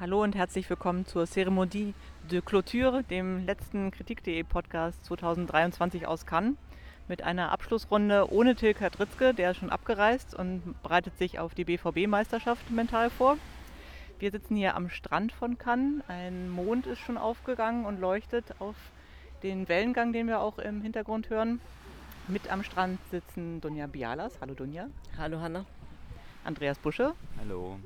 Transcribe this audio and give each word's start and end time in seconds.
Hallo 0.00 0.22
und 0.22 0.34
herzlich 0.34 0.70
willkommen 0.70 1.04
zur 1.04 1.26
Ceremonie 1.26 1.92
de 2.30 2.40
Clôture, 2.40 3.02
dem 3.02 3.44
letzten 3.44 3.90
Kritik.de 3.90 4.42
Podcast 4.44 5.04
2023 5.04 6.06
aus 6.06 6.24
Cannes, 6.24 6.56
mit 7.06 7.22
einer 7.22 7.52
Abschlussrunde 7.52 8.32
ohne 8.32 8.56
Till 8.56 8.72
Kadritzke, 8.72 9.34
der 9.34 9.50
ist 9.50 9.58
schon 9.58 9.68
abgereist 9.68 10.34
und 10.34 10.62
bereitet 10.82 11.18
sich 11.18 11.38
auf 11.38 11.54
die 11.54 11.66
BVB-Meisterschaft 11.66 12.70
mental 12.70 13.10
vor. 13.10 13.36
Wir 14.18 14.30
sitzen 14.30 14.56
hier 14.56 14.74
am 14.74 14.88
Strand 14.88 15.32
von 15.32 15.58
Cannes. 15.58 16.02
Ein 16.08 16.48
Mond 16.48 16.86
ist 16.86 17.00
schon 17.00 17.18
aufgegangen 17.18 17.84
und 17.84 18.00
leuchtet 18.00 18.54
auf 18.58 18.76
den 19.42 19.68
Wellengang, 19.68 20.14
den 20.14 20.28
wir 20.28 20.40
auch 20.40 20.58
im 20.58 20.80
Hintergrund 20.80 21.28
hören. 21.28 21.60
Mit 22.26 22.50
am 22.50 22.62
Strand 22.62 22.98
sitzen 23.10 23.60
Dunja 23.60 23.86
Bialas. 23.86 24.40
Hallo 24.40 24.54
Dunja. 24.54 24.86
Hallo 25.18 25.40
Hanna. 25.40 25.66
Andreas 26.42 26.78
Busche. 26.78 27.12
Hallo 27.38 27.78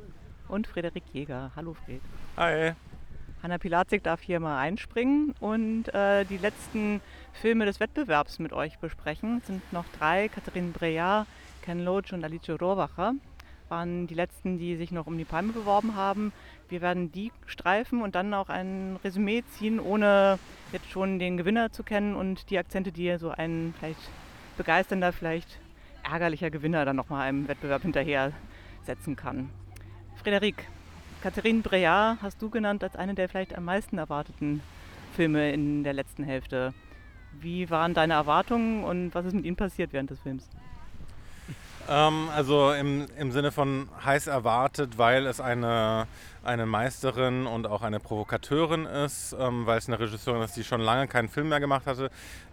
und 0.49 0.67
Frederik 0.67 1.05
Jäger. 1.13 1.51
Hallo 1.57 1.75
Fred. 1.75 2.01
Hi. 2.37 2.73
Hanna 3.43 3.59
Pilatzig 3.59 4.03
darf 4.03 4.23
hier 4.23 4.41
mal 4.41 4.59
einspringen 4.59 5.35
und 5.39 5.93
äh, 5.93 6.25
die 6.25 6.39
letzten 6.39 7.01
Filme 7.35 7.67
des 7.67 7.79
Wettbewerbs 7.79 8.39
mit 8.39 8.53
euch 8.53 8.79
besprechen. 8.79 9.39
Es 9.39 9.49
sind 9.49 9.73
noch 9.73 9.85
drei. 9.99 10.29
Katharine 10.29 10.71
Breillat, 10.71 11.27
Ken 11.63 11.85
Loach 11.85 12.13
und 12.13 12.25
Alice 12.25 12.49
Rohrwacher 12.49 13.15
waren 13.69 14.07
die 14.07 14.15
letzten, 14.15 14.59
die 14.59 14.77
sich 14.77 14.93
noch 14.93 15.07
um 15.07 15.19
die 15.19 15.25
Palme 15.25 15.53
beworben 15.53 15.95
haben. 15.95 16.33
Wir 16.69 16.81
werden 16.81 17.13
die 17.13 17.33
streifen 17.47 18.03
und 18.03 18.15
dann 18.15 18.33
auch 18.35 18.49
ein 18.49 18.99
Resümee 19.05 19.43
ziehen, 19.51 19.81
ohne 19.81 20.39
jetzt 20.73 20.91
schon 20.91 21.19
den 21.19 21.37
Gewinner 21.37 21.73
zu 21.73 21.83
kennen 21.83 22.15
und 22.15 22.51
die 22.51 22.59
Akzente, 22.59 22.93
die 22.93 23.17
so 23.19 23.31
ein 23.31 23.75
vielleicht 23.79 24.01
begeisternder, 24.57 25.13
vielleicht 25.13 25.59
ärgerlicher 26.03 26.51
Gewinner 26.51 26.85
dann 26.85 26.97
nochmal 26.97 27.29
einem 27.29 27.49
Wettbewerb 27.49 27.83
hinterher 27.83 28.33
setzen 28.85 29.17
kann. 29.17 29.51
Frederik, 30.25 30.67
Catherine 31.23 31.61
Breillat 31.61 32.17
hast 32.23 32.41
du 32.41 32.49
genannt 32.49 32.83
als 32.83 32.97
eine 32.97 33.15
der 33.15 33.29
vielleicht 33.29 33.55
am 33.55 33.67
meisten 33.67 33.99
erwarteten 33.99 34.63
Filme 35.15 35.53
in 35.53 35.85
der 35.85 35.93
letzten 35.93 36.25
Hälfte. 36.25 36.73
Wie 37.33 37.69
waren 37.69 37.93
deine 37.93 38.15
Erwartungen 38.15 38.85
und 38.85 39.15
was 39.15 39.27
ist 39.27 39.35
mit 39.35 39.45
ihnen 39.45 39.57
passiert 39.57 39.93
während 39.93 40.09
des 40.09 40.21
Films? 40.21 40.49
Ähm, 41.89 42.31
also 42.35 42.73
im, 42.73 43.07
im 43.19 43.31
Sinne 43.31 43.53
von 43.53 43.89
heiß 44.05 44.27
erwartet, 44.27 44.97
weil 44.97 45.27
es 45.27 45.41
eine, 45.41 46.07
eine 46.43 46.65
Meisterin 46.65 47.47
und 47.47 47.67
auch 47.67 47.83
eine 47.83 48.01
Provokateurin 48.01 48.87
ist, 48.87 49.37
ähm, 49.39 49.67
weil 49.67 49.79
es 49.79 49.89
eine 49.89 50.01
Regisseurin 50.01 50.43
ist, 50.43 50.57
die 50.57 50.65
schon 50.65 50.81
lange 50.81 51.09
keinen 51.09 51.29
Film 51.29 51.51
mehr 51.51 51.61
gemacht 51.61 51.87
hatte, 51.87 52.11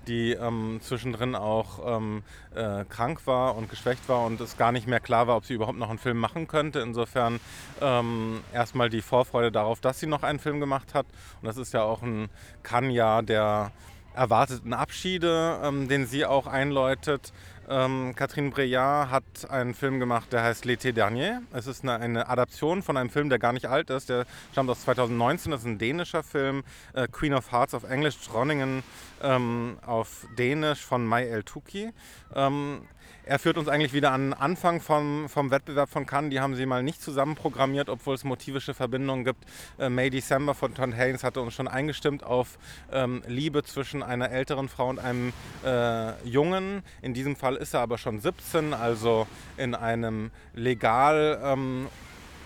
die 0.08 0.34
ähm, 0.34 0.80
zwischendrin 0.82 1.36
auch 1.36 1.98
ähm, 1.98 2.24
äh, 2.56 2.84
krank 2.86 3.26
war 3.26 3.56
und 3.56 3.70
geschwächt 3.70 4.10
war 4.10 4.26
und 4.26 4.42
es 4.42 4.58
gar 4.58 4.74
nicht 4.74 4.88
mehr 4.88 5.00
klar 5.00 5.28
war, 5.28 5.38
ob 5.38 5.46
sie 5.46 5.54
überhaupt 5.54 5.78
noch 5.78 5.90
einen 5.90 6.00
Film 6.00 6.18
machen 6.18 6.48
könnte. 6.48 6.80
Insofern 6.80 7.40
ähm, 7.82 8.42
erstmal 8.54 8.90
die 8.90 9.02
Vorfreude 9.02 9.52
darauf, 9.52 9.80
dass 9.80 10.00
sie 10.00 10.08
noch 10.08 10.24
einen 10.24 10.40
Film 10.40 10.60
gemacht 10.60 10.94
hat. 10.94 11.06
Und 11.42 11.48
das 11.48 11.56
ist 11.56 11.74
ja 11.74 11.84
auch 11.84 12.02
ein 12.02 12.30
Kanya 12.64 13.22
der 13.22 13.72
erwarteten 14.14 14.74
Abschiede, 14.74 15.60
ähm, 15.64 15.88
den 15.88 16.06
sie 16.06 16.26
auch 16.26 16.48
einläutet. 16.48 17.32
Ähm, 17.72 18.14
Catherine 18.18 18.50
Breillat 18.50 19.10
hat 19.10 19.50
einen 19.50 19.74
Film 19.74 20.02
gemacht, 20.02 20.34
der 20.34 20.44
heißt 20.44 20.66
L'été 20.66 20.92
dernier. 20.92 21.42
Es 21.54 21.68
ist 21.68 21.84
eine, 21.84 21.96
eine, 21.96 22.28
Adaption 22.28 22.84
von 22.84 22.98
einem 22.98 23.10
Film, 23.10 23.30
der 23.30 23.40
gar 23.40 23.54
nicht 23.54 23.68
alt 23.68 23.90
ist. 23.90 24.10
Der 24.10 24.26
stammt 24.52 24.70
aus 24.70 24.82
2019. 24.82 25.52
Das 25.54 25.62
ist 25.62 25.68
ein 25.68 25.78
dänischer 25.78 26.22
Film. 26.22 26.64
Äh, 26.94 27.08
Queen 27.08 27.34
of 27.34 27.54
Hearts 27.54 27.74
auf 27.74 27.90
Englisch, 27.90 28.20
Dronningen 28.28 28.84
ähm, 29.24 29.78
auf 29.86 30.28
Dänisch 30.38 30.84
von 30.84 31.06
Mai 31.06 31.28
El 31.28 31.44
Tuki. 31.44 31.92
Ähm, 32.36 32.82
er 33.24 33.38
führt 33.38 33.58
uns 33.58 33.68
eigentlich 33.68 33.94
wieder 33.94 34.12
an 34.12 34.32
den 34.32 34.34
Anfang 34.34 34.82
vom, 34.82 35.30
vom 35.30 35.52
Wettbewerb 35.52 35.90
von 35.90 36.06
Cannes. 36.06 36.32
Die 36.32 36.40
haben 36.40 36.56
sie 36.56 36.66
mal 36.66 36.82
nicht 36.82 37.02
zusammen 37.02 37.36
programmiert, 37.36 37.88
obwohl 37.88 38.16
es 38.16 38.24
motivische 38.24 38.74
Verbindungen 38.74 39.24
gibt. 39.24 39.46
Äh, 39.78 39.90
May 39.90 40.10
December 40.10 40.56
von 40.56 40.74
Todd 40.74 40.94
Haynes 40.96 41.24
hatte 41.24 41.42
uns 41.42 41.54
schon 41.54 41.68
eingestimmt 41.68 42.24
auf 42.24 42.58
ähm, 42.92 43.22
Liebe 43.28 43.64
zwischen 43.64 44.02
einer 44.02 44.32
älteren 44.32 44.70
Frau 44.70 44.90
und 44.90 45.00
einem 45.00 45.34
äh, 45.64 46.28
Jungen. 46.28 46.82
In 47.02 47.14
diesem 47.14 47.36
Fall 47.36 47.58
ist 47.62 47.74
er 47.74 47.82
aber 47.82 47.98
schon 47.98 48.20
17, 48.20 48.74
also 48.74 49.28
in 49.56 49.76
einem 49.76 50.32
legal 50.54 51.40
ähm, 51.44 51.88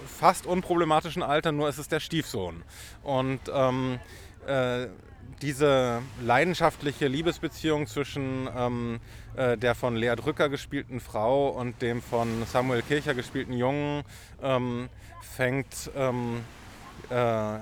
fast 0.05 0.45
unproblematischen 0.45 1.23
Alter, 1.23 1.51
nur 1.51 1.69
ist 1.69 1.77
es 1.77 1.87
der 1.87 1.99
Stiefsohn. 1.99 2.63
Und 3.01 3.39
ähm, 3.51 3.99
äh, 4.45 4.87
diese 5.41 6.01
leidenschaftliche 6.21 7.07
Liebesbeziehung 7.07 7.87
zwischen 7.87 8.47
ähm, 8.55 8.99
äh, 9.35 9.57
der 9.57 9.75
von 9.75 9.95
Lea 9.95 10.15
Drücker 10.15 10.49
gespielten 10.49 10.99
Frau 10.99 11.49
und 11.49 11.81
dem 11.81 12.01
von 12.01 12.45
Samuel 12.45 12.81
Kircher 12.81 13.13
gespielten 13.13 13.53
Jungen 13.53 14.03
ähm, 14.41 14.89
fängt 15.21 15.91
ähm, 15.95 16.43
äh, 17.09 17.57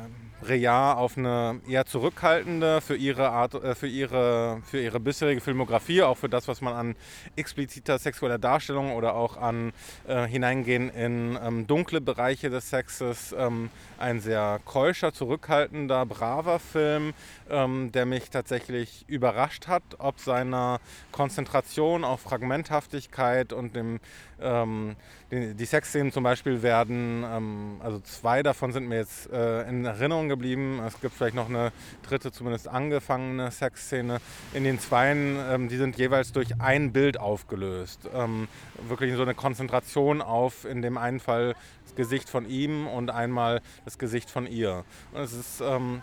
Reyard 0.47 0.97
auf 0.97 1.17
eine 1.17 1.59
eher 1.67 1.85
zurückhaltende 1.85 2.81
für 2.81 2.95
ihre 2.95 3.29
Art, 3.29 3.53
äh, 3.55 3.75
für 3.75 3.87
ihre, 3.87 4.61
für 4.65 4.81
ihre 4.81 4.99
bisherige 4.99 5.41
Filmografie, 5.41 6.03
auch 6.03 6.17
für 6.17 6.29
das, 6.29 6.47
was 6.47 6.61
man 6.61 6.73
an 6.73 6.95
expliziter 7.35 7.99
sexueller 7.99 8.37
Darstellung 8.37 8.93
oder 8.93 9.15
auch 9.15 9.37
an 9.37 9.73
äh, 10.07 10.25
Hineingehen 10.27 10.89
in 10.89 11.37
ähm, 11.43 11.67
dunkle 11.67 12.01
Bereiche 12.01 12.49
des 12.49 12.69
Sexes, 12.69 13.33
ähm, 13.37 13.69
ein 13.97 14.19
sehr 14.19 14.59
keuscher, 14.65 15.13
zurückhaltender, 15.13 16.05
braver 16.05 16.59
Film, 16.59 17.13
ähm, 17.49 17.91
der 17.91 18.05
mich 18.05 18.29
tatsächlich 18.29 19.05
überrascht 19.07 19.67
hat, 19.67 19.83
ob 19.99 20.19
seiner 20.19 20.79
Konzentration 21.11 22.03
auf 22.03 22.21
Fragmenthaftigkeit 22.21 23.53
und 23.53 23.75
dem 23.75 23.99
ähm, 24.43 24.95
die, 25.33 25.53
die 25.55 25.65
Sexszenen 25.65 26.11
zum 26.11 26.23
Beispiel 26.23 26.61
werden, 26.61 27.25
ähm, 27.27 27.77
also 27.83 27.99
zwei 27.99 28.43
davon 28.43 28.71
sind 28.71 28.87
mir 28.87 28.97
jetzt 28.97 29.31
äh, 29.31 29.67
in 29.67 29.85
Erinnerung 29.85 30.29
geblieben. 30.29 30.79
Es 30.85 30.99
gibt 31.01 31.15
vielleicht 31.15 31.35
noch 31.35 31.49
eine 31.49 31.71
dritte, 32.07 32.31
zumindest 32.31 32.67
angefangene 32.67 33.49
Sexszene. 33.49 34.19
In 34.53 34.63
den 34.63 34.79
zweien, 34.79 35.37
ähm, 35.49 35.69
die 35.69 35.77
sind 35.77 35.97
jeweils 35.97 36.31
durch 36.31 36.61
ein 36.61 36.91
Bild 36.91 37.19
aufgelöst. 37.19 38.09
Ähm, 38.13 38.47
wirklich 38.87 39.15
so 39.15 39.23
eine 39.23 39.33
Konzentration 39.33 40.21
auf, 40.21 40.65
in 40.65 40.81
dem 40.81 40.97
einen 40.97 41.19
Fall 41.19 41.55
das 41.85 41.95
Gesicht 41.95 42.29
von 42.29 42.47
ihm 42.47 42.87
und 42.87 43.09
einmal 43.09 43.61
das 43.85 43.97
Gesicht 43.97 44.29
von 44.29 44.45
ihr. 44.45 44.85
Und 45.13 45.21
es 45.21 45.33
ist 45.33 45.61
ähm, 45.61 46.01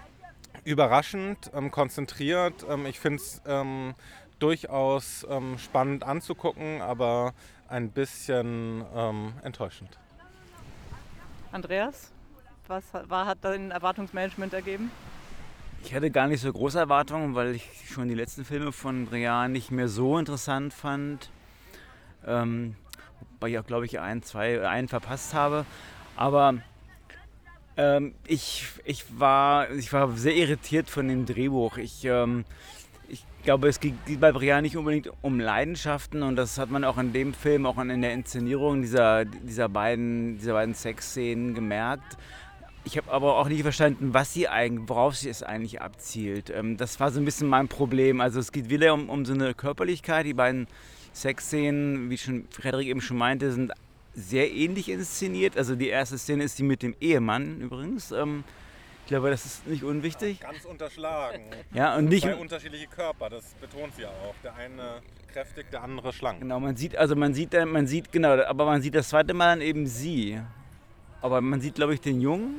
überraschend, 0.64 1.50
ähm, 1.54 1.70
konzentriert. 1.70 2.66
ich 2.86 2.98
finde 2.98 3.22
es 3.22 3.40
durchaus 4.38 5.26
spannend 5.58 6.02
anzugucken, 6.02 6.80
aber 6.80 7.34
ein 7.70 7.90
bisschen 7.90 8.84
ähm, 8.94 9.32
enttäuschend. 9.42 9.98
Andreas, 11.52 12.12
was 12.66 12.84
war, 13.08 13.26
hat 13.26 13.38
dein 13.42 13.70
Erwartungsmanagement 13.70 14.52
ergeben? 14.52 14.90
Ich 15.82 15.94
hatte 15.94 16.10
gar 16.10 16.28
nicht 16.28 16.40
so 16.40 16.52
große 16.52 16.78
Erwartungen, 16.78 17.34
weil 17.34 17.54
ich 17.54 17.66
schon 17.90 18.08
die 18.08 18.14
letzten 18.14 18.44
Filme 18.44 18.72
von 18.72 19.06
Brian 19.06 19.52
nicht 19.52 19.70
mehr 19.70 19.88
so 19.88 20.18
interessant 20.18 20.74
fand. 20.74 21.30
Ähm, 22.26 22.76
wobei 23.32 23.48
ich 23.48 23.58
auch, 23.58 23.66
glaube 23.66 23.86
ich, 23.86 23.98
ein, 23.98 24.22
zwei, 24.22 24.68
einen 24.68 24.88
verpasst 24.88 25.32
habe. 25.32 25.64
Aber 26.16 26.56
ähm, 27.76 28.14
ich, 28.26 28.66
ich, 28.84 29.18
war, 29.18 29.70
ich 29.70 29.92
war 29.92 30.10
sehr 30.16 30.34
irritiert 30.34 30.90
von 30.90 31.08
dem 31.08 31.24
Drehbuch. 31.24 31.78
Ich, 31.78 32.04
ähm, 32.04 32.44
ich 33.10 33.24
glaube, 33.42 33.68
es 33.68 33.80
geht 33.80 33.94
bei 34.20 34.32
Brian 34.32 34.62
nicht 34.62 34.76
unbedingt 34.76 35.10
um 35.22 35.40
Leidenschaften 35.40 36.22
und 36.22 36.36
das 36.36 36.58
hat 36.58 36.70
man 36.70 36.84
auch 36.84 36.98
in 36.98 37.12
dem 37.12 37.34
Film, 37.34 37.66
auch 37.66 37.78
in 37.78 38.00
der 38.00 38.12
Inszenierung 38.12 38.82
dieser, 38.82 39.24
dieser 39.24 39.68
beiden, 39.68 40.38
dieser 40.38 40.52
beiden 40.52 40.74
Sexszenen 40.74 41.54
gemerkt. 41.54 42.16
Ich 42.84 42.96
habe 42.96 43.10
aber 43.10 43.36
auch 43.36 43.48
nicht 43.48 43.62
verstanden, 43.62 44.14
was 44.14 44.32
sie 44.32 44.48
eigentlich, 44.48 44.88
worauf 44.88 45.16
sie 45.16 45.28
es 45.28 45.42
eigentlich 45.42 45.82
abzielt. 45.82 46.50
Ähm, 46.50 46.76
das 46.76 46.98
war 46.98 47.10
so 47.10 47.20
ein 47.20 47.24
bisschen 47.24 47.48
mein 47.48 47.68
Problem. 47.68 48.20
Also 48.20 48.40
es 48.40 48.52
geht 48.52 48.70
wieder 48.70 48.94
um, 48.94 49.10
um 49.10 49.24
so 49.26 49.34
eine 49.34 49.52
Körperlichkeit. 49.54 50.24
Die 50.24 50.34
beiden 50.34 50.66
Sexszenen, 51.12 52.08
wie 52.08 52.16
schon 52.16 52.46
Frederik 52.50 52.86
eben 52.86 53.00
schon 53.00 53.18
meinte, 53.18 53.52
sind 53.52 53.72
sehr 54.14 54.50
ähnlich 54.50 54.88
inszeniert. 54.88 55.56
Also 55.58 55.76
die 55.76 55.88
erste 55.88 56.16
Szene 56.16 56.44
ist 56.44 56.58
die 56.58 56.62
mit 56.62 56.82
dem 56.82 56.94
Ehemann 57.00 57.60
übrigens. 57.60 58.12
Glaube, 59.10 59.30
das 59.30 59.44
ist 59.44 59.66
nicht 59.66 59.82
unwichtig. 59.82 60.38
Ja, 60.40 60.52
ganz 60.52 60.64
unterschlagen. 60.64 61.46
Ja, 61.74 61.96
und 61.96 62.04
nicht. 62.04 62.22
Zwei 62.22 62.36
unterschiedliche 62.36 62.86
Körper, 62.86 63.28
das 63.28 63.54
betont 63.54 63.96
sie 63.96 64.02
ja 64.02 64.08
auch. 64.08 64.36
Der 64.44 64.54
eine 64.54 65.02
kräftig, 65.32 65.68
der 65.72 65.82
andere 65.82 66.12
schlank. 66.12 66.38
Genau, 66.38 66.60
man 66.60 66.76
sieht, 66.76 66.94
also 66.94 67.16
man 67.16 67.34
sieht, 67.34 67.52
man 67.52 67.88
sieht, 67.88 68.12
genau, 68.12 68.40
aber 68.40 68.66
man 68.66 68.82
sieht 68.82 68.94
das 68.94 69.08
zweite 69.08 69.34
Mal 69.34 69.56
dann 69.56 69.62
eben 69.62 69.88
sie. 69.88 70.40
Aber 71.22 71.40
man 71.40 71.60
sieht, 71.60 71.74
glaube 71.74 71.92
ich, 71.94 72.00
den 72.00 72.20
Jungen 72.20 72.54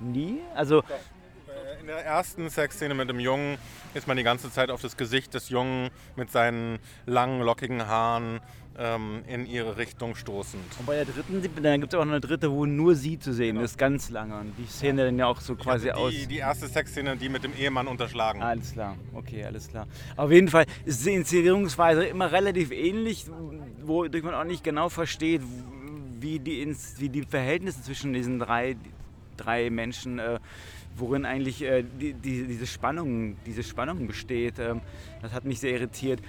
nie. 0.00 0.40
Also. 0.56 0.80
Äh, 0.80 1.80
in 1.80 1.86
der 1.86 2.04
ersten 2.04 2.50
Sexszene 2.50 2.94
mit 2.94 3.08
dem 3.08 3.20
Jungen 3.20 3.56
ist 3.94 4.08
man 4.08 4.16
die 4.16 4.24
ganze 4.24 4.50
Zeit 4.50 4.68
auf 4.68 4.82
das 4.82 4.96
Gesicht 4.96 5.32
des 5.32 5.48
Jungen 5.48 5.90
mit 6.16 6.32
seinen 6.32 6.80
langen, 7.06 7.40
lockigen 7.40 7.86
Haaren 7.86 8.40
ähm, 8.78 9.22
in 9.26 9.46
ihre 9.46 9.76
Richtung 9.76 10.14
stoßend. 10.14 10.62
Und 10.78 10.86
bei 10.86 10.96
der 10.96 11.04
dritten, 11.04 11.42
dann 11.62 11.80
gibt 11.80 11.92
es 11.92 11.98
auch 11.98 12.04
noch 12.04 12.12
eine 12.12 12.20
dritte, 12.20 12.50
wo 12.50 12.66
nur 12.66 12.94
sie 12.94 13.18
zu 13.18 13.32
sehen 13.32 13.54
genau. 13.54 13.64
ist, 13.64 13.78
ganz 13.78 14.10
lange. 14.10 14.38
Und 14.38 14.54
die 14.58 14.66
Szene 14.66 15.02
ja. 15.02 15.06
dann 15.06 15.18
ja 15.18 15.26
auch 15.26 15.40
so 15.40 15.56
quasi 15.56 15.86
die, 15.86 15.92
aus. 15.92 16.12
Die 16.12 16.36
erste 16.36 16.68
Sexszene, 16.68 17.16
die 17.16 17.28
mit 17.28 17.44
dem 17.44 17.54
Ehemann 17.54 17.86
unterschlagen. 17.86 18.42
Alles 18.42 18.72
klar, 18.72 18.96
okay, 19.14 19.44
alles 19.44 19.68
klar. 19.68 19.86
Auf 20.16 20.30
jeden 20.30 20.48
Fall 20.48 20.66
ist 20.84 21.04
die 21.04 21.14
Inszenierungsweise 21.14 22.04
immer 22.04 22.32
relativ 22.32 22.70
ähnlich, 22.70 23.26
wodurch 23.82 24.22
man 24.22 24.34
auch 24.34 24.44
nicht 24.44 24.64
genau 24.64 24.88
versteht, 24.88 25.42
wie 26.20 26.38
die, 26.38 26.74
wie 26.98 27.08
die 27.08 27.22
Verhältnisse 27.22 27.82
zwischen 27.82 28.12
diesen 28.12 28.38
drei 28.38 28.76
drei 29.36 29.70
Menschen, 29.70 30.18
äh, 30.18 30.38
worin 30.96 31.24
eigentlich 31.24 31.62
äh, 31.62 31.82
die, 31.82 32.14
die, 32.14 32.46
diese, 32.46 32.66
Spannung, 32.66 33.36
diese 33.46 33.62
Spannung 33.62 34.06
besteht. 34.06 34.58
Ähm, 34.58 34.80
das 35.20 35.32
hat 35.32 35.44
mich 35.44 35.60
sehr 35.60 35.72
irritiert. 35.72 36.20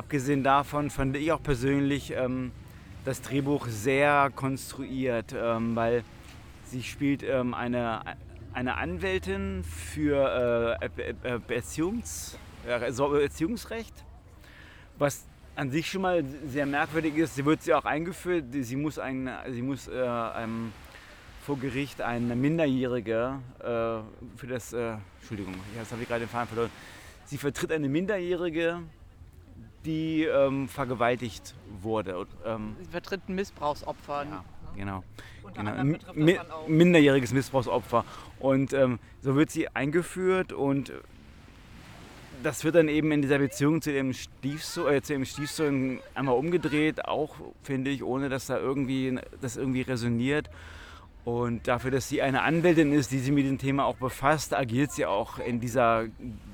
Abgesehen 0.00 0.42
davon 0.42 0.88
fand 0.88 1.14
ich 1.14 1.30
auch 1.30 1.42
persönlich 1.42 2.14
ähm, 2.16 2.52
das 3.04 3.20
Drehbuch 3.20 3.66
sehr 3.68 4.30
konstruiert, 4.34 5.34
ähm, 5.36 5.76
weil 5.76 6.04
sie 6.64 6.82
spielt 6.82 7.22
ähm, 7.22 7.52
eine, 7.52 8.00
eine 8.54 8.78
Anwältin 8.78 9.62
für 9.62 10.78
äh, 10.80 11.38
Beziehungs, 11.46 12.38
Erziehungsrecht, 12.66 13.92
was 14.96 15.26
an 15.54 15.70
sich 15.70 15.90
schon 15.90 16.00
mal 16.00 16.24
sehr 16.46 16.64
merkwürdig 16.64 17.18
ist. 17.18 17.34
Sie 17.34 17.44
wird 17.44 17.62
sie 17.62 17.74
auch 17.74 17.84
eingeführt. 17.84 18.46
Sie 18.52 18.76
muss, 18.76 18.98
ein, 18.98 19.30
sie 19.50 19.60
muss 19.60 19.86
äh, 19.86 20.00
einem, 20.00 20.72
vor 21.42 21.58
Gericht 21.58 22.00
eine 22.00 22.34
Minderjährige 22.36 23.38
äh, 23.58 23.64
für 24.38 24.46
das, 24.48 24.72
äh, 24.72 24.94
Entschuldigung, 25.18 25.56
jetzt 25.76 25.92
habe 25.92 26.00
ich 26.00 26.08
gerade 26.08 26.24
den 26.24 26.30
Faden 26.30 26.48
verloren. 26.48 26.70
Sie 27.26 27.36
vertritt 27.36 27.70
eine 27.70 27.90
Minderjährige, 27.90 28.80
die 29.84 30.24
ähm, 30.24 30.68
vergewaltigt 30.68 31.54
wurde. 31.80 32.26
Ähm, 32.44 32.76
sie 32.80 32.90
vertritt 32.90 33.28
ein 33.28 33.34
Missbrauchsopfer. 33.34 34.24
Ja, 34.24 34.44
genau. 34.76 35.04
genau. 35.54 35.98
Mi 36.14 36.38
minderjähriges 36.68 37.32
Missbrauchsopfer. 37.32 38.04
Und 38.38 38.72
ähm, 38.72 38.98
so 39.22 39.36
wird 39.36 39.50
sie 39.50 39.68
eingeführt 39.68 40.52
und 40.52 40.92
das 42.42 42.64
wird 42.64 42.74
dann 42.74 42.88
eben 42.88 43.12
in 43.12 43.22
dieser 43.22 43.38
Beziehung 43.38 43.82
zu 43.82 43.92
dem 43.92 44.12
Stiefsohn, 44.12 44.92
äh, 44.92 45.02
zu 45.02 45.12
dem 45.12 45.24
Stiefsohn 45.24 46.00
einmal 46.14 46.36
umgedreht, 46.36 47.04
auch 47.04 47.34
finde 47.62 47.90
ich, 47.90 48.02
ohne 48.02 48.28
dass 48.28 48.46
da 48.46 48.58
irgendwie 48.58 49.18
das 49.40 49.56
irgendwie 49.56 49.82
resoniert. 49.82 50.48
Und 51.24 51.68
dafür, 51.68 51.90
dass 51.90 52.08
sie 52.08 52.22
eine 52.22 52.42
Anwältin 52.42 52.92
ist, 52.92 53.12
die 53.12 53.18
sich 53.18 53.30
mit 53.30 53.46
dem 53.46 53.58
Thema 53.58 53.84
auch 53.84 53.96
befasst, 53.96 54.54
agiert 54.54 54.92
sie 54.92 55.04
auch 55.04 55.38
in 55.38 55.60
dieser 55.60 56.06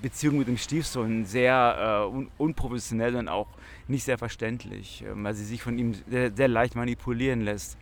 Beziehung 0.02 0.38
mit 0.38 0.48
dem 0.48 0.58
Stiefsohn 0.58 1.24
sehr 1.24 2.08
äh, 2.10 2.14
un 2.14 2.28
unprofessionell 2.36 3.14
und 3.14 3.28
auch 3.28 3.46
nicht 3.86 4.04
sehr 4.04 4.18
verständlich, 4.18 5.04
äh, 5.04 5.12
weil 5.14 5.34
sie 5.34 5.44
sich 5.44 5.62
von 5.62 5.78
ihm 5.78 5.94
sehr, 6.08 6.32
sehr 6.34 6.48
leicht 6.48 6.74
manipulieren 6.74 7.42
lässt. 7.42 7.78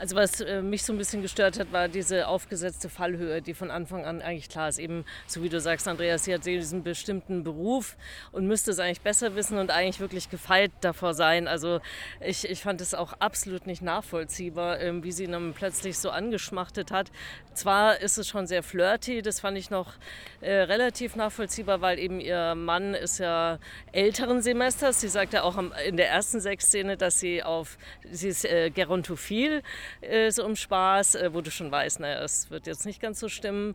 Also 0.00 0.16
was 0.16 0.40
äh, 0.40 0.62
mich 0.62 0.82
so 0.82 0.94
ein 0.94 0.96
bisschen 0.96 1.20
gestört 1.20 1.60
hat, 1.60 1.72
war 1.72 1.86
diese 1.86 2.26
aufgesetzte 2.26 2.88
Fallhöhe, 2.88 3.42
die 3.42 3.52
von 3.52 3.70
Anfang 3.70 4.06
an 4.06 4.22
eigentlich 4.22 4.48
klar 4.48 4.70
ist. 4.70 4.78
Eben, 4.78 5.04
so 5.26 5.42
wie 5.42 5.50
du 5.50 5.60
sagst, 5.60 5.86
Andreas, 5.86 6.24
sie 6.24 6.32
hat 6.32 6.46
diesen 6.46 6.82
bestimmten 6.82 7.44
Beruf 7.44 7.98
und 8.32 8.46
müsste 8.46 8.70
es 8.70 8.78
eigentlich 8.78 9.02
besser 9.02 9.34
wissen 9.34 9.58
und 9.58 9.70
eigentlich 9.70 10.00
wirklich 10.00 10.30
gefeit 10.30 10.72
davor 10.80 11.12
sein. 11.12 11.46
Also 11.46 11.80
ich, 12.18 12.48
ich 12.48 12.62
fand 12.62 12.80
es 12.80 12.94
auch 12.94 13.12
absolut 13.18 13.66
nicht 13.66 13.82
nachvollziehbar, 13.82 14.80
ähm, 14.80 15.04
wie 15.04 15.12
sie 15.12 15.24
ihn 15.24 15.32
dann 15.32 15.52
plötzlich 15.52 15.98
so 15.98 16.08
angeschmachtet 16.08 16.92
hat. 16.92 17.12
Zwar 17.52 18.00
ist 18.00 18.16
es 18.16 18.26
schon 18.26 18.46
sehr 18.46 18.62
flirty, 18.62 19.20
das 19.20 19.40
fand 19.40 19.58
ich 19.58 19.68
noch 19.68 19.92
äh, 20.40 20.50
relativ 20.50 21.14
nachvollziehbar, 21.14 21.82
weil 21.82 21.98
eben 21.98 22.20
ihr 22.20 22.54
Mann 22.54 22.94
ist 22.94 23.18
ja 23.18 23.58
älteren 23.92 24.40
Semesters. 24.40 25.02
Sie 25.02 25.08
sagt 25.08 25.34
ja 25.34 25.42
auch 25.42 25.58
in 25.86 25.98
der 25.98 26.08
ersten 26.08 26.40
Sexszene, 26.40 26.96
dass 26.96 27.20
sie 27.20 27.42
auf, 27.42 27.76
sie 28.10 28.28
ist 28.28 28.46
äh, 28.46 28.70
gerontophil 28.70 29.62
äh, 30.00 30.30
so 30.30 30.44
im 30.44 30.56
Spaß, 30.56 31.16
äh, 31.16 31.30
wo 31.32 31.40
du 31.40 31.50
schon 31.50 31.70
weißt, 31.70 32.00
naja, 32.00 32.22
es 32.22 32.50
wird 32.50 32.66
jetzt 32.66 32.86
nicht 32.86 33.00
ganz 33.00 33.20
so 33.20 33.28
stimmen. 33.28 33.74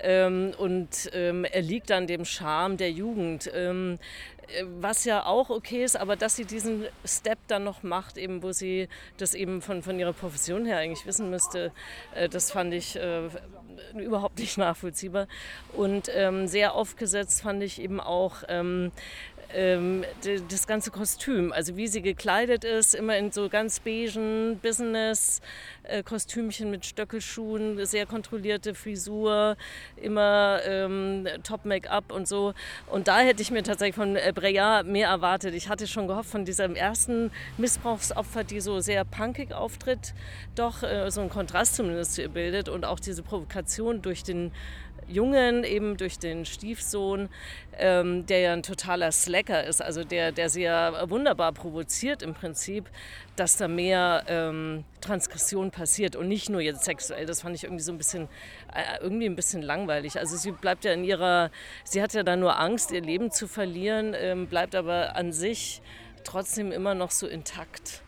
Ähm, 0.00 0.54
und 0.58 1.10
ähm, 1.12 1.44
er 1.44 1.62
liegt 1.62 1.90
an 1.90 2.06
dem 2.06 2.24
Charme 2.24 2.76
der 2.76 2.90
Jugend. 2.90 3.50
Ähm, 3.54 3.98
äh, 4.48 4.64
was 4.80 5.04
ja 5.04 5.24
auch 5.24 5.50
okay 5.50 5.84
ist, 5.84 5.96
aber 5.96 6.16
dass 6.16 6.36
sie 6.36 6.44
diesen 6.44 6.86
Step 7.04 7.38
dann 7.48 7.64
noch 7.64 7.82
macht, 7.82 8.16
eben 8.16 8.42
wo 8.42 8.52
sie 8.52 8.88
das 9.18 9.34
eben 9.34 9.62
von, 9.62 9.82
von 9.82 9.98
ihrer 9.98 10.12
Profession 10.12 10.66
her 10.66 10.78
eigentlich 10.78 11.06
wissen 11.06 11.30
müsste, 11.30 11.72
äh, 12.14 12.28
das 12.28 12.50
fand 12.50 12.72
ich 12.74 12.96
äh, 12.96 13.28
überhaupt 13.94 14.38
nicht 14.38 14.58
nachvollziehbar. 14.58 15.26
Und 15.72 16.10
ähm, 16.14 16.46
sehr 16.46 16.74
aufgesetzt 16.74 17.42
fand 17.42 17.62
ich 17.62 17.80
eben 17.80 18.00
auch, 18.00 18.42
ähm, 19.54 20.04
das 20.48 20.66
ganze 20.66 20.90
Kostüm, 20.90 21.52
also 21.52 21.76
wie 21.76 21.88
sie 21.88 22.02
gekleidet 22.02 22.64
ist, 22.64 22.94
immer 22.94 23.16
in 23.16 23.32
so 23.32 23.48
ganz 23.48 23.80
beigen 23.80 24.60
Business-Kostümchen 25.86 26.70
mit 26.70 26.84
Stöckelschuhen, 26.84 27.84
sehr 27.86 28.06
kontrollierte 28.06 28.74
Frisur, 28.74 29.56
immer 29.96 30.60
ähm, 30.64 31.26
Top-Make-up 31.42 32.12
und 32.12 32.28
so. 32.28 32.54
Und 32.90 33.08
da 33.08 33.20
hätte 33.20 33.42
ich 33.42 33.50
mir 33.50 33.62
tatsächlich 33.62 33.96
von 33.96 34.16
äh, 34.16 34.32
Breya 34.34 34.82
mehr 34.82 35.08
erwartet. 35.08 35.54
Ich 35.54 35.68
hatte 35.68 35.86
schon 35.86 36.08
gehofft, 36.08 36.30
von 36.30 36.44
diesem 36.44 36.74
ersten 36.74 37.30
Missbrauchsopfer, 37.58 38.44
die 38.44 38.60
so 38.60 38.80
sehr 38.80 39.04
punkig 39.04 39.52
auftritt, 39.52 40.14
doch 40.54 40.82
äh, 40.82 41.10
so 41.10 41.20
einen 41.20 41.30
Kontrast 41.30 41.76
zumindest 41.76 42.16
bildet 42.32 42.68
und 42.68 42.84
auch 42.84 43.00
diese 43.00 43.22
Provokation 43.22 44.02
durch 44.02 44.22
den 44.22 44.52
Jungen, 45.08 45.64
eben 45.64 45.96
durch 45.96 46.18
den 46.18 46.44
Stiefsohn, 46.44 47.28
ähm, 47.78 48.26
der 48.26 48.40
ja 48.40 48.52
ein 48.52 48.62
totaler 48.62 49.12
Slacker 49.12 49.64
ist, 49.64 49.80
also 49.80 50.02
der, 50.02 50.32
der 50.32 50.48
ja 50.48 51.08
wunderbar 51.08 51.52
provoziert 51.52 52.22
im 52.22 52.34
Prinzip, 52.34 52.88
dass 53.36 53.56
da 53.56 53.68
mehr 53.68 54.24
ähm, 54.26 54.84
Transgression 55.00 55.70
passiert 55.76 56.16
und 56.16 56.26
nicht 56.26 56.48
nur 56.48 56.60
jetzt 56.60 56.84
sexuell. 56.84 57.26
Das 57.26 57.42
fand 57.42 57.54
ich 57.54 57.64
irgendwie 57.64 57.82
so 57.82 57.92
ein 57.92 57.98
bisschen, 57.98 58.28
äh, 58.74 59.02
irgendwie 59.02 59.26
ein 59.26 59.36
bisschen 59.36 59.62
langweilig. 59.62 60.18
Also 60.18 60.36
sie 60.36 60.52
bleibt 60.52 60.84
ja 60.84 60.92
in 60.92 61.04
ihrer, 61.04 61.50
sie 61.84 62.02
hat 62.02 62.14
ja 62.14 62.22
da 62.22 62.34
nur 62.34 62.58
Angst, 62.58 62.90
ihr 62.90 63.02
Leben 63.02 63.30
zu 63.30 63.46
verlieren, 63.46 64.14
ähm, 64.16 64.46
bleibt 64.46 64.74
aber 64.74 65.14
an 65.16 65.32
sich 65.32 65.82
trotzdem 66.24 66.72
immer 66.72 66.94
noch 66.94 67.10
so 67.10 67.26
intakt. 67.26 68.02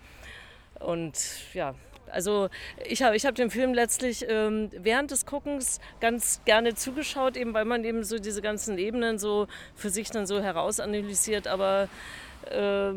Und 0.80 1.18
ja, 1.54 1.74
also 2.10 2.48
ich 2.86 3.02
habe 3.02 3.16
ich 3.16 3.26
hab 3.26 3.34
den 3.34 3.50
Film 3.50 3.74
letztlich 3.74 4.24
ähm, 4.28 4.70
während 4.72 5.10
des 5.10 5.26
Guckens 5.26 5.80
ganz 6.00 6.40
gerne 6.44 6.74
zugeschaut, 6.74 7.36
eben 7.36 7.52
weil 7.52 7.66
man 7.66 7.84
eben 7.84 8.02
so 8.02 8.18
diese 8.18 8.40
ganzen 8.40 8.78
Ebenen 8.78 9.18
so 9.18 9.46
für 9.74 9.90
sich 9.90 10.10
dann 10.10 10.26
so 10.26 10.40
herausanalysiert, 10.40 11.46
aber 11.46 11.88
äh, 12.50 12.92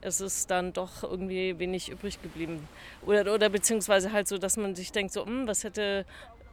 es 0.00 0.20
ist 0.20 0.50
dann 0.50 0.72
doch 0.72 1.02
irgendwie 1.02 1.58
wenig 1.58 1.90
übrig 1.90 2.20
geblieben. 2.22 2.68
Oder, 3.02 3.32
oder 3.32 3.48
beziehungsweise 3.48 4.12
halt 4.12 4.28
so, 4.28 4.38
dass 4.38 4.56
man 4.56 4.74
sich 4.74 4.92
denkt, 4.92 5.12
so, 5.12 5.24
hm, 5.26 5.46
was 5.46 5.64
hätte 5.64 6.04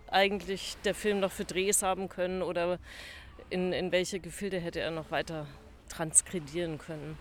eigentlich 0.10 0.78
der 0.86 0.96
Film 0.96 1.20
noch 1.20 1.32
für 1.32 1.46
Drehs 1.46 1.84
haben 1.84 2.10
können 2.10 2.42
oder 2.42 2.80
in, 3.50 3.74
in 3.74 3.92
welche 3.92 4.20
Gefilde 4.20 4.60
hätte 4.60 4.80
er 4.80 4.92
noch 4.92 5.12
weiter 5.12 5.46
transkredieren 5.90 6.78
können. 6.78 7.18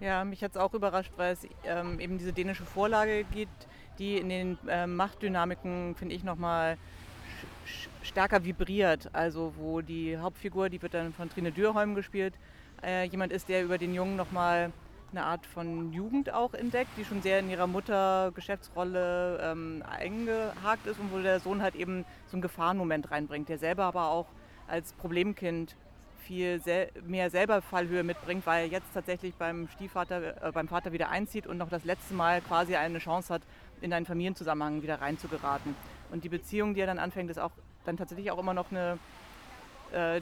Ja, 0.00 0.24
mich 0.24 0.42
hat 0.42 0.52
es 0.52 0.56
auch 0.56 0.72
überrascht, 0.72 1.12
weil 1.16 1.34
es 1.34 1.46
ähm, 1.64 2.00
eben 2.00 2.18
diese 2.18 2.32
dänische 2.32 2.64
Vorlage 2.64 3.24
gibt, 3.24 3.66
die 3.98 4.16
in 4.16 4.28
den 4.28 4.58
äh, 4.66 4.86
Machtdynamiken, 4.86 5.94
finde 5.94 6.14
ich, 6.14 6.24
nochmal 6.24 6.78
stärker 8.02 8.44
vibriert. 8.44 9.10
Also 9.12 9.52
wo 9.56 9.82
die 9.82 10.16
Hauptfigur, 10.16 10.70
die 10.70 10.80
wird 10.80 10.94
dann 10.94 11.12
von 11.12 11.28
Trine 11.28 11.52
Dürholm 11.52 11.94
gespielt, 11.94 12.34
äh, 12.82 13.04
jemand 13.04 13.32
ist, 13.32 13.48
der 13.48 13.62
über 13.62 13.76
den 13.76 13.94
Jungen 13.94 14.16
nochmal 14.16 14.72
eine 15.12 15.24
Art 15.24 15.46
von 15.46 15.92
Jugend 15.92 16.32
auch 16.32 16.54
entdeckt, 16.54 16.90
die 16.96 17.04
schon 17.04 17.22
sehr 17.22 17.40
in 17.40 17.50
ihrer 17.50 17.66
Mutter 17.66 18.32
Geschäftsrolle 18.34 19.40
ähm, 19.42 19.82
eingehakt 19.88 20.86
ist 20.86 21.00
und 21.00 21.12
wo 21.12 21.18
der 21.18 21.40
Sohn 21.40 21.62
halt 21.62 21.74
eben 21.74 22.04
so 22.26 22.34
einen 22.34 22.42
Gefahrenmoment 22.42 23.10
reinbringt, 23.10 23.48
der 23.48 23.58
selber 23.58 23.84
aber 23.84 24.08
auch 24.08 24.26
als 24.68 24.92
Problemkind 24.92 25.76
viel 26.20 26.60
sel 26.60 26.90
mehr 27.06 27.30
selber 27.30 27.60
Fallhöhe 27.60 28.04
mitbringt, 28.04 28.46
weil 28.46 28.64
er 28.64 28.70
jetzt 28.70 28.92
tatsächlich 28.94 29.34
beim 29.34 29.68
Stiefvater, 29.68 30.46
äh, 30.46 30.52
beim 30.52 30.68
Vater 30.68 30.92
wieder 30.92 31.08
einzieht 31.08 31.46
und 31.46 31.58
noch 31.58 31.68
das 31.68 31.84
letzte 31.84 32.14
Mal 32.14 32.40
quasi 32.40 32.76
eine 32.76 32.98
Chance 32.98 33.34
hat, 33.34 33.42
in 33.80 33.92
einen 33.92 34.06
Familienzusammenhang 34.06 34.82
wieder 34.82 35.00
reinzugeraten. 35.00 35.74
Und 36.10 36.22
die 36.24 36.28
Beziehung, 36.28 36.74
die 36.74 36.80
er 36.80 36.86
dann 36.86 36.98
anfängt, 36.98 37.30
ist 37.30 37.38
auch 37.38 37.52
dann 37.84 37.96
tatsächlich 37.96 38.30
auch 38.30 38.38
immer 38.38 38.54
noch 38.54 38.70
eine, 38.70 38.98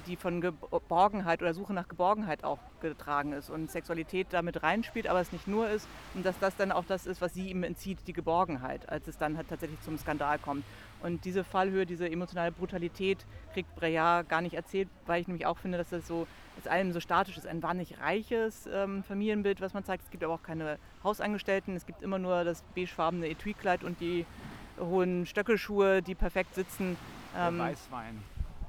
die 0.07 0.17
von 0.17 0.41
Geborgenheit 0.41 1.43
oder 1.43 1.53
Suche 1.53 1.75
nach 1.75 1.89
Geborgenheit 1.89 2.43
auch 2.43 2.59
getragen 2.81 3.33
ist 3.33 3.51
und 3.51 3.71
Sexualität 3.71 4.29
damit 4.31 4.63
reinspielt, 4.63 5.07
aber 5.07 5.21
es 5.21 5.33
nicht 5.33 5.47
nur 5.47 5.69
ist 5.69 5.87
und 6.15 6.25
dass 6.25 6.39
das 6.39 6.57
dann 6.57 6.73
auch 6.73 6.85
das 6.87 7.07
ist, 7.07 7.21
was 7.21 7.35
sie 7.35 7.51
ihm 7.51 7.63
entzieht, 7.63 7.99
die 8.07 8.13
Geborgenheit, 8.13 8.89
als 8.89 9.07
es 9.09 9.19
dann 9.19 9.37
halt 9.37 9.49
tatsächlich 9.49 9.81
zum 9.83 9.99
Skandal 9.99 10.39
kommt. 10.39 10.65
Und 11.03 11.25
diese 11.25 11.45
Fallhöhe, 11.45 11.87
diese 11.87 12.11
emotionale 12.11 12.51
Brutalität 12.51 13.25
kriegt 13.53 13.75
Breillat 13.77 14.29
gar 14.29 14.41
nicht 14.41 14.55
erzählt, 14.55 14.89
weil 15.07 15.21
ich 15.21 15.29
nämlich 15.29 15.47
auch 15.47 15.59
finde, 15.59 15.79
dass 15.79 15.91
das 15.91 16.07
so 16.07 16.27
als 16.57 16.67
allem 16.67 16.93
so 16.93 17.01
statisch 17.01 17.37
ist. 17.39 17.47
Ein 17.47 17.63
wahnsinnig 17.63 18.01
reiches 18.01 18.69
ähm, 18.73 19.05
Familienbild, 19.05 19.61
was 19.61 19.75
man 19.75 19.85
zeigt. 19.85 20.05
Es 20.05 20.11
gibt 20.11 20.25
aber 20.25 20.35
auch 20.35 20.43
keine 20.43 20.79
Hausangestellten. 21.05 21.77
Es 21.77 21.87
gibt 21.87 22.03
immer 22.03 22.19
nur 22.19 22.43
das 22.43 22.63
beigefarbene 22.75 23.29
Etui-Kleid 23.29 23.85
und 23.85 24.01
die 24.01 24.27
hohen 24.81 25.25
Stöckelschuhe, 25.27 26.03
die 26.03 26.15
perfekt 26.15 26.55
sitzen. 26.55 26.97
Ähm, 27.37 27.59
Weißwein. 27.59 28.23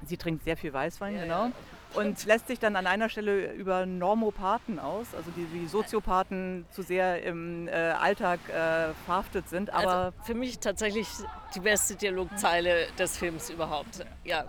Sie 0.04 0.16
trinkt 0.16 0.44
sehr 0.44 0.56
viel 0.56 0.72
Weißwein, 0.72 1.16
ja, 1.16 1.22
genau. 1.22 1.44
Ja. 1.46 1.52
Und 1.92 2.24
lässt 2.24 2.46
sich 2.46 2.60
dann 2.60 2.76
an 2.76 2.86
einer 2.86 3.08
Stelle 3.08 3.52
über 3.52 3.84
Normopathen 3.84 4.78
aus, 4.78 5.08
also 5.16 5.30
die, 5.36 5.44
die 5.46 5.66
Soziopathen 5.66 6.64
zu 6.70 6.82
sehr 6.82 7.22
im 7.24 7.66
äh, 7.66 7.72
Alltag 7.72 8.38
äh, 8.48 8.94
verhaftet 9.06 9.48
sind. 9.48 9.70
Aber 9.70 9.92
also 9.92 10.16
für 10.22 10.34
mich 10.34 10.60
tatsächlich 10.60 11.08
die 11.54 11.60
beste 11.60 11.96
Dialogzeile 11.96 12.86
des 12.96 13.16
Films 13.18 13.50
überhaupt. 13.50 14.06
Ja. 14.24 14.44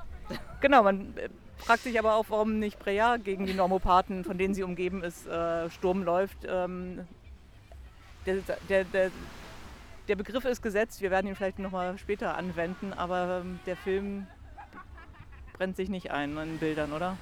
Genau, 0.59 0.83
man 0.83 1.17
äh, 1.17 1.29
fragt 1.57 1.81
sich 1.81 1.97
aber 1.97 2.13
auch, 2.15 2.25
warum 2.29 2.59
nicht 2.59 2.77
Breya 2.77 3.17
gegen 3.17 3.47
die 3.47 3.55
Normopathen, 3.55 4.23
von 4.23 4.37
denen 4.37 4.53
sie 4.53 4.61
umgeben 4.61 5.03
ist, 5.03 5.25
äh, 5.25 5.67
Sturm 5.71 6.03
läuft. 6.03 6.37
Ähm, 6.47 7.07
der, 8.27 8.37
der, 8.69 8.83
der 8.83 9.11
der 10.07 10.17
Begriff 10.17 10.43
ist 10.45 10.61
gesetzt, 10.61 11.01
wir 11.01 11.11
werden 11.11 11.27
ihn 11.27 11.35
vielleicht 11.35 11.59
nochmal 11.59 11.97
später 11.97 12.35
anwenden, 12.35 12.91
aber 12.91 13.43
ähm, 13.45 13.59
der 13.65 13.77
Film 13.77 14.27
brennt 15.61 15.75
sich 15.75 15.89
nicht 15.89 16.09
ein 16.09 16.35
in 16.37 16.57
Bildern, 16.57 16.91
oder? 16.91 17.15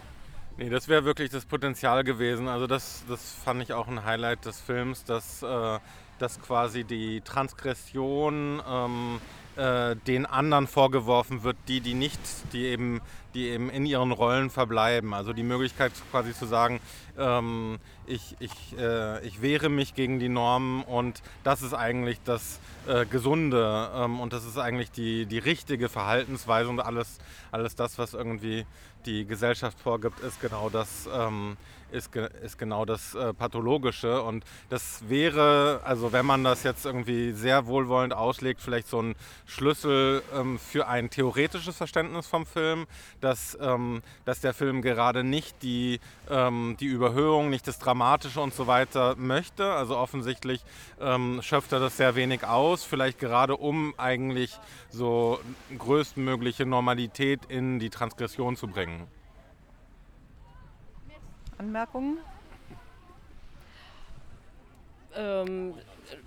Nee, 0.58 0.70
das 0.70 0.88
wäre 0.88 1.04
wirklich 1.04 1.30
das 1.30 1.44
Potenzial 1.44 2.06
gewesen. 2.06 2.48
Also 2.48 2.68
das, 2.68 3.04
das 3.10 3.34
fand 3.34 3.62
ich 3.62 3.74
auch 3.74 3.90
ein 3.90 4.06
Highlight 4.06 4.46
des 4.46 4.62
Films, 4.62 5.04
dass, 5.04 5.44
äh, 5.44 5.80
dass 6.20 6.40
quasi 6.42 6.86
die 6.86 7.20
Transgression 7.20 8.62
ähm, 8.66 9.20
äh, 9.60 9.96
den 10.08 10.26
anderen 10.26 10.68
vorgeworfen 10.68 11.44
wird, 11.44 11.58
die, 11.68 11.82
die 11.82 11.94
nicht, 11.94 12.20
die 12.54 12.66
eben, 12.68 13.02
die 13.34 13.50
eben 13.50 13.70
in 13.70 13.86
ihren 13.86 14.14
Rollen 14.14 14.50
verbleiben. 14.50 15.14
Also 15.14 15.34
die 15.34 15.44
Möglichkeit 15.44 15.92
quasi 16.12 16.34
zu 16.34 16.46
sagen, 16.46 16.80
ähm, 17.18 17.78
ich, 18.08 18.38
ich, 18.40 18.78
äh, 18.78 19.26
ich 19.26 19.42
wehre 19.42 19.68
mich 19.68 19.96
gegen 19.96 20.20
die 20.20 20.30
Normen 20.30 20.84
und 20.84 21.22
das 21.44 21.62
ist 21.62 21.74
eigentlich 21.74 22.20
das 22.24 22.62
äh, 22.88 23.06
Gesunde 23.06 23.92
ähm, 23.94 24.22
und 24.22 24.32
das 24.32 24.46
ist 24.46 24.58
eigentlich 24.58 24.92
die, 24.92 25.26
die 25.26 25.40
richtige 25.40 25.90
Verhaltensweise 25.90 26.70
und 26.70 26.80
alles, 26.80 27.18
alles 27.52 27.76
das, 27.76 27.98
was 27.98 28.14
irgendwie 28.14 28.66
die 29.06 29.26
Gesellschaft 29.26 29.78
vorgibt, 29.80 30.22
ist 30.22 30.40
genau 30.42 30.70
das, 30.70 31.10
ähm, 31.14 31.58
ist, 31.92 32.16
ist 32.16 32.58
genau 32.58 32.86
das 32.86 33.16
äh, 33.16 33.34
Pathologische. 33.34 34.22
Und 34.22 34.44
das 34.70 35.04
wäre, 35.08 35.82
also 35.84 36.12
wenn 36.12 36.26
man 36.26 36.44
das 36.44 36.64
jetzt 36.64 36.86
irgendwie 36.86 37.32
sehr 37.32 37.66
wohlwollend 37.68 38.14
auslegt, 38.14 38.62
vielleicht 38.62 38.88
so 38.88 39.02
ein 39.02 39.16
Schlüssel 39.46 40.24
ähm, 40.36 40.60
für 40.60 40.88
ein 40.88 41.10
theoretisches 41.10 41.78
Verständnis 41.78 42.28
vom 42.28 42.46
Film, 42.46 42.86
dass, 43.22 43.58
ähm, 43.62 44.02
dass 44.26 44.42
der 44.42 44.54
Film 44.54 44.82
gerade 44.82 45.24
nicht 45.24 45.62
die, 45.64 46.00
ähm, 46.30 46.78
die 46.80 46.88
Überhöhung, 46.88 47.50
nicht 47.50 47.68
das 47.68 47.80
Dramatische 47.80 48.42
und 48.42 48.54
so 48.54 48.68
weiter 48.68 49.16
möchte. 49.16 49.72
Also 49.72 49.98
offensichtlich 49.98 50.64
ähm, 51.00 51.42
schöpft 51.42 51.72
er 51.72 51.80
das 51.80 51.98
sehr 51.98 52.16
wenig 52.16 52.46
aus, 52.46 52.84
vielleicht 52.84 53.20
gerade 53.20 53.56
um 53.58 53.94
eigentlich 53.98 54.58
so 54.90 55.40
größtmögliche 55.78 56.66
Normalität 56.66 57.42
in 57.48 57.80
die 57.80 57.90
Transgression 57.90 58.56
zu 58.56 58.68
bringen. 58.68 59.08
Anmerkungen? 61.60 62.18
Ähm, 65.16 65.74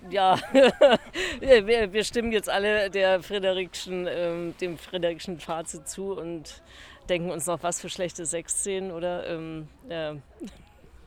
ja, 0.09 0.37
wir, 1.39 1.91
wir, 1.91 2.03
stimmen 2.03 2.31
jetzt 2.31 2.49
alle 2.49 2.89
der 2.91 3.23
Frederikschen, 3.23 4.07
ähm, 4.07 4.53
dem 4.61 4.77
Frederikschen 4.77 5.39
Fazit 5.39 5.87
zu 5.87 6.13
und 6.13 6.61
denken 7.09 7.31
uns 7.31 7.47
noch, 7.47 7.63
was 7.63 7.81
für 7.81 7.89
schlechte 7.89 8.25
Sexszenen 8.25 8.91
oder 8.91 9.27
ähm, 9.27 9.67
ja. 9.89 10.15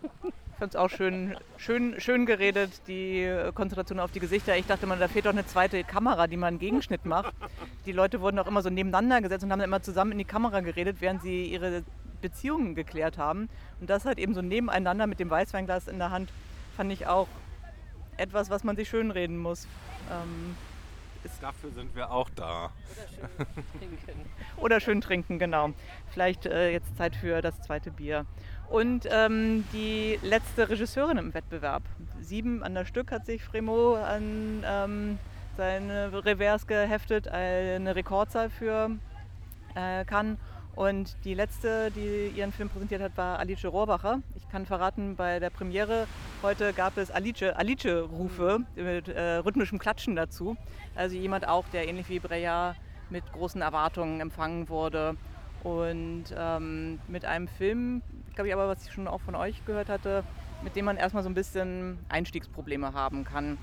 Ich 0.03 0.59
fand 0.59 0.73
es 0.73 0.77
auch 0.77 0.89
schön, 0.89 1.37
schön, 1.59 2.01
schön 2.01 2.25
geredet, 2.25 2.71
die 2.89 3.31
Konzentration 3.55 4.01
auf 4.01 4.11
die 4.11 4.21
Gesichter. 4.21 4.57
Ich 4.57 4.67
dachte 4.67 4.87
mal, 4.87 4.99
da 4.99 5.07
fehlt 5.07 5.27
doch 5.27 5.31
eine 5.31 5.47
zweite 5.47 5.85
Kamera, 5.85 6.27
die 6.27 6.39
man 6.39 6.49
einen 6.49 6.59
Gegenschnitt 6.59 7.05
macht. 7.05 7.35
Die 7.85 7.93
Leute 7.93 8.23
wurden 8.23 8.39
auch 8.39 8.47
immer 8.47 8.63
so 8.63 8.71
nebeneinander 8.71 9.21
gesetzt 9.21 9.45
und 9.45 9.53
haben 9.53 9.59
dann 9.59 9.69
immer 9.69 9.83
zusammen 9.83 10.13
in 10.13 10.19
die 10.19 10.25
Kamera 10.25 10.61
geredet, 10.61 10.97
während 11.01 11.21
sie 11.21 11.45
ihre 11.45 11.85
Beziehungen 12.21 12.75
geklärt 12.75 13.19
haben. 13.19 13.49
Und 13.81 13.91
das 13.91 14.05
halt 14.05 14.19
eben 14.19 14.35
so 14.35 14.43
nebeneinander 14.43 15.07
mit 15.07 15.21
dem 15.21 15.31
Weißweinglas 15.31 15.89
in 15.89 15.99
der 15.99 16.11
Hand, 16.11 16.31
fand 16.77 16.93
ich 16.93 17.07
auch 17.07 17.29
etwas, 18.17 18.51
was 18.51 18.65
man 18.65 18.77
sich 18.77 18.89
schönreden 18.89 19.39
muss. 19.39 19.67
Ähm, 20.11 20.57
Dafür 21.41 21.71
sind 21.71 21.95
wir 21.97 22.11
auch 22.11 22.31
da. 22.31 22.71
Oder 22.79 23.81
schön 23.81 23.99
trinken. 24.05 24.31
Oder 24.57 24.81
schön 24.81 25.01
trinken, 25.01 25.39
genau. 25.39 25.71
Vielleicht 26.13 26.47
äh, 26.47 26.71
jetzt 26.71 26.97
Zeit 26.97 27.17
für 27.17 27.43
das 27.43 27.61
zweite 27.63 27.91
Bier. 27.91 28.27
Und 28.69 29.09
ähm, 29.11 29.65
die 29.73 30.19
letzte 30.23 30.69
Regisseurin 30.69 31.19
im 31.19 31.35
Wettbewerb. 31.35 31.83
Sieben 32.21 32.63
an 32.63 32.75
der 32.75 32.85
Stück 32.85 33.13
hat 33.13 33.27
sich 33.27 33.43
Fremo 33.45 33.97
an 33.97 34.65
ähm, 34.65 35.19
seine 35.57 36.13
Revers 36.25 36.67
geheftet, 36.67 37.29
eine 37.29 37.95
Rekordzahl 37.95 38.51
für 38.51 38.91
äh, 39.75 40.05
Cannes. 40.05 40.39
Und 40.77 41.17
die 41.25 41.33
letzte, 41.33 41.91
die 41.91 42.31
ihren 42.37 42.53
Film 42.53 42.69
präsentiert 42.69 43.01
hat, 43.01 43.17
war 43.17 43.39
Alice 43.39 43.65
Rohrbacher. 43.65 44.21
Ich 44.37 44.47
kann 44.51 44.67
verraten, 44.67 45.17
bei 45.17 45.41
der 45.41 45.49
Premiere 45.49 46.07
heute 46.43 46.75
gab 46.75 46.99
es 46.99 47.11
Alice-Rufe 47.11 48.61
mit 48.75 49.09
äh, 49.09 49.37
rhythmischem 49.37 49.79
Klatschen 49.79 50.17
dazu. 50.17 50.55
Also 50.95 51.17
jemand 51.17 51.49
auch, 51.49 51.65
der 51.73 51.89
ähnlich 51.89 52.11
wie 52.11 52.19
Breillat 52.19 52.77
mit 53.09 53.25
großen 53.33 53.63
Erwartungen 53.63 54.21
empfangen 54.21 54.69
wurde. 54.69 55.17
Und 55.63 56.25
ähm, 56.37 57.01
mit 57.09 57.25
einem 57.25 57.49
Film, 57.49 58.03
glaube 58.35 58.49
ich 58.49 58.55
aber, 58.55 58.69
was 58.69 58.87
ich 58.87 58.93
schon 58.93 59.09
auch 59.09 59.23
von 59.23 59.35
euch 59.35 59.65
gehört 59.65 59.89
hatte, 59.89 60.25
mit 60.63 60.77
dem 60.77 60.85
man 60.85 60.99
erstmal 60.99 61.23
so 61.23 61.31
ein 61.31 61.35
bisschen 61.35 61.99
Einstiegsprobleme 62.11 62.93
haben 62.93 63.25
kann. 63.25 63.57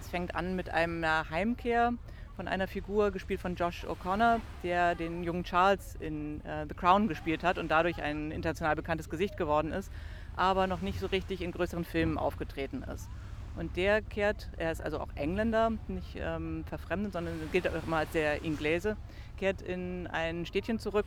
Es 0.00 0.08
fängt 0.08 0.36
an 0.36 0.54
mit 0.54 0.70
einer 0.70 1.28
Heimkehr 1.30 1.94
von 2.36 2.48
einer 2.48 2.66
Figur, 2.66 3.10
gespielt 3.10 3.40
von 3.40 3.54
Josh 3.54 3.84
O'Connor, 3.84 4.40
der 4.62 4.94
den 4.94 5.22
jungen 5.22 5.44
Charles 5.44 5.96
in 6.00 6.44
äh, 6.44 6.66
The 6.68 6.74
Crown 6.74 7.08
gespielt 7.08 7.44
hat 7.44 7.58
und 7.58 7.70
dadurch 7.70 8.02
ein 8.02 8.30
international 8.30 8.74
bekanntes 8.76 9.08
Gesicht 9.08 9.36
geworden 9.36 9.72
ist, 9.72 9.90
aber 10.36 10.66
noch 10.66 10.80
nicht 10.80 10.98
so 10.98 11.06
richtig 11.06 11.42
in 11.42 11.52
größeren 11.52 11.84
Filmen 11.84 12.18
aufgetreten 12.18 12.82
ist. 12.82 13.08
Und 13.56 13.76
der 13.76 14.02
kehrt, 14.02 14.48
er 14.56 14.72
ist 14.72 14.82
also 14.82 14.98
auch 14.98 15.08
Engländer, 15.14 15.72
nicht 15.86 16.16
ähm, 16.16 16.64
verfremdet, 16.66 17.12
sondern 17.12 17.34
gilt 17.52 17.68
auch 17.68 17.86
immer 17.86 17.98
als 17.98 18.10
der 18.10 18.42
Inglese, 18.42 18.96
kehrt 19.38 19.62
in 19.62 20.08
ein 20.08 20.44
Städtchen 20.44 20.80
zurück, 20.80 21.06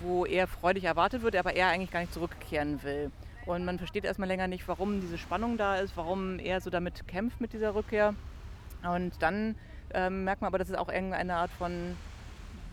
wo 0.00 0.26
er 0.26 0.48
freudig 0.48 0.84
erwartet 0.84 1.22
wird, 1.22 1.36
aber 1.36 1.54
er 1.54 1.68
eigentlich 1.68 1.92
gar 1.92 2.00
nicht 2.00 2.12
zurückkehren 2.12 2.82
will. 2.82 3.12
Und 3.46 3.64
man 3.64 3.78
versteht 3.78 4.04
erstmal 4.04 4.26
länger 4.26 4.48
nicht, 4.48 4.66
warum 4.66 5.00
diese 5.00 5.16
Spannung 5.16 5.56
da 5.56 5.76
ist, 5.76 5.96
warum 5.96 6.40
er 6.40 6.60
so 6.60 6.70
damit 6.70 7.06
kämpft 7.06 7.40
mit 7.40 7.52
dieser 7.52 7.76
Rückkehr. 7.76 8.14
Und 8.82 9.22
dann 9.22 9.54
ähm, 9.94 10.24
merkt 10.24 10.40
man 10.42 10.48
aber, 10.48 10.58
dass 10.58 10.68
es 10.68 10.74
auch 10.74 10.88
irgendeine 10.88 11.34
Art 11.34 11.50
von 11.50 11.96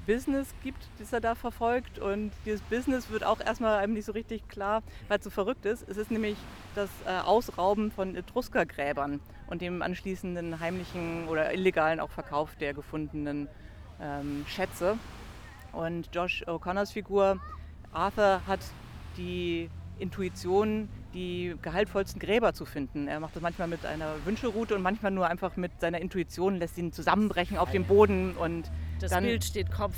Business 0.05 0.53
gibt, 0.63 0.83
das 0.99 1.13
er 1.13 1.21
da 1.21 1.35
verfolgt. 1.35 1.99
Und 1.99 2.31
dieses 2.45 2.61
Business 2.61 3.09
wird 3.09 3.23
auch 3.23 3.39
erstmal 3.39 3.79
einem 3.79 3.93
nicht 3.93 4.05
so 4.05 4.11
richtig 4.11 4.47
klar, 4.49 4.83
weil 5.07 5.17
es 5.19 5.23
so 5.23 5.29
verrückt 5.29 5.65
ist. 5.65 5.87
Es 5.87 5.97
ist 5.97 6.11
nämlich 6.11 6.37
das 6.75 6.89
äh, 7.05 7.19
Ausrauben 7.19 7.91
von 7.91 8.15
Etruskergräbern 8.15 9.19
und 9.47 9.61
dem 9.61 9.81
anschließenden 9.81 10.59
heimlichen 10.59 11.27
oder 11.27 11.53
illegalen 11.53 11.99
auch 11.99 12.09
Verkauf 12.09 12.55
der 12.55 12.73
gefundenen 12.73 13.47
ähm, 14.01 14.45
Schätze. 14.47 14.97
Und 15.71 16.09
Josh 16.13 16.43
O'Connors 16.47 16.91
Figur 16.91 17.39
Arthur 17.91 18.41
hat 18.47 18.59
die 19.17 19.69
Intuition, 19.99 20.89
die 21.13 21.55
gehaltvollsten 21.61 22.19
Gräber 22.19 22.53
zu 22.53 22.65
finden. 22.65 23.07
Er 23.07 23.19
macht 23.19 23.35
das 23.35 23.41
manchmal 23.41 23.67
mit 23.67 23.85
einer 23.85 24.13
Wünschelroute 24.25 24.75
und 24.75 24.81
manchmal 24.81 25.11
nur 25.11 25.27
einfach 25.27 25.55
mit 25.55 25.71
seiner 25.79 26.01
Intuition, 26.01 26.57
lässt 26.57 26.77
ihn 26.77 26.91
zusammenbrechen 26.91 27.57
auf 27.57 27.71
dem 27.71 27.85
Boden 27.85 28.35
und 28.35 28.71
Das 28.99 29.11
dann, 29.11 29.23
Bild 29.23 29.43
steht 29.43 29.71
Kopf. 29.71 29.95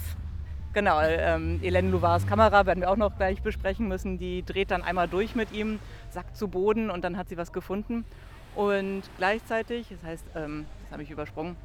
Genau, 0.74 1.00
ähm, 1.02 1.62
Hélène 1.64 1.90
Louvars 1.90 2.28
Kamera 2.28 2.66
werden 2.66 2.82
wir 2.82 2.90
auch 2.90 2.98
noch 2.98 3.16
gleich 3.16 3.42
besprechen 3.42 3.88
müssen. 3.88 4.18
Die 4.18 4.44
dreht 4.44 4.72
dann 4.72 4.84
einmal 4.84 5.08
durch 5.08 5.34
mit 5.34 5.54
ihm, 5.54 5.80
sackt 6.10 6.36
zu 6.36 6.50
Boden 6.50 6.90
und 6.90 7.06
dann 7.06 7.16
hat 7.16 7.30
sie 7.30 7.38
was 7.38 7.54
gefunden. 7.54 8.04
Und 8.56 9.04
gleichzeitig, 9.18 9.88
das 9.90 10.04
heißt, 10.04 10.26
ähm, 10.36 10.66
das 10.84 10.92
habe 10.92 11.04
ich 11.04 11.12
übersprungen, 11.12 11.56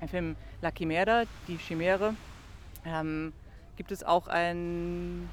im 0.00 0.08
Film 0.08 0.36
La 0.62 0.70
Chimera, 0.70 1.24
die 1.48 1.58
Chimäre, 1.58 2.14
ähm, 2.86 3.34
gibt 3.76 3.92
es 3.92 4.04
auch 4.04 4.26
ein 4.26 5.28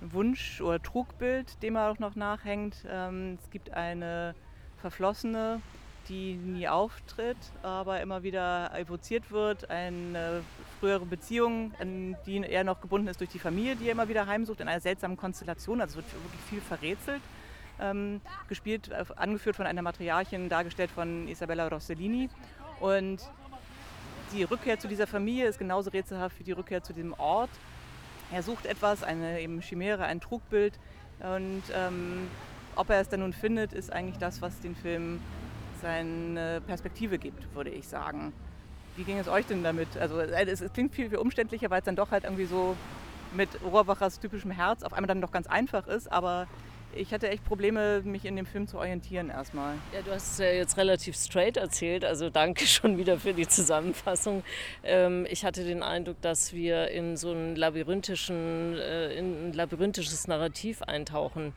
Wunsch- 0.00 0.60
oder 0.60 0.80
Trugbild, 0.82 1.62
dem 1.62 1.76
er 1.76 1.90
auch 1.90 1.98
noch 1.98 2.14
nachhängt. 2.16 2.84
Ähm, 2.88 3.38
es 3.42 3.50
gibt 3.50 3.72
eine 3.72 4.34
Verflossene, 4.78 5.60
die 6.08 6.34
nie 6.34 6.66
auftritt, 6.68 7.36
aber 7.62 8.00
immer 8.00 8.22
wieder 8.22 8.74
evoziert 8.74 9.30
wird. 9.30 9.70
Eine 9.70 10.42
frühere 10.80 11.06
Beziehung, 11.06 11.72
an 11.78 12.16
die 12.26 12.42
er 12.42 12.64
noch 12.64 12.80
gebunden 12.80 13.08
ist 13.08 13.20
durch 13.20 13.30
die 13.30 13.38
Familie, 13.38 13.76
die 13.76 13.86
er 13.86 13.92
immer 13.92 14.08
wieder 14.08 14.26
heimsucht, 14.26 14.60
in 14.60 14.68
einer 14.68 14.80
seltsamen 14.80 15.16
Konstellation. 15.16 15.80
Also 15.80 15.96
wird 15.96 16.12
wirklich 16.12 16.42
viel 16.48 16.60
verrätselt. 16.60 17.22
Ähm, 17.78 18.20
gespielt, 18.48 18.90
äh, 18.90 19.04
angeführt 19.16 19.56
von 19.56 19.66
einer 19.66 19.82
Matriarchin, 19.82 20.48
dargestellt 20.48 20.90
von 20.90 21.28
Isabella 21.28 21.68
Rossellini. 21.68 22.28
Und 22.78 23.20
die 24.32 24.42
Rückkehr 24.42 24.78
zu 24.78 24.88
dieser 24.88 25.06
Familie 25.06 25.46
ist 25.46 25.58
genauso 25.58 25.90
rätselhaft 25.90 26.38
wie 26.38 26.44
die 26.44 26.52
Rückkehr 26.52 26.82
zu 26.82 26.92
diesem 26.92 27.14
Ort. 27.14 27.50
Er 28.32 28.42
sucht 28.42 28.66
etwas, 28.66 29.02
eine 29.02 29.40
eben 29.40 29.60
Chimäre, 29.60 30.04
ein 30.04 30.20
Trugbild. 30.20 30.78
Und 31.20 31.62
ähm, 31.74 32.28
ob 32.76 32.90
er 32.90 33.00
es 33.00 33.08
dann 33.08 33.20
nun 33.20 33.32
findet, 33.32 33.72
ist 33.72 33.92
eigentlich 33.92 34.18
das, 34.18 34.40
was 34.40 34.60
den 34.60 34.74
Film 34.74 35.20
seine 35.82 36.60
Perspektive 36.66 37.18
gibt, 37.18 37.54
würde 37.54 37.70
ich 37.70 37.88
sagen. 37.88 38.32
Wie 38.96 39.04
ging 39.04 39.18
es 39.18 39.28
euch 39.28 39.46
denn 39.46 39.62
damit? 39.62 39.96
Also 39.98 40.18
äh, 40.18 40.46
es, 40.46 40.60
es 40.60 40.72
klingt 40.72 40.94
viel, 40.94 41.08
viel 41.08 41.18
umständlicher, 41.18 41.70
weil 41.70 41.80
es 41.80 41.84
dann 41.84 41.96
doch 41.96 42.10
halt 42.10 42.24
irgendwie 42.24 42.44
so 42.44 42.76
mit 43.32 43.48
Rohrbachers 43.62 44.20
typischem 44.20 44.50
Herz 44.50 44.82
auf 44.82 44.92
einmal 44.92 45.08
dann 45.08 45.20
doch 45.20 45.30
ganz 45.30 45.46
einfach 45.46 45.86
ist, 45.86 46.10
aber 46.10 46.46
ich 46.94 47.12
hatte 47.12 47.28
echt 47.28 47.44
Probleme, 47.44 48.02
mich 48.04 48.24
in 48.24 48.36
dem 48.36 48.46
Film 48.46 48.66
zu 48.66 48.78
orientieren 48.78 49.30
erstmal. 49.30 49.74
Ja, 49.92 50.02
du 50.02 50.10
hast 50.10 50.32
es 50.32 50.38
ja 50.38 50.52
jetzt 50.52 50.76
relativ 50.76 51.16
straight 51.16 51.56
erzählt, 51.56 52.04
also 52.04 52.30
danke 52.30 52.66
schon 52.66 52.98
wieder 52.98 53.18
für 53.18 53.32
die 53.32 53.46
Zusammenfassung. 53.46 54.42
Ähm, 54.82 55.26
ich 55.30 55.44
hatte 55.44 55.64
den 55.64 55.82
Eindruck, 55.82 56.20
dass 56.20 56.52
wir 56.52 56.88
in 56.88 57.16
so 57.16 57.32
ein, 57.32 57.56
labyrinthischen, 57.56 58.78
äh, 58.78 59.14
in 59.14 59.48
ein 59.48 59.52
labyrinthisches 59.52 60.28
Narrativ 60.28 60.82
eintauchen. 60.82 61.52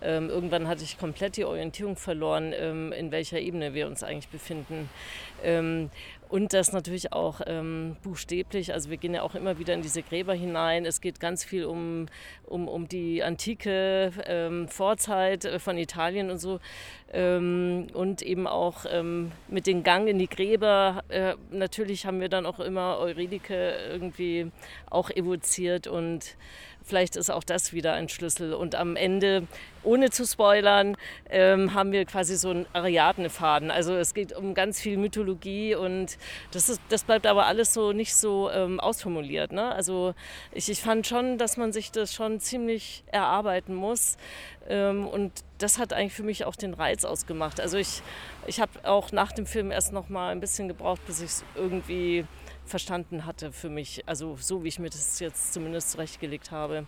Ähm, 0.00 0.28
irgendwann 0.28 0.68
hatte 0.68 0.84
ich 0.84 0.98
komplett 0.98 1.36
die 1.36 1.44
Orientierung 1.44 1.96
verloren, 1.96 2.52
ähm, 2.54 2.92
in 2.92 3.10
welcher 3.10 3.40
Ebene 3.40 3.74
wir 3.74 3.86
uns 3.86 4.02
eigentlich 4.02 4.28
befinden. 4.28 4.88
Und 6.28 6.52
das 6.52 6.72
natürlich 6.72 7.12
auch 7.12 7.40
ähm, 7.46 7.96
buchstäblich. 8.02 8.74
Also 8.74 8.90
wir 8.90 8.98
gehen 8.98 9.14
ja 9.14 9.22
auch 9.22 9.34
immer 9.34 9.58
wieder 9.58 9.72
in 9.72 9.80
diese 9.80 10.02
Gräber 10.02 10.34
hinein. 10.34 10.84
Es 10.84 11.00
geht 11.00 11.20
ganz 11.20 11.42
viel 11.42 11.64
um, 11.64 12.06
um, 12.44 12.68
um 12.68 12.86
die 12.86 13.22
antike 13.22 14.12
ähm, 14.26 14.68
Vorzeit 14.68 15.46
äh, 15.46 15.58
von 15.58 15.78
Italien 15.78 16.30
und 16.30 16.38
so. 16.38 16.60
Ähm, 17.12 17.86
und 17.94 18.20
eben 18.20 18.46
auch 18.46 18.84
ähm, 18.90 19.32
mit 19.48 19.66
dem 19.66 19.82
Gang 19.82 20.06
in 20.06 20.18
die 20.18 20.28
Gräber. 20.28 21.02
Äh, 21.08 21.34
natürlich 21.50 22.04
haben 22.04 22.20
wir 22.20 22.28
dann 22.28 22.44
auch 22.44 22.60
immer 22.60 22.98
Eurydike 22.98 23.72
irgendwie 23.90 24.50
auch 24.90 25.08
evoziert 25.08 25.86
und 25.86 26.36
Vielleicht 26.88 27.16
ist 27.16 27.30
auch 27.30 27.44
das 27.44 27.74
wieder 27.74 27.92
ein 27.92 28.08
Schlüssel. 28.08 28.54
Und 28.54 28.74
am 28.74 28.96
Ende, 28.96 29.46
ohne 29.82 30.08
zu 30.08 30.26
spoilern, 30.26 30.96
ähm, 31.28 31.74
haben 31.74 31.92
wir 31.92 32.06
quasi 32.06 32.36
so 32.36 32.48
einen 32.48 32.66
Ariadne-Faden. 32.72 33.70
Also 33.70 33.94
es 33.94 34.14
geht 34.14 34.34
um 34.34 34.54
ganz 34.54 34.80
viel 34.80 34.96
Mythologie 34.96 35.74
und 35.74 36.16
das, 36.50 36.70
ist, 36.70 36.80
das 36.88 37.04
bleibt 37.04 37.26
aber 37.26 37.44
alles 37.44 37.74
so 37.74 37.92
nicht 37.92 38.16
so 38.16 38.50
ähm, 38.50 38.80
ausformuliert. 38.80 39.52
Ne? 39.52 39.70
Also 39.70 40.14
ich, 40.52 40.70
ich 40.70 40.80
fand 40.80 41.06
schon, 41.06 41.36
dass 41.36 41.58
man 41.58 41.74
sich 41.74 41.92
das 41.92 42.14
schon 42.14 42.40
ziemlich 42.40 43.04
erarbeiten 43.12 43.74
muss. 43.74 44.16
Ähm, 44.66 45.06
und 45.06 45.32
das 45.58 45.78
hat 45.78 45.92
eigentlich 45.92 46.14
für 46.14 46.22
mich 46.22 46.46
auch 46.46 46.56
den 46.56 46.72
Reiz 46.72 47.04
ausgemacht. 47.04 47.60
Also 47.60 47.76
ich, 47.76 48.02
ich 48.46 48.60
habe 48.60 48.72
auch 48.84 49.12
nach 49.12 49.32
dem 49.32 49.44
Film 49.44 49.70
erst 49.70 49.92
noch 49.92 50.08
mal 50.08 50.30
ein 50.30 50.40
bisschen 50.40 50.68
gebraucht, 50.68 51.04
bis 51.06 51.20
ich 51.20 51.26
es 51.26 51.44
irgendwie 51.54 52.24
verstanden 52.68 53.26
hatte 53.26 53.52
für 53.52 53.68
mich. 53.68 54.02
Also 54.06 54.36
so 54.36 54.64
wie 54.64 54.68
ich 54.68 54.78
mir 54.78 54.90
das 54.90 55.18
jetzt 55.20 55.52
zumindest 55.52 55.90
zurechtgelegt 55.90 56.50
habe. 56.50 56.86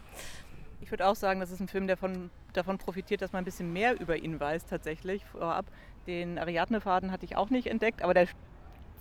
Ich 0.81 0.91
würde 0.91 1.07
auch 1.07 1.17
sagen, 1.17 1.41
das 1.41 1.51
ist 1.51 1.61
ein 1.61 1.69
Film, 1.69 1.87
der 1.87 1.97
von, 1.97 2.31
davon 2.53 2.79
profitiert, 2.79 3.21
dass 3.23 3.33
man 3.33 3.43
ein 3.43 3.45
bisschen 3.45 3.73
mehr 3.73 4.01
über 4.01 4.17
ihn 4.17 4.41
weiß 4.41 4.67
tatsächlich 4.67 5.25
vorab. 5.25 5.67
Den 6.07 6.39
Ariadne-Faden 6.39 7.13
hatte 7.13 7.25
ich 7.25 7.37
auch 7.37 7.51
nicht 7.51 7.67
entdeckt, 7.67 8.03
aber 8.03 8.15
der 8.15 8.29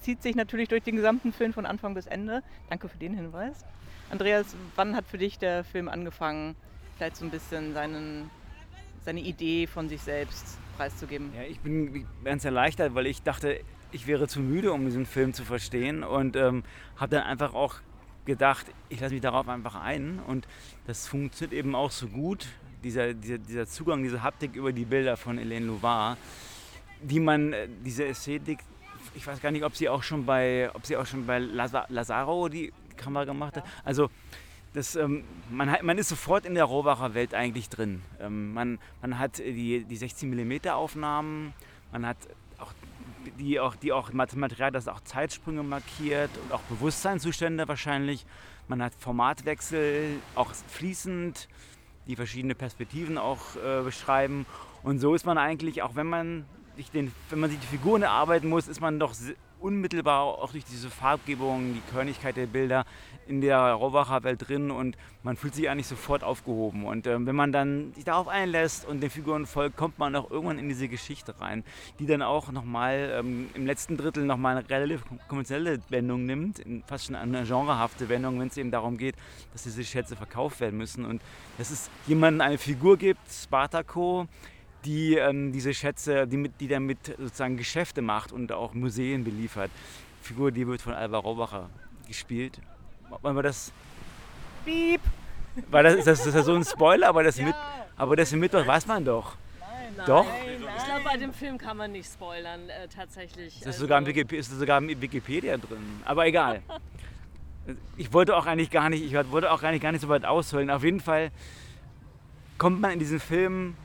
zieht 0.01 0.21
sich 0.21 0.35
natürlich 0.35 0.67
durch 0.67 0.83
den 0.83 0.95
gesamten 0.95 1.31
Film 1.31 1.53
von 1.53 1.65
Anfang 1.65 1.93
bis 1.93 2.05
Ende. 2.05 2.43
Danke 2.69 2.89
für 2.89 2.97
den 2.97 3.13
Hinweis. 3.13 3.65
Andreas, 4.09 4.55
wann 4.75 4.95
hat 4.95 5.05
für 5.07 5.17
dich 5.17 5.37
der 5.37 5.63
Film 5.63 5.87
angefangen, 5.87 6.55
vielleicht 6.97 7.17
so 7.17 7.25
ein 7.25 7.31
bisschen 7.31 7.73
seinen, 7.73 8.29
seine 9.05 9.21
Idee 9.21 9.67
von 9.67 9.87
sich 9.87 10.01
selbst 10.01 10.57
preiszugeben? 10.77 11.31
Ja, 11.35 11.43
ich 11.43 11.59
bin 11.59 12.05
ganz 12.23 12.43
erleichtert, 12.43 12.95
weil 12.95 13.07
ich 13.07 13.21
dachte, 13.21 13.61
ich 13.91 14.07
wäre 14.07 14.27
zu 14.27 14.39
müde, 14.39 14.71
um 14.71 14.85
diesen 14.85 15.05
Film 15.05 15.33
zu 15.33 15.43
verstehen 15.43 16.03
und 16.03 16.35
ähm, 16.35 16.63
habe 16.97 17.15
dann 17.15 17.23
einfach 17.23 17.53
auch 17.53 17.75
gedacht, 18.25 18.67
ich 18.89 18.99
lasse 18.99 19.13
mich 19.13 19.21
darauf 19.21 19.47
einfach 19.47 19.75
ein 19.75 20.19
und 20.27 20.47
das 20.85 21.07
funktioniert 21.07 21.57
eben 21.57 21.75
auch 21.75 21.91
so 21.91 22.07
gut, 22.07 22.47
dieser, 22.83 23.13
dieser, 23.13 23.37
dieser 23.37 23.65
Zugang, 23.65 24.03
diese 24.03 24.23
Haptik 24.23 24.55
über 24.55 24.71
die 24.71 24.85
Bilder 24.85 25.17
von 25.17 25.39
Hélène 25.39 25.65
Louvard, 25.65 26.17
wie 27.01 27.19
man 27.19 27.53
äh, 27.53 27.67
diese 27.83 28.05
Ästhetik, 28.05 28.59
ich 29.15 29.25
weiß 29.25 29.41
gar 29.41 29.51
nicht, 29.51 29.63
ob 29.63 29.75
sie 29.75 29.89
auch 29.89 30.03
schon 30.03 30.25
bei, 30.25 30.69
ob 30.73 30.85
sie 30.85 30.95
auch 30.95 31.05
schon 31.05 31.25
bei 31.25 31.39
Lazaro 31.39 32.49
die 32.49 32.71
Kamera 32.95 33.25
gemacht 33.25 33.57
hat, 33.57 33.65
also 33.83 34.09
das, 34.73 34.95
ähm, 34.95 35.23
man, 35.49 35.71
hat, 35.71 35.81
man, 35.81 35.97
ist 35.97 36.09
sofort 36.09 36.45
in 36.45 36.53
der 36.53 36.65
Rohbacher 36.65 37.15
Welt 37.15 37.33
eigentlich 37.33 37.69
drin. 37.69 38.03
Ähm, 38.19 38.53
man, 38.53 38.77
man, 39.01 39.17
hat 39.17 39.39
die, 39.39 39.83
die 39.83 39.95
16 39.95 40.29
mm 40.29 40.69
Aufnahmen, 40.69 41.53
man 41.91 42.05
hat 42.05 42.17
die 43.37 43.59
auch, 43.59 43.75
die 43.75 43.91
auch 43.91 44.11
Material, 44.13 44.71
das 44.71 44.87
auch 44.87 45.01
Zeitsprünge 45.01 45.63
markiert 45.63 46.29
und 46.43 46.53
auch 46.53 46.61
Bewusstseinszustände 46.63 47.67
wahrscheinlich. 47.67 48.25
Man 48.67 48.81
hat 48.81 48.93
Formatwechsel, 48.97 50.17
auch 50.35 50.53
fließend, 50.53 51.47
die 52.07 52.15
verschiedene 52.15 52.55
Perspektiven 52.55 53.17
auch 53.17 53.55
äh, 53.55 53.81
beschreiben. 53.83 54.45
Und 54.83 54.99
so 54.99 55.13
ist 55.15 55.25
man 55.25 55.37
eigentlich, 55.37 55.81
auch 55.81 55.95
wenn 55.95 56.07
man 56.07 56.45
sich 56.79 56.91
den, 56.91 57.11
wenn 57.29 57.39
man 57.39 57.49
sich 57.49 57.59
die 57.59 57.67
Figuren 57.67 58.01
erarbeiten 58.01 58.47
muss, 58.47 58.67
ist 58.67 58.79
man 58.79 58.99
doch 58.99 59.13
unmittelbar 59.59 60.21
auch 60.21 60.53
durch 60.53 60.63
diese 60.63 60.89
Farbgebung, 60.89 61.73
die 61.73 61.91
Körnigkeit 61.91 62.37
der 62.37 62.47
Bilder 62.47 62.85
in 63.27 63.41
der 63.41 63.73
Rohbacher 63.73 64.23
Welt 64.23 64.47
drin 64.47 64.71
und 64.71 64.97
man 65.21 65.35
fühlt 65.35 65.53
sich 65.53 65.69
eigentlich 65.69 65.87
sofort 65.87 66.23
aufgehoben. 66.23 66.85
Und 66.85 67.05
ähm, 67.05 67.25
wenn 67.25 67.35
man 67.35 67.51
dann 67.51 67.93
sich 67.93 68.05
darauf 68.05 68.29
einlässt 68.29 68.87
und 68.87 69.01
den 69.01 69.09
Figuren 69.09 69.45
folgt, 69.45 69.75
kommt 69.75 69.99
man 69.99 70.15
auch 70.15 70.31
irgendwann 70.31 70.57
in 70.57 70.69
diese 70.69 70.87
Geschichte 70.87 71.39
rein, 71.41 71.65
die 71.99 72.05
dann 72.05 72.21
auch 72.21 72.49
nochmal 72.53 73.11
ähm, 73.19 73.49
im 73.53 73.65
letzten 73.65 73.97
Drittel 73.97 74.23
nochmal 74.23 74.57
eine 74.57 74.69
relativ 74.69 75.03
konventionelle 75.27 75.81
Wendung 75.89 76.25
nimmt, 76.25 76.61
fast 76.87 77.07
schon 77.07 77.15
eine 77.15 77.43
genrehafte 77.43 78.07
Wendung, 78.07 78.39
wenn 78.39 78.47
es 78.47 78.55
eben 78.55 78.71
darum 78.71 78.97
geht, 78.97 79.15
dass 79.51 79.63
diese 79.63 79.83
Schätze 79.83 80.15
verkauft 80.15 80.61
werden 80.61 80.77
müssen. 80.77 81.03
Und 81.03 81.21
dass 81.57 81.69
es 81.69 81.89
jemanden 82.07 82.39
eine 82.39 82.57
Figur 82.57 82.97
gibt, 82.97 83.19
Spartaco, 83.29 84.27
die 84.85 85.15
ähm, 85.15 85.51
diese 85.51 85.73
Schätze, 85.73 86.27
die, 86.27 86.37
mit, 86.37 86.59
die 86.59 86.67
damit 86.67 87.15
sozusagen 87.17 87.57
Geschäfte 87.57 88.01
macht 88.01 88.31
und 88.31 88.51
auch 88.51 88.73
Museen 88.73 89.23
beliefert. 89.23 89.71
Die 90.21 90.27
Figur, 90.27 90.51
die 90.51 90.67
wird 90.67 90.81
von 90.81 90.93
Alba 90.93 91.17
Rohbacher 91.17 91.69
gespielt. 92.07 92.59
Wollen 93.21 93.35
wir 93.35 93.43
das? 93.43 93.71
Piep! 94.65 95.01
War 95.69 95.83
das, 95.83 95.95
ist, 95.95 96.07
das, 96.07 96.25
ist 96.25 96.35
das 96.35 96.45
so 96.45 96.55
ein 96.55 96.63
Spoiler? 96.63 97.07
Aber 97.07 97.23
das, 97.23 97.37
ja. 97.37 97.45
mit, 97.45 97.55
aber 97.97 98.15
das 98.15 98.31
im 98.31 98.39
Mittwoch 98.39 98.65
weiß 98.65 98.87
man 98.87 99.03
doch. 99.03 99.35
Nein, 99.59 100.05
doch? 100.05 100.25
Nein, 100.25 100.63
ich 100.77 100.85
glaube, 100.85 101.01
bei 101.03 101.17
dem 101.17 101.33
Film 101.33 101.57
kann 101.57 101.77
man 101.77 101.91
nicht 101.91 102.09
spoilern, 102.11 102.69
äh, 102.69 102.87
tatsächlich. 102.87 103.55
Das 103.55 103.61
ist, 103.61 103.67
also 103.67 103.79
sogar 103.81 104.05
Wikipedia, 104.05 104.39
ist 104.39 104.51
sogar 104.51 104.77
im 104.77 105.01
Wikipedia 105.01 105.57
drin. 105.57 106.01
Aber 106.05 106.25
egal. 106.25 106.61
Ich 107.97 108.11
wollte 108.13 108.35
auch 108.35 108.47
eigentlich 108.47 108.71
gar 108.71 108.89
nicht, 108.89 109.03
ich 109.03 109.13
wollte 109.13 109.51
auch 109.51 109.61
eigentlich 109.61 109.83
gar 109.83 109.91
nicht 109.91 110.01
so 110.01 110.09
weit 110.09 110.25
ausholen. 110.25 110.71
Auf 110.71 110.83
jeden 110.83 111.01
Fall 111.01 111.29
kommt 112.57 112.81
man 112.81 112.89
in 112.89 112.99
diesen 112.99 113.19
Film 113.19 113.75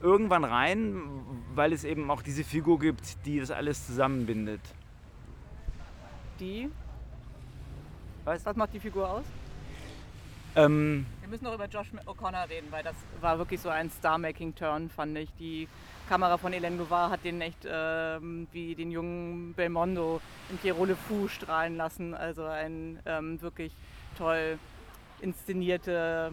irgendwann 0.00 0.44
rein, 0.44 1.02
weil 1.54 1.72
es 1.72 1.84
eben 1.84 2.10
auch 2.10 2.22
diese 2.22 2.44
Figur 2.44 2.78
gibt, 2.78 3.24
die 3.26 3.40
das 3.40 3.50
alles 3.50 3.86
zusammenbindet. 3.86 4.60
Die? 6.38 6.70
Weißt 8.24 8.46
was 8.46 8.56
macht 8.56 8.72
die 8.74 8.80
Figur 8.80 9.08
aus? 9.08 9.24
Ähm, 10.56 11.06
Wir 11.20 11.28
müssen 11.28 11.44
noch 11.44 11.54
über 11.54 11.66
Josh 11.66 11.92
O'Connor 12.06 12.48
reden, 12.48 12.68
weil 12.70 12.82
das 12.82 12.96
war 13.20 13.38
wirklich 13.38 13.60
so 13.60 13.68
ein 13.68 13.90
Star-Making-Turn, 13.90 14.90
fand 14.90 15.16
ich. 15.16 15.30
Die 15.38 15.68
Kamera 16.08 16.38
von 16.38 16.52
Hélène 16.52 16.76
Louvard 16.76 17.12
hat 17.12 17.24
den 17.24 17.40
echt 17.40 17.66
ähm, 17.70 18.48
wie 18.52 18.74
den 18.74 18.90
jungen 18.90 19.54
Belmondo 19.54 20.20
in 20.50 20.58
Pierrot 20.58 20.88
Le 20.88 20.96
Fou 20.96 21.28
strahlen 21.28 21.76
lassen. 21.76 22.14
Also 22.14 22.44
ein 22.44 22.98
ähm, 23.06 23.40
wirklich 23.40 23.72
toll 24.18 24.58
inszenierte 25.20 26.32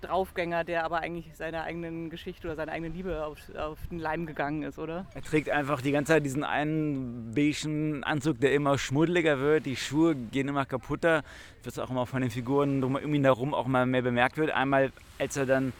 Draufgänger, 0.00 0.64
der 0.64 0.84
aber 0.84 0.98
eigentlich 0.98 1.34
seiner 1.36 1.62
eigenen 1.62 2.10
Geschichte 2.10 2.46
oder 2.46 2.56
seiner 2.56 2.72
eigenen 2.72 2.94
Liebe 2.94 3.24
auf, 3.24 3.38
auf, 3.56 3.78
den 3.90 3.98
Leim 3.98 4.26
gegangen 4.26 4.62
ist, 4.62 4.78
oder? 4.78 5.06
Er 5.14 5.22
trägt 5.22 5.50
einfach 5.50 5.80
die 5.80 5.92
ganze 5.92 6.12
Zeit 6.12 6.24
diesen 6.24 6.44
einen 6.44 7.32
beigen 7.34 8.04
Anzug, 8.04 8.40
der 8.40 8.52
immer 8.54 8.78
schmuddeliger 8.78 9.38
wird. 9.38 9.66
Die 9.66 9.76
Schuhe 9.76 10.14
gehen 10.14 10.48
immer 10.48 10.66
kaputter. 10.66 11.22
Das 11.62 11.78
auch 11.78 11.90
immer 11.90 12.06
von 12.06 12.22
den 12.22 12.30
Figuren 12.30 12.82
um 12.82 13.14
ihn 13.14 13.24
herum 13.24 13.54
auch 13.54 13.66
mal 13.66 13.86
mehr 13.86 14.02
bemerkt 14.02 14.36
wird. 14.36 14.50
Einmal, 14.50 14.92
als 15.18 15.36
er 15.36 15.46
dann 15.46 15.72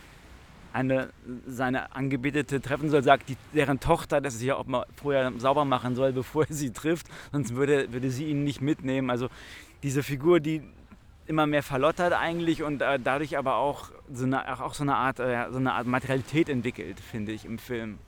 eine, 0.72 1.11
seine 1.46 1.94
Angebetete 1.94 2.61
treffen 2.61 2.90
soll, 2.90 3.02
sagt 3.02 3.28
die, 3.28 3.37
deren 3.54 3.80
Tochter, 3.80 4.20
dass 4.20 4.35
er 4.35 4.40
sich 4.40 4.52
auch 4.52 4.66
mal 4.66 4.87
vorher 4.96 5.33
sauber 5.38 5.64
machen 5.64 5.94
soll, 5.94 6.12
bevor 6.12 6.46
er 6.46 6.54
sie 6.54 6.72
trifft, 6.72 7.06
sonst 7.33 7.54
würde, 7.54 7.92
würde 7.92 8.11
sie 8.11 8.26
ihn 8.26 8.44
nicht 8.44 8.61
mitnehmen. 8.61 9.11
Also 9.11 9.28
diese 9.83 10.02
Figur, 10.02 10.40
die 10.40 10.62
immer 11.30 11.46
mehr 11.46 11.62
verlottert 11.62 12.12
eigentlich 12.12 12.62
und 12.64 12.82
äh, 12.82 12.98
dadurch 12.98 13.38
aber 13.38 13.54
auch 13.54 13.90
so 14.12 14.24
eine, 14.24 14.60
auch 14.62 14.74
so 14.74 14.82
eine, 14.82 14.96
Art, 14.96 15.20
äh, 15.20 15.46
so 15.50 15.58
eine 15.58 15.72
Art 15.72 15.86
Materialität 15.86 16.48
entwickelt, 16.48 16.98
finde 16.98 17.30
ich, 17.30 17.44
im 17.44 17.58
Film. 17.58 18.00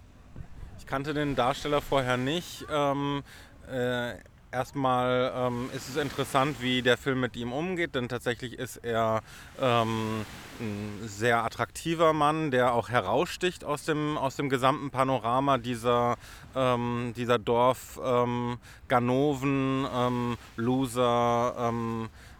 Ich 0.78 0.86
kannte 0.86 1.14
den 1.14 1.36
Darsteller 1.36 1.80
vorher 1.80 2.16
nicht. 2.16 2.66
Ähm, 2.68 3.22
äh, 3.70 4.14
erstmal 4.50 5.32
ähm, 5.34 5.70
ist 5.74 5.88
es 5.88 5.96
interessant, 5.96 6.60
wie 6.60 6.82
der 6.82 6.98
Film 6.98 7.20
mit 7.20 7.36
ihm 7.36 7.52
umgeht, 7.52 7.94
denn 7.94 8.08
tatsächlich 8.08 8.58
ist 8.58 8.78
er 8.78 9.22
ähm, 9.60 10.26
ein 10.60 11.00
sehr 11.06 11.44
attraktiver 11.44 12.12
Mann, 12.12 12.50
der 12.50 12.74
auch 12.74 12.88
heraussticht 12.88 13.64
aus 13.64 13.84
dem, 13.84 14.18
aus 14.18 14.34
dem 14.34 14.48
gesamten 14.48 14.90
Panorama 14.90 15.58
dieser, 15.58 16.16
ähm, 16.56 17.14
dieser 17.16 17.38
Dorf 17.38 18.00
ähm, 18.04 18.58
Ganoven, 18.88 19.86
ähm, 19.94 20.36
Loser, 20.56 21.54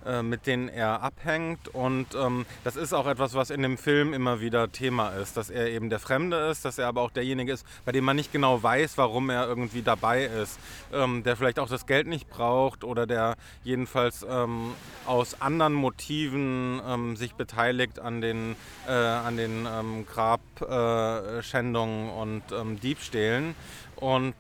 äh, 0.07 0.23
mit 0.23 0.47
denen 0.47 0.69
er 0.69 1.03
abhängt. 1.03 1.69
Und 1.69 2.07
ähm, 2.15 2.47
das 2.65 2.77
ist 2.77 2.93
auch 2.93 3.07
etwas, 3.07 3.35
was 3.35 3.51
in 3.51 3.63
dem 3.63 3.79
Film 3.79 4.13
immer 4.13 4.41
wieder 4.41 4.71
Thema 4.73 5.11
ist, 5.11 5.37
dass 5.37 5.51
er 5.51 5.69
eben 5.69 5.91
der 5.91 5.99
Fremde 5.99 6.37
ist, 6.51 6.65
dass 6.65 6.79
er 6.79 6.89
aber 6.89 7.03
auch 7.03 7.11
derjenige 7.11 7.53
ist, 7.53 7.67
bei 7.85 7.93
dem 7.93 8.05
man 8.05 8.17
nicht 8.17 8.33
genau 8.33 8.63
weiß, 8.63 8.99
warum 8.99 9.31
er 9.31 9.47
irgendwie 9.47 9.83
dabei 9.83 10.25
ist, 10.25 10.59
ähm, 10.93 11.23
der 11.23 11.37
vielleicht 11.37 11.59
auch 11.59 11.69
das 11.69 11.87
Geld 11.87 12.07
nicht 12.07 12.29
braucht 12.29 12.85
oder 12.85 13.07
der 13.07 13.37
jedenfalls 13.65 14.25
ähm, 14.29 14.73
aus 15.07 15.41
anderen 15.41 15.75
Motiven 15.75 16.81
ähm, 16.87 17.17
sich 17.17 17.35
beteiligt 17.35 17.99
an 17.99 18.21
den, 18.21 18.57
äh, 18.89 18.93
an 18.93 19.37
den 19.37 19.67
ähm, 19.67 20.07
Grabschändungen 20.07 22.09
äh, 22.09 22.13
und 22.13 22.43
ähm, 22.53 22.81
Diebstählen. 22.81 23.55
Und 23.97 24.35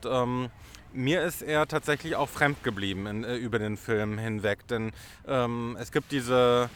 mir 0.94 1.22
ist 1.22 1.42
er 1.42 1.66
tatsächlich 1.66 2.16
auch 2.16 2.28
fremd 2.28 2.62
geblieben 2.62 3.06
in, 3.06 3.24
äh, 3.24 3.36
über 3.36 3.58
den 3.58 3.76
Film 3.76 4.18
hinweg, 4.18 4.66
denn 4.68 4.92
ähm, 5.26 5.76
es 5.80 5.92
gibt 5.92 6.12
diese 6.12 6.70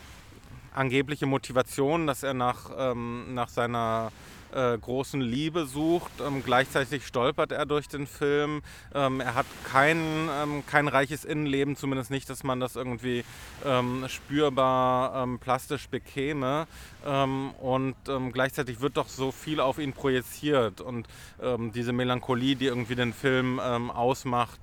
angebliche 0.74 1.26
Motivation, 1.26 2.06
dass 2.06 2.22
er 2.22 2.34
nach, 2.34 2.70
ähm, 2.76 3.34
nach 3.34 3.48
seiner 3.48 4.12
äh, 4.56 4.78
großen 4.78 5.20
Liebe 5.20 5.66
sucht. 5.66 6.12
Ähm, 6.26 6.42
gleichzeitig 6.42 7.06
stolpert 7.06 7.52
er 7.52 7.66
durch 7.66 7.88
den 7.88 8.06
Film. 8.06 8.62
Ähm, 8.94 9.20
er 9.20 9.34
hat 9.34 9.44
kein, 9.64 9.98
ähm, 10.30 10.64
kein 10.66 10.88
reiches 10.88 11.26
Innenleben, 11.26 11.76
zumindest 11.76 12.10
nicht, 12.10 12.30
dass 12.30 12.42
man 12.42 12.58
das 12.58 12.74
irgendwie 12.74 13.22
ähm, 13.66 14.06
spürbar 14.08 15.22
ähm, 15.22 15.38
plastisch 15.38 15.88
bekäme. 15.88 16.66
Ähm, 17.04 17.50
und 17.60 17.94
gleichzeitig 18.32 18.80
wird 18.80 18.96
doch 18.96 19.08
so 19.08 19.30
viel 19.30 19.60
auf 19.60 19.78
ihn 19.78 19.92
projiziert. 19.92 20.80
Und 20.80 21.06
diese 21.74 21.92
Melancholie, 21.92 22.56
die 22.56 22.66
irgendwie 22.66 22.94
den 22.94 23.12
Film 23.12 23.60
ausmacht, 23.60 24.60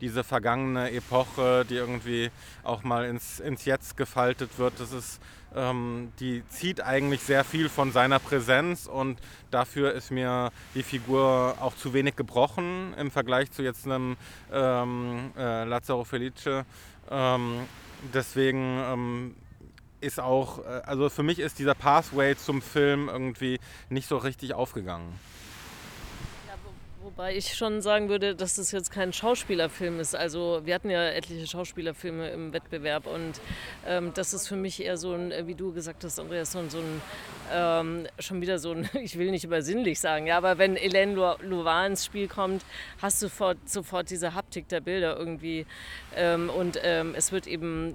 diese 0.00 0.22
vergangene 0.24 0.92
Epoche, 0.92 1.64
die 1.68 1.74
irgendwie 1.74 2.30
auch 2.62 2.84
mal 2.84 3.04
ins, 3.04 3.40
ins 3.40 3.64
Jetzt 3.64 3.96
gefaltet 3.96 4.58
wird, 4.58 4.78
das 4.78 4.92
ist 4.92 5.20
ähm, 5.56 6.12
die 6.20 6.42
zieht 6.48 6.80
eigentlich 6.80 7.22
sehr 7.22 7.44
viel 7.44 7.68
von 7.68 7.92
seiner 7.92 8.18
Präsenz 8.18 8.86
und 8.86 9.18
dafür 9.50 9.92
ist 9.92 10.10
mir 10.10 10.50
die 10.74 10.82
Figur 10.82 11.56
auch 11.60 11.74
zu 11.74 11.92
wenig 11.92 12.16
gebrochen 12.16 12.94
im 12.98 13.10
Vergleich 13.10 13.50
zu 13.50 13.62
jetzt 13.62 13.86
einem 13.86 14.16
ähm, 14.52 15.32
äh, 15.36 15.64
Lazzaro 15.64 16.04
Felice. 16.04 16.64
Ähm, 17.10 17.60
deswegen 18.14 18.82
ähm, 18.84 19.34
ist 20.00 20.20
auch, 20.20 20.58
äh, 20.58 20.82
also 20.84 21.08
für 21.08 21.22
mich 21.22 21.38
ist 21.38 21.58
dieser 21.58 21.74
Pathway 21.74 22.36
zum 22.36 22.62
Film 22.62 23.08
irgendwie 23.08 23.58
nicht 23.88 24.08
so 24.08 24.16
richtig 24.16 24.54
aufgegangen. 24.54 25.18
Wobei 27.14 27.36
ich 27.36 27.52
schon 27.52 27.82
sagen 27.82 28.08
würde, 28.08 28.34
dass 28.34 28.54
das 28.54 28.72
jetzt 28.72 28.90
kein 28.90 29.12
Schauspielerfilm 29.12 30.00
ist. 30.00 30.16
Also 30.16 30.62
wir 30.64 30.74
hatten 30.74 30.88
ja 30.88 31.10
etliche 31.10 31.46
Schauspielerfilme 31.46 32.30
im 32.30 32.54
Wettbewerb 32.54 33.06
und 33.06 33.34
ähm, 33.86 34.12
das 34.14 34.32
ist 34.32 34.48
für 34.48 34.56
mich 34.56 34.82
eher 34.82 34.96
so 34.96 35.12
ein, 35.12 35.30
äh, 35.30 35.46
wie 35.46 35.54
du 35.54 35.74
gesagt 35.74 36.04
hast, 36.04 36.18
Andreas, 36.18 36.52
so 36.52 36.60
ein, 36.60 36.70
so 36.70 36.78
ein 36.78 37.02
ähm, 37.52 38.06
schon 38.18 38.40
wieder 38.40 38.58
so 38.58 38.72
ein, 38.72 38.88
ich 39.02 39.18
will 39.18 39.30
nicht 39.30 39.44
übersinnlich 39.44 40.00
sagen, 40.00 40.26
ja, 40.26 40.38
aber 40.38 40.56
wenn 40.56 40.74
Hélène 40.74 41.36
Louvain 41.42 41.90
ins 41.90 42.06
Spiel 42.06 42.28
kommt, 42.28 42.64
hast 43.02 43.20
du 43.20 43.26
sofort, 43.26 43.58
sofort 43.68 44.08
diese 44.08 44.34
Haptik 44.34 44.68
der 44.68 44.80
Bilder 44.80 45.14
irgendwie 45.18 45.66
ähm, 46.16 46.48
und 46.48 46.80
ähm, 46.82 47.14
es 47.14 47.30
wird 47.30 47.46
eben 47.46 47.94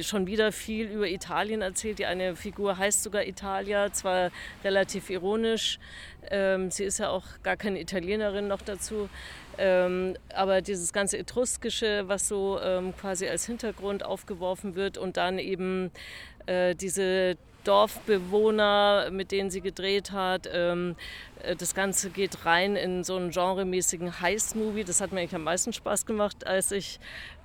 schon 0.00 0.26
wieder 0.26 0.52
viel 0.52 0.86
über 0.86 1.06
Italien 1.06 1.60
erzählt. 1.60 1.98
Die 1.98 2.06
eine 2.06 2.34
Figur 2.34 2.78
heißt 2.78 3.02
sogar 3.02 3.26
Italia, 3.26 3.92
zwar 3.92 4.30
relativ 4.64 5.10
ironisch, 5.10 5.78
ähm, 6.30 6.70
sie 6.70 6.84
ist 6.84 6.98
ja 6.98 7.10
auch 7.10 7.24
gar 7.42 7.56
keine 7.56 7.80
Italienerin 7.80 8.48
noch 8.48 8.62
dazu. 8.62 9.08
Ähm, 9.58 10.16
aber 10.34 10.60
dieses 10.62 10.92
ganze 10.92 11.18
Etruskische, 11.18 12.04
was 12.06 12.28
so 12.28 12.60
ähm, 12.62 12.94
quasi 12.96 13.26
als 13.26 13.46
Hintergrund 13.46 14.04
aufgeworfen 14.04 14.76
wird 14.76 14.98
und 14.98 15.16
dann 15.16 15.38
eben 15.38 15.90
äh, 16.46 16.74
diese 16.74 17.36
Dorfbewohner, 17.64 19.10
mit 19.10 19.32
denen 19.32 19.50
sie 19.50 19.60
gedreht 19.60 20.12
hat. 20.12 20.48
Ähm, 20.52 20.96
äh, 21.42 21.56
das 21.56 21.74
Ganze 21.74 22.10
geht 22.10 22.46
rein 22.46 22.76
in 22.76 23.04
so 23.04 23.16
einen 23.16 23.30
genremäßigen 23.30 24.20
Heist-Movie. 24.20 24.84
Das 24.84 25.00
hat 25.00 25.12
mir 25.12 25.20
eigentlich 25.20 25.34
am 25.34 25.44
meisten 25.44 25.72
Spaß 25.72 26.06
gemacht, 26.06 26.46
als 26.46 26.72
ich 26.72 26.98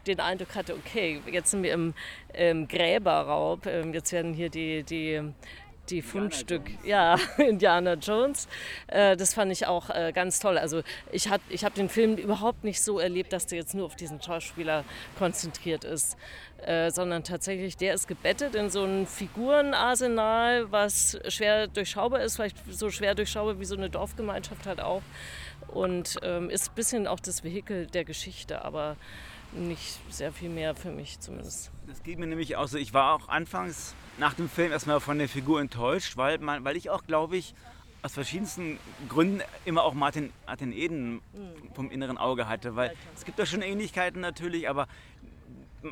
den 0.07 0.19
Eindruck 0.19 0.55
hatte, 0.55 0.75
okay, 0.75 1.21
jetzt 1.31 1.51
sind 1.51 1.63
wir 1.63 1.73
im, 1.73 1.93
im 2.33 2.67
Gräberraub. 2.67 3.65
Ähm, 3.65 3.93
jetzt 3.93 4.11
werden 4.11 4.33
hier 4.33 4.49
die, 4.49 4.83
die 4.83 5.21
die 5.89 6.01
Fundstück, 6.01 6.63
ja, 6.83 7.17
Indiana 7.37 7.93
Jones. 7.93 8.47
Äh, 8.87 9.17
das 9.17 9.33
fand 9.33 9.51
ich 9.51 9.67
auch 9.67 9.89
äh, 9.89 10.11
ganz 10.13 10.39
toll. 10.39 10.57
Also 10.57 10.81
ich, 11.11 11.29
ich 11.49 11.65
habe 11.65 11.75
den 11.75 11.89
Film 11.89 12.15
überhaupt 12.15 12.63
nicht 12.63 12.81
so 12.81 12.99
erlebt, 12.99 13.33
dass 13.33 13.47
der 13.47 13.59
jetzt 13.59 13.73
nur 13.75 13.85
auf 13.85 13.95
diesen 13.95 14.21
Schauspieler 14.21 14.83
konzentriert 15.17 15.83
ist, 15.83 16.17
äh, 16.65 16.91
sondern 16.91 17.23
tatsächlich, 17.23 17.77
der 17.77 17.93
ist 17.93 18.07
gebettet 18.07 18.55
in 18.55 18.69
so 18.69 18.83
ein 18.85 19.05
Figurenarsenal, 19.05 20.71
was 20.71 21.19
schwer 21.27 21.67
durchschaubar 21.67 22.21
ist, 22.21 22.37
vielleicht 22.37 22.57
so 22.69 22.89
schwer 22.89 23.15
durchschaubar 23.15 23.59
wie 23.59 23.65
so 23.65 23.75
eine 23.75 23.89
Dorfgemeinschaft 23.89 24.65
halt 24.65 24.79
auch. 24.79 25.01
Und 25.67 26.17
ähm, 26.23 26.49
ist 26.49 26.71
ein 26.71 26.75
bisschen 26.75 27.07
auch 27.07 27.19
das 27.19 27.43
Vehikel 27.43 27.87
der 27.87 28.05
Geschichte, 28.05 28.63
aber 28.63 28.95
nicht 29.53 29.99
sehr 30.09 30.31
viel 30.31 30.49
mehr 30.49 30.75
für 30.75 30.91
mich 30.91 31.19
zumindest. 31.19 31.71
Das 31.87 32.03
geht 32.03 32.19
mir 32.19 32.27
nämlich 32.27 32.55
auch 32.55 32.67
so. 32.67 32.77
Ich 32.77 32.93
war 32.93 33.13
auch 33.13 33.29
anfangs 33.29 33.95
nach 34.17 34.33
dem 34.33 34.49
Film 34.49 34.71
erstmal 34.71 34.99
von 34.99 35.17
der 35.17 35.29
Figur 35.29 35.59
enttäuscht, 35.61 36.17
weil, 36.17 36.37
man, 36.39 36.63
weil 36.63 36.77
ich 36.77 36.89
auch, 36.89 37.03
glaube 37.05 37.37
ich, 37.37 37.53
aus 38.01 38.13
verschiedensten 38.13 38.79
Gründen 39.07 39.41
immer 39.65 39.83
auch 39.83 39.93
Martin, 39.93 40.31
Martin 40.45 40.73
Eden 40.73 41.21
vom 41.73 41.89
inneren 41.89 42.17
Auge 42.17 42.47
hatte. 42.47 42.75
Weil 42.75 42.93
es 43.15 43.23
gibt 43.23 43.39
da 43.39 43.45
schon 43.45 43.61
Ähnlichkeiten 43.61 44.19
natürlich, 44.19 44.69
aber 44.69 44.87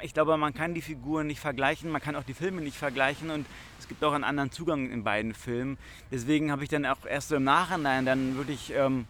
ich 0.01 0.13
glaube, 0.13 0.35
man 0.37 0.53
kann 0.53 0.73
die 0.73 0.81
Figuren 0.81 1.27
nicht 1.27 1.39
vergleichen, 1.39 1.89
man 1.89 2.01
kann 2.01 2.15
auch 2.15 2.23
die 2.23 2.33
Filme 2.33 2.61
nicht 2.61 2.77
vergleichen 2.77 3.29
und 3.29 3.45
es 3.79 3.87
gibt 3.87 4.03
auch 4.03 4.13
einen 4.13 4.23
anderen 4.23 4.51
Zugang 4.51 4.89
in 4.89 5.03
beiden 5.03 5.33
Filmen. 5.33 5.77
Deswegen 6.11 6.51
habe 6.51 6.63
ich 6.63 6.69
dann 6.69 6.85
auch 6.85 7.05
erst 7.05 7.29
so 7.29 7.35
im 7.35 7.43
Nachhinein 7.43 8.05
dann 8.05 8.37
wirklich 8.37 8.73
ähm, 8.75 9.05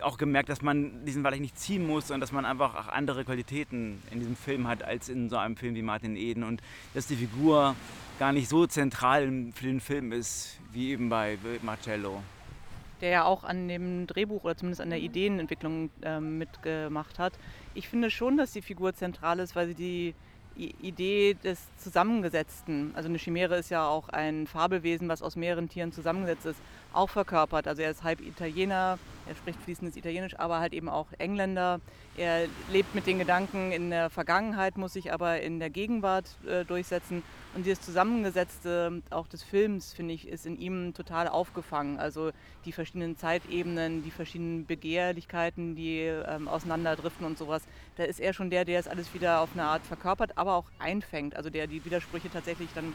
auch 0.00 0.16
gemerkt, 0.16 0.48
dass 0.48 0.62
man 0.62 1.04
diesen 1.04 1.22
Vergleich 1.22 1.40
nicht 1.40 1.58
ziehen 1.58 1.86
muss 1.86 2.10
und 2.10 2.20
dass 2.20 2.32
man 2.32 2.44
einfach 2.44 2.74
auch 2.74 2.88
andere 2.88 3.24
Qualitäten 3.24 4.02
in 4.10 4.20
diesem 4.20 4.36
Film 4.36 4.66
hat 4.66 4.82
als 4.82 5.08
in 5.08 5.28
so 5.28 5.36
einem 5.36 5.56
Film 5.56 5.74
wie 5.74 5.82
Martin 5.82 6.16
Eden 6.16 6.44
und 6.44 6.62
dass 6.94 7.06
die 7.06 7.16
Figur 7.16 7.76
gar 8.18 8.32
nicht 8.32 8.48
so 8.48 8.66
zentral 8.66 9.30
für 9.54 9.66
den 9.66 9.80
Film 9.80 10.12
ist 10.12 10.58
wie 10.72 10.90
eben 10.90 11.08
bei 11.08 11.38
Marcello. 11.62 12.22
Der 13.00 13.10
ja 13.10 13.24
auch 13.24 13.44
an 13.44 13.68
dem 13.68 14.06
Drehbuch 14.06 14.44
oder 14.44 14.56
zumindest 14.56 14.80
an 14.80 14.90
der 14.90 15.00
Ideenentwicklung 15.00 15.90
äh, 16.02 16.20
mitgemacht 16.20 17.18
hat. 17.18 17.32
Ich 17.74 17.88
finde 17.88 18.10
schon, 18.10 18.36
dass 18.36 18.52
die 18.52 18.62
Figur 18.62 18.94
zentral 18.94 19.40
ist, 19.40 19.56
weil 19.56 19.66
sie 19.66 19.74
die 19.74 20.14
Idee 20.56 21.34
des 21.34 21.58
Zusammengesetzten, 21.78 22.92
also 22.94 23.08
eine 23.08 23.18
Chimäre 23.18 23.56
ist 23.56 23.70
ja 23.70 23.86
auch 23.86 24.08
ein 24.10 24.46
Fabelwesen, 24.46 25.08
was 25.08 25.22
aus 25.22 25.34
mehreren 25.36 25.68
Tieren 25.68 25.92
zusammengesetzt 25.92 26.46
ist, 26.46 26.60
auch 26.92 27.10
verkörpert. 27.10 27.66
Also 27.66 27.82
er 27.82 27.90
ist 27.90 28.02
halb 28.02 28.20
Italiener, 28.20 28.98
er 29.26 29.34
spricht 29.36 29.60
fließendes 29.62 29.96
Italienisch, 29.96 30.38
aber 30.38 30.58
halt 30.58 30.72
eben 30.72 30.88
auch 30.88 31.06
Engländer. 31.18 31.80
Er 32.16 32.48
lebt 32.70 32.94
mit 32.94 33.06
den 33.06 33.18
Gedanken 33.18 33.70
in 33.70 33.90
der 33.90 34.10
Vergangenheit, 34.10 34.76
muss 34.76 34.94
sich 34.94 35.12
aber 35.12 35.40
in 35.40 35.60
der 35.60 35.70
Gegenwart 35.70 36.36
äh, 36.46 36.64
durchsetzen. 36.64 37.22
Und 37.54 37.64
dieses 37.64 37.80
Zusammengesetzte 37.80 39.02
auch 39.10 39.28
des 39.28 39.42
Films, 39.42 39.92
finde 39.92 40.14
ich, 40.14 40.26
ist 40.26 40.44
in 40.44 40.58
ihm 40.58 40.92
total 40.94 41.28
aufgefangen. 41.28 41.98
Also 41.98 42.32
die 42.64 42.72
verschiedenen 42.72 43.16
Zeitebenen, 43.16 44.02
die 44.02 44.10
verschiedenen 44.10 44.66
Begehrlichkeiten, 44.66 45.76
die 45.76 46.00
ähm, 46.00 46.48
auseinanderdriften 46.48 47.24
und 47.24 47.38
sowas. 47.38 47.62
Da 47.96 48.04
ist 48.04 48.20
er 48.20 48.32
schon 48.32 48.50
der, 48.50 48.64
der 48.64 48.80
es 48.80 48.88
alles 48.88 49.14
wieder 49.14 49.40
auf 49.40 49.50
eine 49.54 49.64
Art 49.64 49.86
verkörpert, 49.86 50.36
aber 50.36 50.56
auch 50.56 50.66
einfängt. 50.78 51.36
Also 51.36 51.48
der 51.48 51.66
die 51.66 51.84
Widersprüche 51.84 52.30
tatsächlich 52.30 52.70
dann 52.74 52.92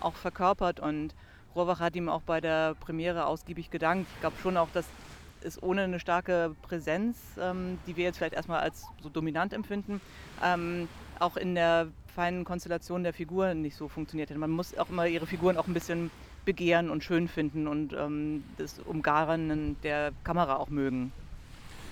auch 0.00 0.14
verkörpert. 0.14 0.80
Und 0.80 1.14
Rohrbach 1.54 1.80
hat 1.80 1.96
ihm 1.96 2.08
auch 2.08 2.22
bei 2.22 2.40
der 2.40 2.74
Premiere 2.74 3.26
ausgiebig 3.26 3.70
gedankt. 3.70 4.08
Ich 4.14 4.20
glaube 4.20 4.36
schon 4.42 4.56
auch, 4.56 4.68
dass 4.72 4.86
es 5.42 5.62
ohne 5.62 5.82
eine 5.82 6.00
starke 6.00 6.54
Präsenz, 6.62 7.16
ähm, 7.40 7.78
die 7.86 7.96
wir 7.96 8.04
jetzt 8.04 8.18
vielleicht 8.18 8.34
erstmal 8.34 8.60
als 8.60 8.84
so 9.02 9.08
dominant 9.08 9.52
empfinden, 9.52 10.00
ähm, 10.44 10.88
auch 11.18 11.36
in 11.36 11.54
der 11.54 11.88
feinen 12.14 12.44
Konstellation 12.44 13.02
der 13.02 13.12
Figuren 13.12 13.62
nicht 13.62 13.76
so 13.76 13.88
funktioniert 13.88 14.30
hätte. 14.30 14.38
Man 14.38 14.50
muss 14.50 14.76
auch 14.76 14.90
immer 14.90 15.06
ihre 15.06 15.26
Figuren 15.26 15.56
auch 15.56 15.66
ein 15.66 15.74
bisschen 15.74 16.10
begehren 16.44 16.90
und 16.90 17.04
schön 17.04 17.28
finden 17.28 17.68
und 17.68 17.92
ähm, 17.92 18.44
das 18.58 18.78
Umgaren 18.80 19.76
der 19.82 20.12
Kamera 20.24 20.56
auch 20.56 20.68
mögen. 20.68 21.12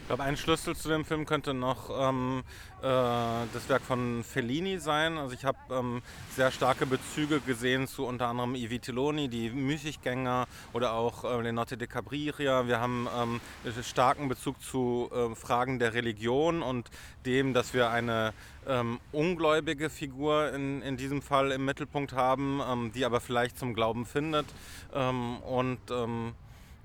Ich 0.09 0.11
glaube, 0.11 0.25
ein 0.25 0.39
Schlüssel 0.39 0.75
zu 0.75 0.89
dem 0.89 1.05
Film 1.05 1.27
könnte 1.27 1.53
noch 1.53 1.91
ähm, 1.91 2.43
äh, 2.79 2.83
das 2.83 3.69
Werk 3.69 3.83
von 3.83 4.25
Fellini 4.25 4.79
sein. 4.79 5.19
Also 5.19 5.35
ich 5.35 5.45
habe 5.45 5.59
ähm, 5.71 6.01
sehr 6.35 6.51
starke 6.51 6.87
Bezüge 6.87 7.41
gesehen 7.41 7.87
zu 7.87 8.07
unter 8.07 8.29
anderem 8.29 8.55
I 8.55 8.71
Vitelloni, 8.71 9.29
die 9.29 9.51
Müßiggänger 9.51 10.47
oder 10.73 10.95
auch 10.95 11.25
äh, 11.25 11.43
Le 11.43 11.53
Notte 11.53 11.77
de 11.77 11.87
Cabriria. 11.87 12.67
Wir 12.67 12.81
haben 12.81 13.07
ähm, 13.15 13.39
einen 13.67 13.85
starken 13.85 14.31
Bezug 14.31 14.63
zu 14.63 15.11
äh, 15.13 15.35
Fragen 15.35 15.79
der 15.79 15.93
Religion 15.93 16.63
und 16.63 16.89
dem, 17.27 17.53
dass 17.53 17.75
wir 17.75 17.91
eine 17.91 18.33
ähm, 18.67 19.01
ungläubige 19.13 19.91
Figur 19.91 20.55
in, 20.55 20.81
in 20.81 20.97
diesem 20.97 21.21
Fall 21.21 21.53
im 21.53 21.67
Mittelpunkt 21.67 22.15
haben, 22.15 22.63
ähm, 22.67 22.93
die 22.95 23.05
aber 23.05 23.21
vielleicht 23.21 23.59
zum 23.59 23.75
Glauben 23.75 24.07
findet. 24.07 24.47
Ähm, 24.95 25.37
und 25.41 25.81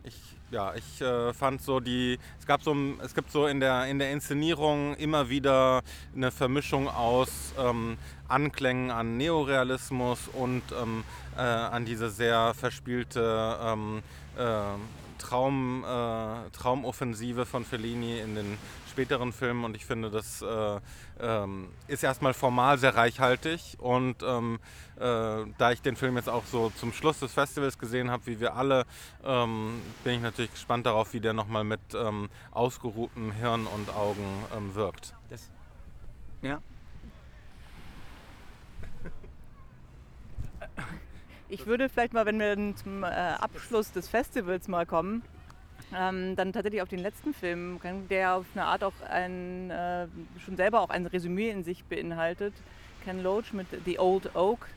ich 0.03 0.32
ja, 0.53 0.73
ich 0.75 1.01
äh, 1.01 1.33
fand 1.33 1.61
so 1.61 1.79
die, 1.79 2.19
es 2.39 2.45
gab 2.45 2.61
so, 2.61 2.75
es 3.03 3.15
gibt 3.15 3.31
so 3.31 3.47
in 3.47 3.59
der, 3.59 3.87
in 3.87 3.97
der 3.97 4.11
Inszenierung 4.11 4.95
immer 4.95 5.27
wieder 5.29 5.81
eine 6.15 6.29
Vermischung 6.29 6.87
aus 6.87 7.53
ähm, 7.59 7.97
Anklängen 8.27 8.91
an 8.91 9.17
Neorealismus 9.17 10.29
und 10.31 10.61
ähm, 10.79 11.03
äh, 11.35 11.41
an 11.41 11.85
diese 11.85 12.09
sehr 12.09 12.53
verspielte 12.53 13.57
ähm, 13.63 14.03
äh, 14.37 14.61
Traum, 15.17 15.83
äh, 15.83 16.49
Traumoffensive 16.51 17.45
von 17.45 17.65
Fellini 17.65 18.19
in 18.19 18.35
den 18.35 18.57
späteren 18.93 19.33
Filmen 19.33 19.65
und 19.65 19.75
ich 19.75 19.85
finde, 19.85 20.11
das 20.11 20.43
äh, 20.43 20.79
ähm, 21.19 21.69
ist 21.87 22.03
erstmal 22.03 22.35
formal 22.35 22.77
sehr 22.77 22.95
reichhaltig 22.95 23.75
und 23.79 24.21
ähm, 24.21 24.59
äh, 24.97 24.99
da 25.57 25.71
ich 25.71 25.81
den 25.81 25.95
Film 25.95 26.15
jetzt 26.15 26.29
auch 26.29 26.45
so 26.45 26.71
zum 26.75 26.93
Schluss 26.93 27.19
des 27.19 27.33
Festivals 27.33 27.79
gesehen 27.79 28.11
habe, 28.11 28.27
wie 28.27 28.39
wir 28.39 28.55
alle, 28.55 28.85
ähm, 29.23 29.81
bin 30.03 30.13
ich 30.13 30.21
natürlich 30.21 30.51
gespannt 30.51 30.85
darauf, 30.85 31.11
wie 31.13 31.19
der 31.19 31.33
nochmal 31.33 31.63
mit 31.63 31.81
ähm, 31.95 32.29
ausgeruhtem 32.51 33.31
Hirn 33.31 33.65
und 33.65 33.89
Augen 33.95 34.45
ähm, 34.55 34.75
wirkt. 34.75 35.15
Das, 35.29 35.49
ja. 36.43 36.61
Ich 41.49 41.65
würde 41.65 41.89
vielleicht 41.89 42.13
mal, 42.13 42.27
wenn 42.27 42.39
wir 42.39 42.75
zum 42.75 43.03
äh, 43.03 43.07
Abschluss 43.07 43.91
des 43.91 44.07
Festivals 44.07 44.67
mal 44.67 44.85
kommen, 44.85 45.23
ähm, 45.95 46.35
dann 46.35 46.53
tatsächlich 46.53 46.81
auf 46.81 46.89
den 46.89 46.99
letzten 46.99 47.33
Film, 47.33 47.79
der 48.09 48.35
auf 48.35 48.45
eine 48.55 48.65
Art 48.65 48.83
auch 48.83 48.93
ein, 49.09 49.69
äh, 49.69 50.07
schon 50.43 50.55
selber 50.55 50.81
auch 50.81 50.89
ein 50.89 51.05
Resümee 51.05 51.49
in 51.49 51.63
sich 51.63 51.83
beinhaltet. 51.85 52.53
Ken 53.03 53.21
Loach 53.21 53.53
mit 53.53 53.67
The 53.85 53.99
Old 53.99 54.35
Oak 54.35 54.67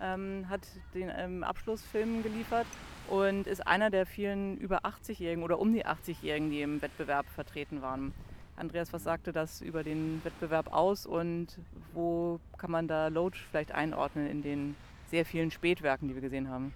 ähm, 0.00 0.46
hat 0.48 0.60
den 0.94 1.10
ähm, 1.16 1.44
Abschlussfilm 1.44 2.22
geliefert 2.22 2.66
und 3.08 3.46
ist 3.46 3.66
einer 3.66 3.90
der 3.90 4.06
vielen 4.06 4.56
über 4.58 4.84
80-Jährigen 4.84 5.42
oder 5.42 5.58
um 5.58 5.72
die 5.72 5.84
80-Jährigen, 5.84 6.50
die 6.50 6.62
im 6.62 6.82
Wettbewerb 6.82 7.26
vertreten 7.34 7.82
waren. 7.82 8.12
Andreas, 8.56 8.92
was 8.92 9.04
sagte 9.04 9.32
das 9.32 9.60
über 9.60 9.84
den 9.84 10.24
Wettbewerb 10.24 10.72
aus 10.72 11.04
und 11.04 11.58
wo 11.92 12.40
kann 12.56 12.70
man 12.70 12.88
da 12.88 13.08
Loach 13.08 13.36
vielleicht 13.50 13.72
einordnen 13.72 14.26
in 14.26 14.42
den 14.42 14.76
sehr 15.10 15.26
vielen 15.26 15.50
Spätwerken, 15.50 16.08
die 16.08 16.14
wir 16.14 16.22
gesehen 16.22 16.48
haben? 16.48 16.72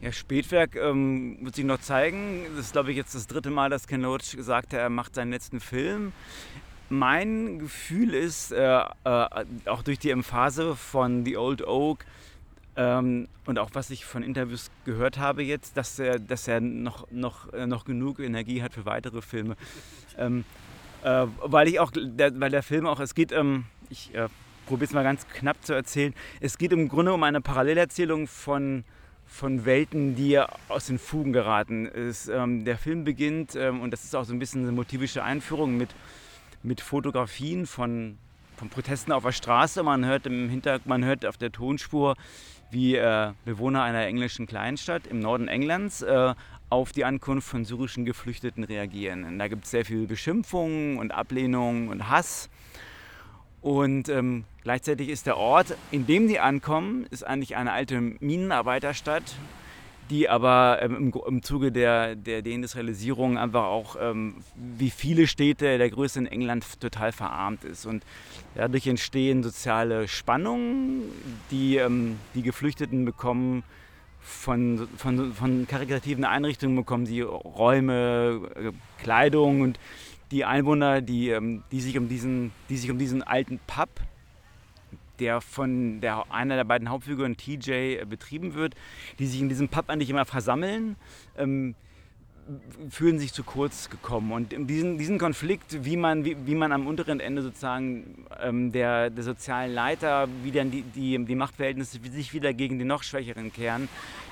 Ja, 0.00 0.12
Spätwerk 0.12 0.76
ähm, 0.76 1.38
wird 1.40 1.56
sich 1.56 1.64
noch 1.64 1.80
zeigen. 1.80 2.46
Das 2.56 2.66
ist, 2.66 2.72
glaube 2.72 2.90
ich, 2.90 2.96
jetzt 2.96 3.14
das 3.14 3.26
dritte 3.26 3.50
Mal, 3.50 3.70
dass 3.70 3.86
Ken 3.86 4.02
Loach 4.02 4.36
gesagt 4.36 4.72
hat, 4.72 4.80
er 4.80 4.90
macht 4.90 5.14
seinen 5.14 5.30
letzten 5.30 5.60
Film. 5.60 6.12
Mein 6.88 7.58
Gefühl 7.58 8.14
ist, 8.14 8.52
äh, 8.52 8.80
äh, 9.04 9.44
auch 9.64 9.82
durch 9.82 9.98
die 9.98 10.10
Emphase 10.10 10.76
von 10.76 11.24
The 11.24 11.36
Old 11.36 11.66
Oak, 11.66 12.04
ähm, 12.76 13.28
und 13.46 13.58
auch 13.58 13.70
was 13.72 13.88
ich 13.88 14.04
von 14.04 14.22
Interviews 14.22 14.70
gehört 14.84 15.18
habe 15.18 15.42
jetzt, 15.42 15.78
dass 15.78 15.98
er, 15.98 16.18
dass 16.18 16.46
er 16.46 16.60
noch, 16.60 17.10
noch, 17.10 17.52
äh, 17.54 17.66
noch 17.66 17.86
genug 17.86 18.20
Energie 18.20 18.62
hat 18.62 18.74
für 18.74 18.84
weitere 18.84 19.22
Filme. 19.22 19.56
Ähm, 20.18 20.44
äh, 21.02 21.26
weil 21.42 21.68
ich 21.68 21.80
auch, 21.80 21.90
der, 21.94 22.38
weil 22.38 22.50
der 22.50 22.62
Film 22.62 22.86
auch, 22.86 23.00
es 23.00 23.14
geht, 23.14 23.32
ähm, 23.32 23.64
ich 23.88 24.14
äh, 24.14 24.28
probiere 24.66 24.88
es 24.88 24.92
mal 24.92 25.04
ganz 25.04 25.26
knapp 25.26 25.64
zu 25.64 25.72
erzählen, 25.72 26.12
es 26.40 26.58
geht 26.58 26.72
im 26.72 26.88
Grunde 26.88 27.14
um 27.14 27.22
eine 27.22 27.40
Parallelerzählung 27.40 28.26
von, 28.26 28.84
von 29.26 29.64
Welten, 29.64 30.14
die 30.14 30.40
aus 30.68 30.86
den 30.86 30.98
Fugen 30.98 31.32
geraten. 31.32 31.86
Es, 31.86 32.28
ähm, 32.28 32.64
der 32.64 32.78
Film 32.78 33.04
beginnt, 33.04 33.54
ähm, 33.56 33.80
und 33.80 33.90
das 33.90 34.04
ist 34.04 34.14
auch 34.14 34.24
so 34.24 34.32
ein 34.32 34.38
bisschen 34.38 34.62
eine 34.62 34.72
motivische 34.72 35.22
Einführung 35.22 35.76
mit, 35.76 35.90
mit 36.62 36.80
Fotografien 36.80 37.66
von, 37.66 38.18
von 38.56 38.68
Protesten 38.68 39.12
auf 39.12 39.24
der 39.24 39.32
Straße. 39.32 39.82
Man 39.82 40.04
hört 40.04 40.26
im 40.26 40.48
Hintergrund, 40.48 40.86
man 40.86 41.04
hört 41.04 41.26
auf 41.26 41.36
der 41.36 41.52
Tonspur 41.52 42.16
wie 42.70 42.96
äh, 42.96 43.32
Bewohner 43.44 43.82
einer 43.82 44.06
englischen 44.06 44.46
Kleinstadt 44.46 45.06
im 45.06 45.20
Norden 45.20 45.48
Englands 45.48 46.02
äh, 46.02 46.34
auf 46.68 46.92
die 46.92 47.04
Ankunft 47.04 47.48
von 47.48 47.64
syrischen 47.64 48.04
Geflüchteten 48.04 48.64
reagieren. 48.64 49.24
Und 49.24 49.38
da 49.38 49.48
gibt 49.48 49.64
es 49.64 49.70
sehr 49.70 49.84
viel 49.84 50.06
Beschimpfung 50.06 50.98
und 50.98 51.12
Ablehnung 51.12 51.88
und 51.88 52.08
Hass. 52.10 52.48
Und 53.66 54.08
ähm, 54.08 54.44
gleichzeitig 54.62 55.08
ist 55.08 55.26
der 55.26 55.36
Ort, 55.38 55.76
in 55.90 56.06
dem 56.06 56.28
die 56.28 56.38
ankommen, 56.38 57.04
ist 57.10 57.26
eigentlich 57.26 57.56
eine 57.56 57.72
alte 57.72 58.00
Minenarbeiterstadt, 58.00 59.24
die 60.08 60.28
aber 60.28 60.78
ähm, 60.82 60.94
im, 60.94 61.20
im, 61.26 61.42
Zuge 61.42 61.72
der, 61.72 62.14
der 62.14 62.42
Deindustrialisierung 62.42 63.38
einfach 63.38 63.64
auch 63.64 63.96
ähm, 64.00 64.36
wie 64.54 64.90
viele 64.90 65.26
Städte 65.26 65.78
der 65.78 65.90
Größe 65.90 66.20
in 66.20 66.26
England 66.26 66.78
total 66.78 67.10
verarmt 67.10 67.64
ist. 67.64 67.86
Und 67.86 68.04
dadurch 68.54 68.86
entstehen 68.86 69.42
soziale 69.42 70.06
Spannungen, 70.06 71.02
die 71.50 71.78
ähm, 71.78 72.20
die 72.36 72.42
Geflüchteten 72.42 73.04
bekommen. 73.04 73.64
Von, 74.20 74.88
von, 74.96 75.34
von 75.34 75.66
karitativen 75.66 76.24
Einrichtungen 76.24 76.76
bekommen 76.76 77.06
sie 77.06 77.20
Räume, 77.20 78.48
äh, 78.54 78.72
Kleidung 79.02 79.60
und 79.60 79.80
die 80.30 80.44
Einwohner, 80.44 81.00
die, 81.00 81.30
ähm, 81.30 81.62
die, 81.70 81.80
sich 81.80 81.96
um 81.98 82.08
diesen, 82.08 82.52
die 82.68 82.76
sich 82.76 82.90
um 82.90 82.98
diesen 82.98 83.22
alten 83.22 83.60
Pub 83.66 83.88
der 85.18 85.40
von 85.40 86.00
der, 86.00 86.30
einer 86.30 86.56
der 86.56 86.64
beiden 86.64 86.90
Hauptfiguren 86.90 87.36
TJ 87.36 87.70
äh, 87.70 88.04
betrieben 88.08 88.54
wird, 88.54 88.74
die 89.18 89.26
sich 89.26 89.40
in 89.40 89.48
diesem 89.48 89.68
Pub 89.68 89.88
eigentlich 89.88 90.10
immer 90.10 90.24
versammeln, 90.24 90.96
ähm, 91.36 91.74
fühlen 92.90 93.18
sich 93.18 93.32
zu 93.32 93.42
kurz 93.42 93.90
gekommen. 93.90 94.30
Und 94.30 94.54
diesen, 94.70 94.98
diesen 94.98 95.18
Konflikt, 95.18 95.84
wie 95.84 95.96
man, 95.96 96.24
wie, 96.24 96.36
wie 96.46 96.54
man 96.54 96.70
am 96.70 96.86
unteren 96.86 97.18
Ende 97.18 97.42
sozusagen 97.42 98.26
ähm, 98.40 98.70
der, 98.70 99.10
der 99.10 99.24
sozialen 99.24 99.74
Leiter, 99.74 100.28
wie 100.44 100.52
dann 100.52 100.70
die, 100.70 100.82
die, 100.82 101.24
die 101.24 101.34
Machtverhältnisse 101.34 101.98
sich 102.12 102.32
wieder 102.32 102.54
gegen 102.54 102.78
die 102.78 102.84
noch 102.84 103.02
Schwächeren 103.02 103.52
kehren, 103.52 103.88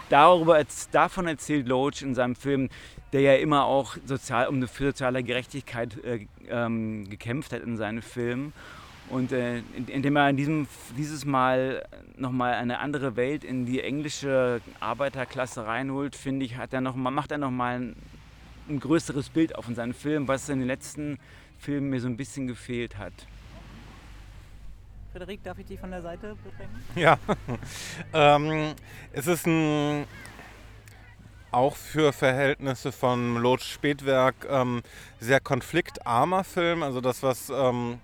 darüber, 0.09 0.63
davon 0.93 1.27
erzählt 1.27 1.69
Loach 1.69 2.03
in 2.03 2.15
seinem 2.15 2.35
Film, 2.35 2.69
der 3.13 3.21
ja 3.21 3.35
immer 3.35 3.65
auch 3.65 3.97
sozial, 4.07 4.49
um 4.49 4.67
für 4.67 4.87
soziale 4.87 5.23
Gerechtigkeit 5.23 6.03
äh, 6.05 6.27
ähm, 6.49 7.09
gekämpft 7.09 7.53
hat 7.53 7.63
in 7.63 7.77
seinen 7.77 8.03
Filmen. 8.03 8.53
Und 9.11 9.33
äh, 9.33 9.63
indem 9.87 10.17
er 10.17 10.31
in 10.31 10.37
diesem, 10.37 10.67
dieses 10.97 11.25
Mal 11.25 11.87
nochmal 12.17 12.55
eine 12.55 12.79
andere 12.79 13.17
Welt 13.17 13.45
in 13.45 13.67
die 13.67 13.81
englische 13.81 14.61
Arbeiterklasse 14.81 15.67
reinholt, 15.67 16.17
finde 16.17 16.47
ich, 16.47 16.57
hat 16.57 16.73
er 16.73 16.81
noch 16.81 16.97
macht 16.97 17.31
er 17.31 17.39
nochmal 17.39 17.77
ein, 17.77 17.97
ein 18.69 18.81
größeres 18.81 19.29
Bild 19.29 19.57
auf 19.57 19.69
in 19.69 19.75
seinen 19.75 19.95
Film, 19.95 20.27
was 20.27 20.49
in 20.49 20.59
den 20.59 20.69
letzten 20.69 21.19
Filmen 21.59 21.91
mir 21.91 22.01
so 22.01 22.09
ein 22.09 22.17
bisschen 22.17 22.47
gefehlt 22.47 22.97
hat. 22.97 23.13
Frederik, 25.15 25.45
darf 25.45 25.57
ich 25.61 25.67
dich 25.67 25.79
von 25.79 25.93
der 25.93 26.03
Seite 26.03 26.37
bringen? 26.57 26.85
Ja, 26.97 27.19
ähm, 28.13 28.75
es 29.13 29.29
ist 29.29 29.47
ein 29.47 30.07
auch 31.53 31.77
für 31.77 32.13
Verhältnisse 32.13 32.91
von 32.91 33.37
Loth 33.37 33.63
Spätwerk 33.63 34.35
ähm, 34.51 34.83
sehr 35.21 35.39
konfliktarmer 35.39 36.43
Film. 36.43 36.83
Also 36.83 37.01
das, 37.01 37.23
was 37.23 37.49
ähm, 37.49 38.01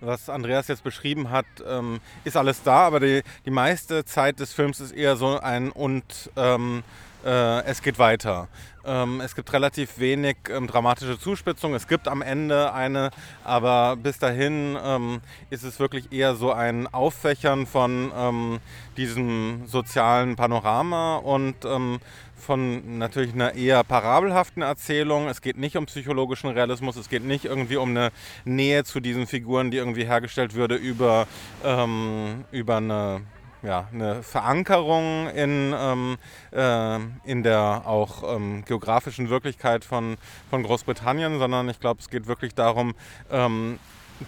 was 0.00 0.28
Andreas 0.28 0.68
jetzt 0.68 0.84
beschrieben 0.84 1.30
hat, 1.30 1.46
ähm, 1.66 2.00
ist 2.24 2.36
alles 2.36 2.62
da, 2.62 2.86
aber 2.86 3.00
die, 3.00 3.22
die 3.46 3.50
meiste 3.50 4.04
Zeit 4.04 4.38
des 4.38 4.52
Films 4.52 4.80
ist 4.80 4.92
eher 4.92 5.16
so 5.16 5.38
ein 5.38 5.70
und 5.70 6.30
ähm, 6.36 6.82
äh, 7.24 7.64
es 7.64 7.82
geht 7.82 7.98
weiter. 7.98 8.48
Ähm, 8.84 9.20
es 9.20 9.34
gibt 9.34 9.52
relativ 9.52 9.98
wenig 9.98 10.36
ähm, 10.50 10.66
dramatische 10.66 11.18
Zuspitzung. 11.18 11.74
Es 11.74 11.86
gibt 11.86 12.08
am 12.08 12.20
Ende 12.20 12.72
eine, 12.72 13.10
aber 13.44 13.96
bis 13.96 14.18
dahin 14.18 14.76
ähm, 14.82 15.20
ist 15.50 15.62
es 15.62 15.78
wirklich 15.78 16.12
eher 16.12 16.34
so 16.34 16.52
ein 16.52 16.92
Auffächern 16.92 17.66
von 17.66 18.10
ähm, 18.16 18.58
diesem 18.96 19.66
sozialen 19.66 20.34
Panorama 20.34 21.16
und 21.16 21.64
ähm, 21.64 22.00
von 22.36 22.98
natürlich 22.98 23.32
einer 23.32 23.54
eher 23.54 23.84
parabelhaften 23.84 24.62
Erzählung. 24.62 25.28
Es 25.28 25.40
geht 25.40 25.56
nicht 25.56 25.76
um 25.76 25.86
psychologischen 25.86 26.50
Realismus, 26.50 26.96
es 26.96 27.08
geht 27.08 27.22
nicht 27.24 27.44
irgendwie 27.44 27.76
um 27.76 27.90
eine 27.90 28.10
Nähe 28.44 28.82
zu 28.82 28.98
diesen 28.98 29.28
Figuren, 29.28 29.70
die 29.70 29.76
irgendwie 29.76 30.04
hergestellt 30.04 30.54
würde 30.54 30.74
über, 30.74 31.28
ähm, 31.64 32.44
über 32.50 32.78
eine 32.78 33.22
ja, 33.62 33.88
eine 33.92 34.22
Verankerung 34.22 35.28
in, 35.30 35.74
ähm, 35.76 36.18
äh, 36.50 36.98
in 37.24 37.42
der 37.42 37.82
auch 37.86 38.36
ähm, 38.36 38.64
geografischen 38.64 39.30
Wirklichkeit 39.30 39.84
von, 39.84 40.16
von 40.50 40.62
Großbritannien, 40.62 41.38
sondern 41.38 41.68
ich 41.68 41.80
glaube, 41.80 42.00
es 42.00 42.10
geht 42.10 42.26
wirklich 42.26 42.54
darum, 42.54 42.94
ähm, 43.30 43.78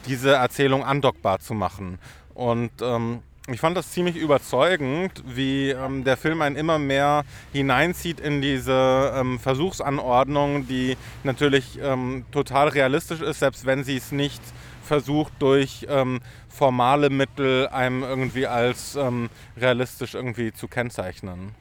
diese 0.07 0.35
Erzählung 0.35 0.85
andockbar 0.85 1.41
zu 1.41 1.55
machen. 1.55 1.99
Und 2.35 2.71
ähm, 2.81 3.23
ich 3.47 3.61
fand 3.61 3.77
das 3.77 3.91
ziemlich 3.91 4.17
überzeugend, 4.17 5.23
wie 5.27 5.69
ähm, 5.69 6.03
der 6.03 6.17
Film 6.17 6.41
einen 6.41 6.57
immer 6.57 6.79
mehr 6.79 7.25
hineinzieht 7.53 8.19
in 8.19 8.41
diese 8.41 9.13
ähm, 9.15 9.39
Versuchsanordnung, 9.39 10.67
die 10.67 10.97
natürlich 11.25 11.79
ähm, 11.83 12.25
total 12.33 12.69
realistisch 12.69 13.21
ist, 13.21 13.41
selbst 13.41 13.67
wenn 13.67 13.85
sie 13.85 13.99
es 13.99 14.13
nicht 14.13 14.41
versucht 14.85 15.33
durch 15.41 15.87
ähm, 15.89 16.21
formale 16.49 17.11
Mittel 17.11 17.69
einem 17.69 18.03
irgendwie 18.03 18.47
als 18.47 18.97
ähm, 18.97 19.29
realistisch 19.57 20.15
irgendwie 20.15 20.53
zu 20.53 20.69
kennzeichnen. 20.69 21.55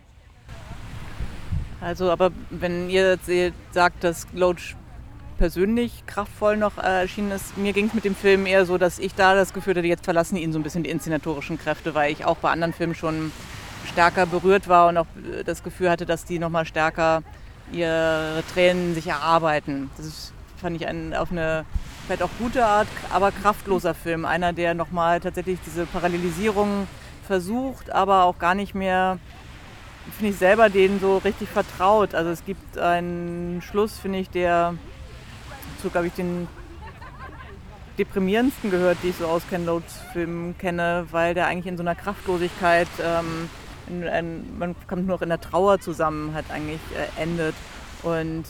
Also, 1.81 2.11
aber 2.11 2.31
wenn 2.49 2.89
ihr 2.89 3.17
sagt, 3.71 4.03
dass 4.03 4.27
Loach 4.33 4.75
persönlich 5.37 6.05
kraftvoll 6.05 6.57
noch 6.57 6.77
äh, 6.77 7.01
erschienen 7.01 7.31
ist. 7.31 7.57
Mir 7.57 7.73
ging 7.73 7.87
es 7.87 7.93
mit 7.93 8.05
dem 8.05 8.15
Film 8.15 8.45
eher 8.45 8.65
so, 8.65 8.77
dass 8.77 8.99
ich 8.99 9.15
da 9.15 9.35
das 9.35 9.53
Gefühl 9.53 9.75
hatte, 9.75 9.87
jetzt 9.87 10.05
verlassen 10.05 10.37
ihn 10.37 10.53
so 10.53 10.59
ein 10.59 10.63
bisschen 10.63 10.83
die 10.83 10.89
inszenatorischen 10.89 11.57
Kräfte, 11.57 11.93
weil 11.95 12.11
ich 12.11 12.23
auch 12.23 12.37
bei 12.37 12.51
anderen 12.51 12.71
Filmen 12.71 12.95
schon 12.95 13.31
stärker 13.91 14.25
berührt 14.25 14.67
war 14.67 14.87
und 14.87 14.97
auch 14.97 15.07
äh, 15.17 15.43
das 15.43 15.63
Gefühl 15.63 15.89
hatte, 15.89 16.05
dass 16.05 16.25
die 16.25 16.39
nochmal 16.39 16.65
stärker 16.65 17.23
ihre 17.71 18.43
Tränen 18.53 18.93
sich 18.93 19.07
erarbeiten. 19.07 19.89
Das 19.97 20.31
fand 20.57 20.75
ich 20.77 20.87
ein, 20.87 21.13
auf 21.13 21.31
eine 21.31 21.65
vielleicht 22.05 22.23
auch 22.23 22.29
gute 22.39 22.65
Art, 22.65 22.87
aber 23.11 23.31
kraftloser 23.31 23.93
Film. 23.93 24.25
Einer, 24.25 24.53
der 24.53 24.73
nochmal 24.73 25.19
tatsächlich 25.19 25.59
diese 25.65 25.85
Parallelisierung 25.85 26.87
versucht, 27.25 27.91
aber 27.91 28.25
auch 28.25 28.39
gar 28.39 28.55
nicht 28.55 28.75
mehr, 28.75 29.19
finde 30.17 30.33
ich 30.33 30.37
selber, 30.37 30.69
denen 30.69 30.99
so 30.99 31.17
richtig 31.17 31.49
vertraut. 31.49 32.13
Also 32.13 32.29
es 32.29 32.45
gibt 32.45 32.77
einen 32.77 33.61
Schluss, 33.61 33.97
finde 33.97 34.19
ich, 34.19 34.29
der 34.29 34.75
zu, 35.81 35.89
glaube 35.89 36.07
ich, 36.07 36.13
den 36.13 36.47
deprimierendsten 37.97 38.71
gehört, 38.71 38.97
die 39.03 39.09
ich 39.09 39.17
so 39.17 39.27
aus 39.27 39.43
Ken 39.49 39.65
Loads 39.65 39.99
Filmen 40.13 40.57
kenne, 40.57 41.05
weil 41.11 41.33
der 41.33 41.47
eigentlich 41.47 41.67
in 41.67 41.77
so 41.77 41.83
einer 41.83 41.95
Kraftlosigkeit, 41.95 42.87
ähm, 43.01 43.49
in, 43.87 44.03
in, 44.03 44.57
man 44.57 44.75
kommt 44.87 45.05
nur 45.05 45.15
noch 45.15 45.21
in 45.21 45.29
der 45.29 45.39
Trauer 45.39 45.79
zusammen, 45.79 46.33
hat 46.33 46.45
eigentlich 46.49 46.81
äh, 46.95 47.21
endet. 47.21 47.55
Und 48.01 48.45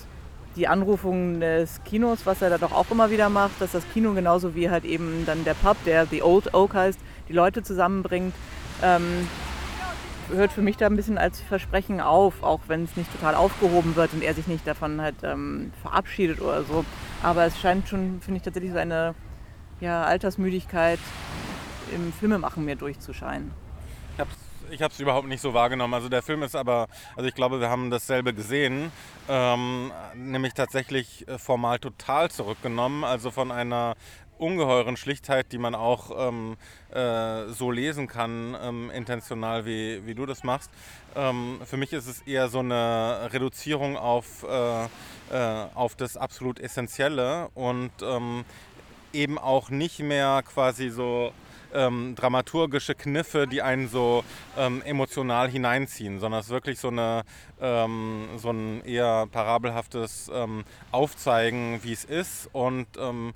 die 0.56 0.68
Anrufung 0.68 1.40
des 1.40 1.82
Kinos, 1.84 2.26
was 2.26 2.42
er 2.42 2.50
da 2.50 2.58
doch 2.58 2.72
auch 2.72 2.90
immer 2.92 3.10
wieder 3.10 3.30
macht, 3.30 3.60
dass 3.60 3.72
das 3.72 3.84
Kino 3.94 4.14
genauso 4.14 4.56
wie 4.56 4.70
halt 4.70 4.86
eben 4.86 5.26
dann 5.26 5.44
der 5.44 5.56
Pub, 5.56 5.78
der 5.86 6.06
The 6.06 6.22
Old 6.22 6.54
Oak 6.54 6.74
heißt, 6.74 7.00
die 7.30 7.34
Leute 7.34 7.64
zusammenbringt, 7.64 8.34
ähm, 8.82 9.28
hört 10.30 10.52
für 10.52 10.62
mich 10.62 10.78
da 10.78 10.86
ein 10.86 10.96
bisschen 10.96 11.18
als 11.18 11.42
Versprechen 11.42 12.02
auf, 12.02 12.44
auch 12.44 12.62
wenn 12.68 12.84
es 12.84 12.96
nicht 12.96 13.12
total 13.12 13.36
aufgehoben 13.36 13.96
wird 13.96 14.14
und 14.14 14.24
er 14.24 14.34
sich 14.34 14.48
nicht 14.48 14.66
davon 14.66 15.02
halt 15.02 15.16
ähm, 15.24 15.72
verabschiedet 15.82 16.42
oder 16.42 16.64
so. 16.64 16.86
Aber 17.22 17.46
es 17.46 17.60
scheint 17.60 17.88
schon, 17.88 18.22
finde 18.22 18.38
ich, 18.38 18.44
tatsächlich 18.44 18.72
so 18.72 18.78
eine 18.78 19.16
ja, 19.80 20.04
Altersmüdigkeit 20.04 21.00
im 21.94 22.14
Filmemachen 22.14 22.64
mir 22.64 22.76
durchzuscheinen. 22.76 23.52
Ich 24.18 24.24
es 24.82 25.00
überhaupt 25.00 25.28
nicht 25.28 25.42
so 25.42 25.54
wahrgenommen. 25.54 25.94
Also 25.94 26.10
der 26.10 26.22
Film 26.22 26.44
ist 26.44 26.56
aber, 26.56 26.88
also 27.16 27.28
ich 27.28 27.36
glaube, 27.36 27.60
wir 27.60 27.70
haben 27.70 27.90
dasselbe 27.90 28.34
gesehen, 28.34 28.92
ähm, 29.30 29.92
nämlich 30.16 30.54
tatsächlich 30.54 31.28
äh, 31.28 31.38
formal 31.38 31.80
total 31.80 32.30
zurückgenommen. 32.32 33.04
Also 33.04 33.32
von 33.32 33.52
einer 33.52 33.96
ungeheuren 34.38 34.98
Schlichtheit, 34.98 35.52
die 35.52 35.58
man 35.58 35.76
auch 35.76 36.12
ähm, 36.28 36.58
äh, 36.92 37.48
so 37.50 37.72
lesen 37.72 38.08
kann, 38.08 38.58
ähm, 38.62 38.92
intentional, 38.92 39.66
wie, 39.66 40.06
wie 40.06 40.16
du 40.16 40.26
das 40.26 40.44
machst. 40.44 40.70
Ähm, 41.16 41.62
für 41.66 41.78
mich 41.78 41.94
ist 41.94 42.08
es 42.08 42.22
eher 42.22 42.50
so 42.50 42.60
eine 42.60 43.30
Reduzierung 43.32 43.96
auf, 43.98 44.44
äh, 44.44 44.84
äh, 44.84 45.68
auf 45.76 45.96
das 45.96 46.18
absolut 46.18 46.60
Essentielle 46.60 47.50
und 47.54 47.92
ähm, 48.02 48.44
eben 49.14 49.38
auch 49.38 49.70
nicht 49.70 50.00
mehr 50.00 50.44
quasi 50.44 50.90
so 50.90 51.32
ähm, 51.74 52.16
dramaturgische 52.16 52.96
Kniffe, 52.96 53.48
die 53.48 53.62
einen 53.62 53.88
so 53.88 54.24
ähm, 54.58 54.82
emotional 54.84 55.50
hineinziehen, 55.50 56.20
sondern 56.20 56.40
es 56.40 56.48
ist 56.48 56.52
wirklich 56.52 56.80
so, 56.80 56.90
eine, 56.90 57.24
ähm, 57.62 58.28
so 58.38 58.52
ein 58.52 58.84
eher 58.86 59.28
parabelhaftes 59.32 60.32
ähm, 60.34 60.64
Aufzeigen, 60.92 61.80
wie 61.84 61.94
es 61.94 62.06
ist 62.06 62.50
und 62.52 62.88
ähm, 62.98 63.34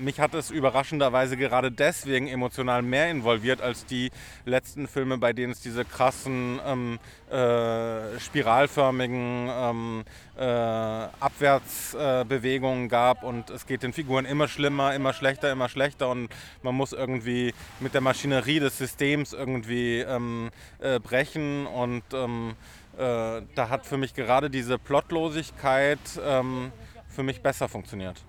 mich 0.00 0.18
hat 0.18 0.34
es 0.34 0.50
überraschenderweise 0.50 1.36
gerade 1.36 1.70
deswegen 1.70 2.26
emotional 2.26 2.82
mehr 2.82 3.10
involviert 3.10 3.60
als 3.60 3.86
die 3.86 4.10
letzten 4.44 4.88
Filme, 4.88 5.18
bei 5.18 5.32
denen 5.32 5.52
es 5.52 5.60
diese 5.60 5.84
krassen 5.84 6.60
ähm, 6.66 6.98
äh, 7.30 8.18
spiralförmigen 8.18 9.48
ähm, 9.50 10.04
äh, 10.36 10.42
Abwärtsbewegungen 10.42 12.86
äh, 12.86 12.88
gab. 12.88 13.22
Und 13.22 13.50
es 13.50 13.66
geht 13.66 13.82
den 13.82 13.92
Figuren 13.92 14.24
immer 14.24 14.48
schlimmer, 14.48 14.94
immer 14.94 15.12
schlechter, 15.12 15.52
immer 15.52 15.68
schlechter. 15.68 16.08
Und 16.08 16.30
man 16.62 16.74
muss 16.74 16.92
irgendwie 16.92 17.54
mit 17.78 17.94
der 17.94 18.00
Maschinerie 18.00 18.60
des 18.60 18.78
Systems 18.78 19.32
irgendwie 19.32 20.00
ähm, 20.00 20.50
äh, 20.80 20.98
brechen. 20.98 21.66
Und 21.66 22.02
ähm, 22.12 22.54
äh, 22.96 23.42
da 23.54 23.68
hat 23.68 23.86
für 23.86 23.96
mich 23.96 24.14
gerade 24.14 24.50
diese 24.50 24.78
Plotlosigkeit 24.78 25.98
ähm, 26.24 26.72
für 27.08 27.22
mich 27.22 27.42
besser 27.42 27.68
funktioniert. 27.68 28.24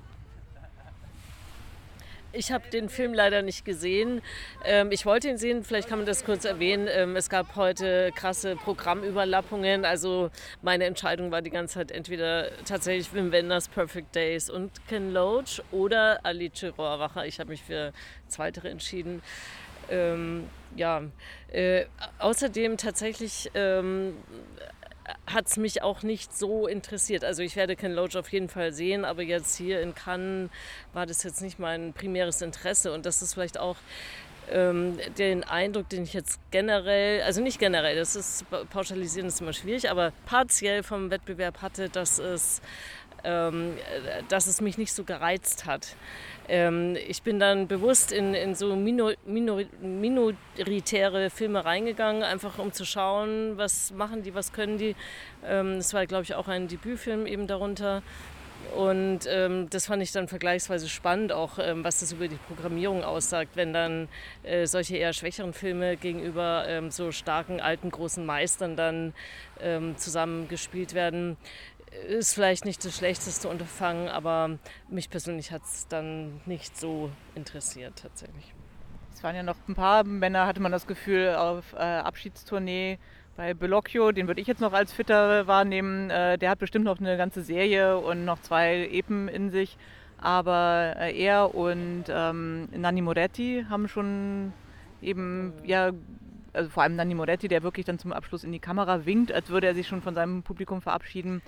Ich 2.33 2.51
habe 2.53 2.69
den 2.69 2.87
Film 2.87 3.13
leider 3.13 3.41
nicht 3.41 3.65
gesehen. 3.65 4.21
Ähm, 4.63 4.91
ich 4.91 5.05
wollte 5.05 5.27
ihn 5.27 5.37
sehen, 5.37 5.65
vielleicht 5.65 5.89
kann 5.89 5.99
man 5.99 6.05
das 6.05 6.23
kurz 6.23 6.45
erwähnen. 6.45 6.87
Ähm, 6.89 7.17
es 7.17 7.29
gab 7.29 7.57
heute 7.57 8.11
krasse 8.15 8.55
Programmüberlappungen. 8.55 9.83
Also 9.83 10.31
meine 10.61 10.85
Entscheidung 10.85 11.31
war 11.31 11.41
die 11.41 11.49
ganze 11.49 11.75
Zeit 11.75 11.91
entweder 11.91 12.49
tatsächlich 12.63 13.13
Wim 13.13 13.33
Wenders 13.33 13.67
Perfect 13.67 14.15
Days 14.15 14.49
und 14.49 14.71
Ken 14.87 15.11
Loach 15.11 15.61
oder 15.71 16.19
Alice 16.23 16.63
Rohrwacher. 16.77 17.25
Ich 17.25 17.39
habe 17.41 17.49
mich 17.49 17.63
für 17.63 17.91
Zweitere 18.27 18.69
entschieden. 18.69 19.21
Ähm, 19.89 20.49
ja, 20.77 21.01
äh, 21.51 21.85
außerdem 22.19 22.77
tatsächlich 22.77 23.51
ähm, 23.55 24.13
hat 25.27 25.47
es 25.47 25.57
mich 25.57 25.81
auch 25.81 26.03
nicht 26.03 26.35
so 26.37 26.67
interessiert. 26.67 27.23
Also 27.23 27.43
ich 27.43 27.55
werde 27.55 27.75
Ken 27.75 27.93
Loach 27.93 28.15
auf 28.17 28.31
jeden 28.31 28.49
Fall 28.49 28.73
sehen, 28.73 29.05
aber 29.05 29.21
jetzt 29.21 29.55
hier 29.55 29.81
in 29.81 29.95
Cannes 29.95 30.49
war 30.93 31.05
das 31.05 31.23
jetzt 31.23 31.41
nicht 31.41 31.59
mein 31.59 31.93
primäres 31.93 32.41
Interesse 32.41 32.93
und 32.93 33.05
das 33.05 33.21
ist 33.21 33.33
vielleicht 33.33 33.59
auch 33.59 33.77
ähm, 34.51 34.97
den 35.17 35.43
Eindruck, 35.43 35.89
den 35.89 36.03
ich 36.03 36.13
jetzt 36.13 36.39
generell, 36.51 37.21
also 37.21 37.41
nicht 37.41 37.59
generell, 37.59 37.95
das 37.95 38.15
ist 38.15 38.45
pauschalisieren 38.69 39.27
ist 39.27 39.41
immer 39.41 39.53
schwierig, 39.53 39.89
aber 39.89 40.11
partiell 40.25 40.83
vom 40.83 41.09
Wettbewerb 41.09 41.61
hatte, 41.61 41.89
dass 41.89 42.19
es 42.19 42.61
dass 43.23 44.47
es 44.47 44.61
mich 44.61 44.77
nicht 44.77 44.93
so 44.93 45.03
gereizt 45.03 45.65
hat. 45.65 45.95
Ähm, 46.51 46.97
ich 47.07 47.23
bin 47.23 47.39
dann 47.39 47.67
bewusst 47.67 48.11
in, 48.11 48.33
in 48.33 48.55
so 48.55 48.75
minor, 48.75 49.13
minor, 49.25 49.61
minoritäre 49.81 51.29
Filme 51.29 51.63
reingegangen, 51.63 52.23
einfach 52.23 52.59
um 52.59 52.73
zu 52.73 52.85
schauen, 52.85 53.57
was 53.57 53.91
machen 53.91 54.23
die, 54.23 54.35
was 54.35 54.51
können 54.51 54.77
die. 54.77 54.95
Ähm, 55.45 55.77
das 55.77 55.93
war, 55.93 56.05
glaube 56.05 56.23
ich, 56.23 56.35
auch 56.35 56.47
ein 56.49 56.67
Debütfilm 56.67 57.25
eben 57.25 57.47
darunter. 57.47 58.01
Und 58.75 59.21
ähm, 59.27 59.69
das 59.69 59.87
fand 59.87 60.01
ich 60.01 60.11
dann 60.11 60.27
vergleichsweise 60.27 60.87
spannend, 60.87 61.31
auch 61.31 61.59
ähm, 61.59 61.83
was 61.83 61.99
das 61.99 62.13
über 62.13 62.27
die 62.27 62.37
Programmierung 62.47 63.03
aussagt, 63.03 63.51
wenn 63.55 63.73
dann 63.73 64.07
äh, 64.43 64.65
solche 64.65 64.95
eher 64.97 65.13
schwächeren 65.13 65.51
Filme 65.51 65.97
gegenüber 65.97 66.65
ähm, 66.67 66.89
so 66.89 67.11
starken, 67.11 67.59
alten, 67.59 67.89
großen 67.89 68.25
Meistern 68.25 68.77
dann 68.77 69.13
ähm, 69.59 69.97
zusammengespielt 69.97 70.93
werden 70.93 71.37
ist 72.07 72.33
vielleicht 72.33 72.65
nicht 72.65 72.83
das 72.85 72.97
schlechteste 72.97 73.47
Unterfangen, 73.49 74.07
aber 74.07 74.57
mich 74.89 75.09
persönlich 75.09 75.51
hat 75.51 75.63
es 75.63 75.87
dann 75.87 76.41
nicht 76.45 76.77
so 76.77 77.09
interessiert 77.35 77.93
tatsächlich. 78.01 78.53
Es 79.13 79.23
waren 79.23 79.35
ja 79.35 79.43
noch 79.43 79.57
ein 79.67 79.75
paar 79.75 80.03
Männer, 80.03 80.47
hatte 80.47 80.61
man 80.61 80.71
das 80.71 80.87
Gefühl, 80.87 81.35
auf 81.35 81.73
äh, 81.73 81.77
Abschiedstournee 81.77 82.97
bei 83.35 83.53
Bellocchio, 83.53 84.11
den 84.11 84.27
würde 84.27 84.41
ich 84.41 84.47
jetzt 84.47 84.61
noch 84.61 84.73
als 84.73 84.93
fitter 84.93 85.47
wahrnehmen. 85.47 86.09
Äh, 86.09 86.37
der 86.37 86.49
hat 86.49 86.59
bestimmt 86.59 86.85
noch 86.85 86.99
eine 86.99 87.17
ganze 87.17 87.43
Serie 87.43 87.97
und 87.97 88.25
noch 88.25 88.41
zwei 88.41 88.87
Epen 88.91 89.27
in 89.27 89.51
sich. 89.51 89.77
Aber 90.17 90.95
äh, 90.97 91.17
er 91.19 91.53
und 91.55 92.05
ähm, 92.09 92.67
Nanni 92.71 93.01
Moretti 93.01 93.65
haben 93.69 93.87
schon 93.87 94.53
eben, 95.01 95.53
ja, 95.65 95.91
also 96.53 96.69
vor 96.69 96.83
allem 96.83 96.95
Nanni 96.95 97.15
Moretti, 97.15 97.47
der 97.47 97.63
wirklich 97.63 97.85
dann 97.85 97.99
zum 97.99 98.13
Abschluss 98.13 98.43
in 98.43 98.51
die 98.51 98.59
Kamera 98.59 99.05
winkt, 99.05 99.31
als 99.31 99.49
würde 99.49 99.67
er 99.67 99.75
sich 99.75 99.87
schon 99.87 100.01
von 100.01 100.13
seinem 100.13 100.43
Publikum 100.43 100.81
verabschieden 100.81 101.41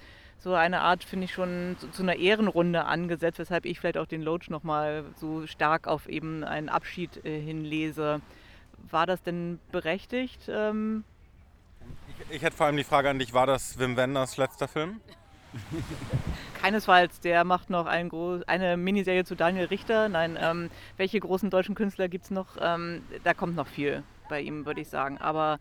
so 0.43 0.53
eine 0.53 0.81
Art, 0.81 1.05
finde 1.05 1.25
ich, 1.25 1.33
schon 1.33 1.77
zu, 1.79 1.89
zu, 1.89 2.03
einer 2.03 2.17
Ehrenrunde 2.17 2.83
angesetzt, 2.83 3.39
weshalb 3.39 3.65
ich 3.65 3.79
vielleicht 3.79 3.97
auch 3.97 4.05
den 4.05 4.21
Loach 4.21 4.49
nochmal 4.49 5.05
so 5.15 5.47
stark 5.47 5.87
auf 5.87 6.09
eben 6.09 6.43
einen 6.43 6.67
Abschied 6.67 7.25
äh, 7.25 7.39
hinlese. 7.39 8.19
War 8.91 9.05
das 9.05 9.23
denn 9.23 9.59
berechtigt? 9.71 10.41
Ähm 10.49 11.05
ich, 12.07 12.35
ich, 12.35 12.41
hätte 12.41 12.57
vor 12.57 12.65
allem 12.65 12.75
die 12.75 12.83
Frage 12.83 13.09
an 13.09 13.19
dich, 13.19 13.33
war 13.33 13.47
das 13.47 13.79
Wim 13.79 13.95
Wenders 13.95 14.35
letzter 14.35 14.67
Film? 14.67 14.99
Keinesfalls, 16.61 17.21
der 17.21 17.45
macht 17.45 17.69
noch 17.69 17.85
ein 17.85 18.11
eine 18.47 18.75
Miniserie 18.75 19.23
zu 19.23 19.35
Daniel 19.35 19.65
Richter. 19.65 20.09
Nein, 20.09 20.37
ähm, 20.41 20.69
welche 20.97 21.21
großen 21.21 21.51
deutschen 21.51 21.75
Künstler 21.75 22.09
gibt 22.09 22.25
es 22.25 22.31
noch? 22.31 22.57
Ähm, 22.59 23.03
da 23.23 23.33
kommt 23.33 23.55
noch 23.55 23.67
viel 23.67 24.03
bei 24.27 24.41
ihm, 24.41 24.65
würde 24.65 24.81
ich 24.81 24.89
sagen. 24.89 25.19
Aber 25.19 25.59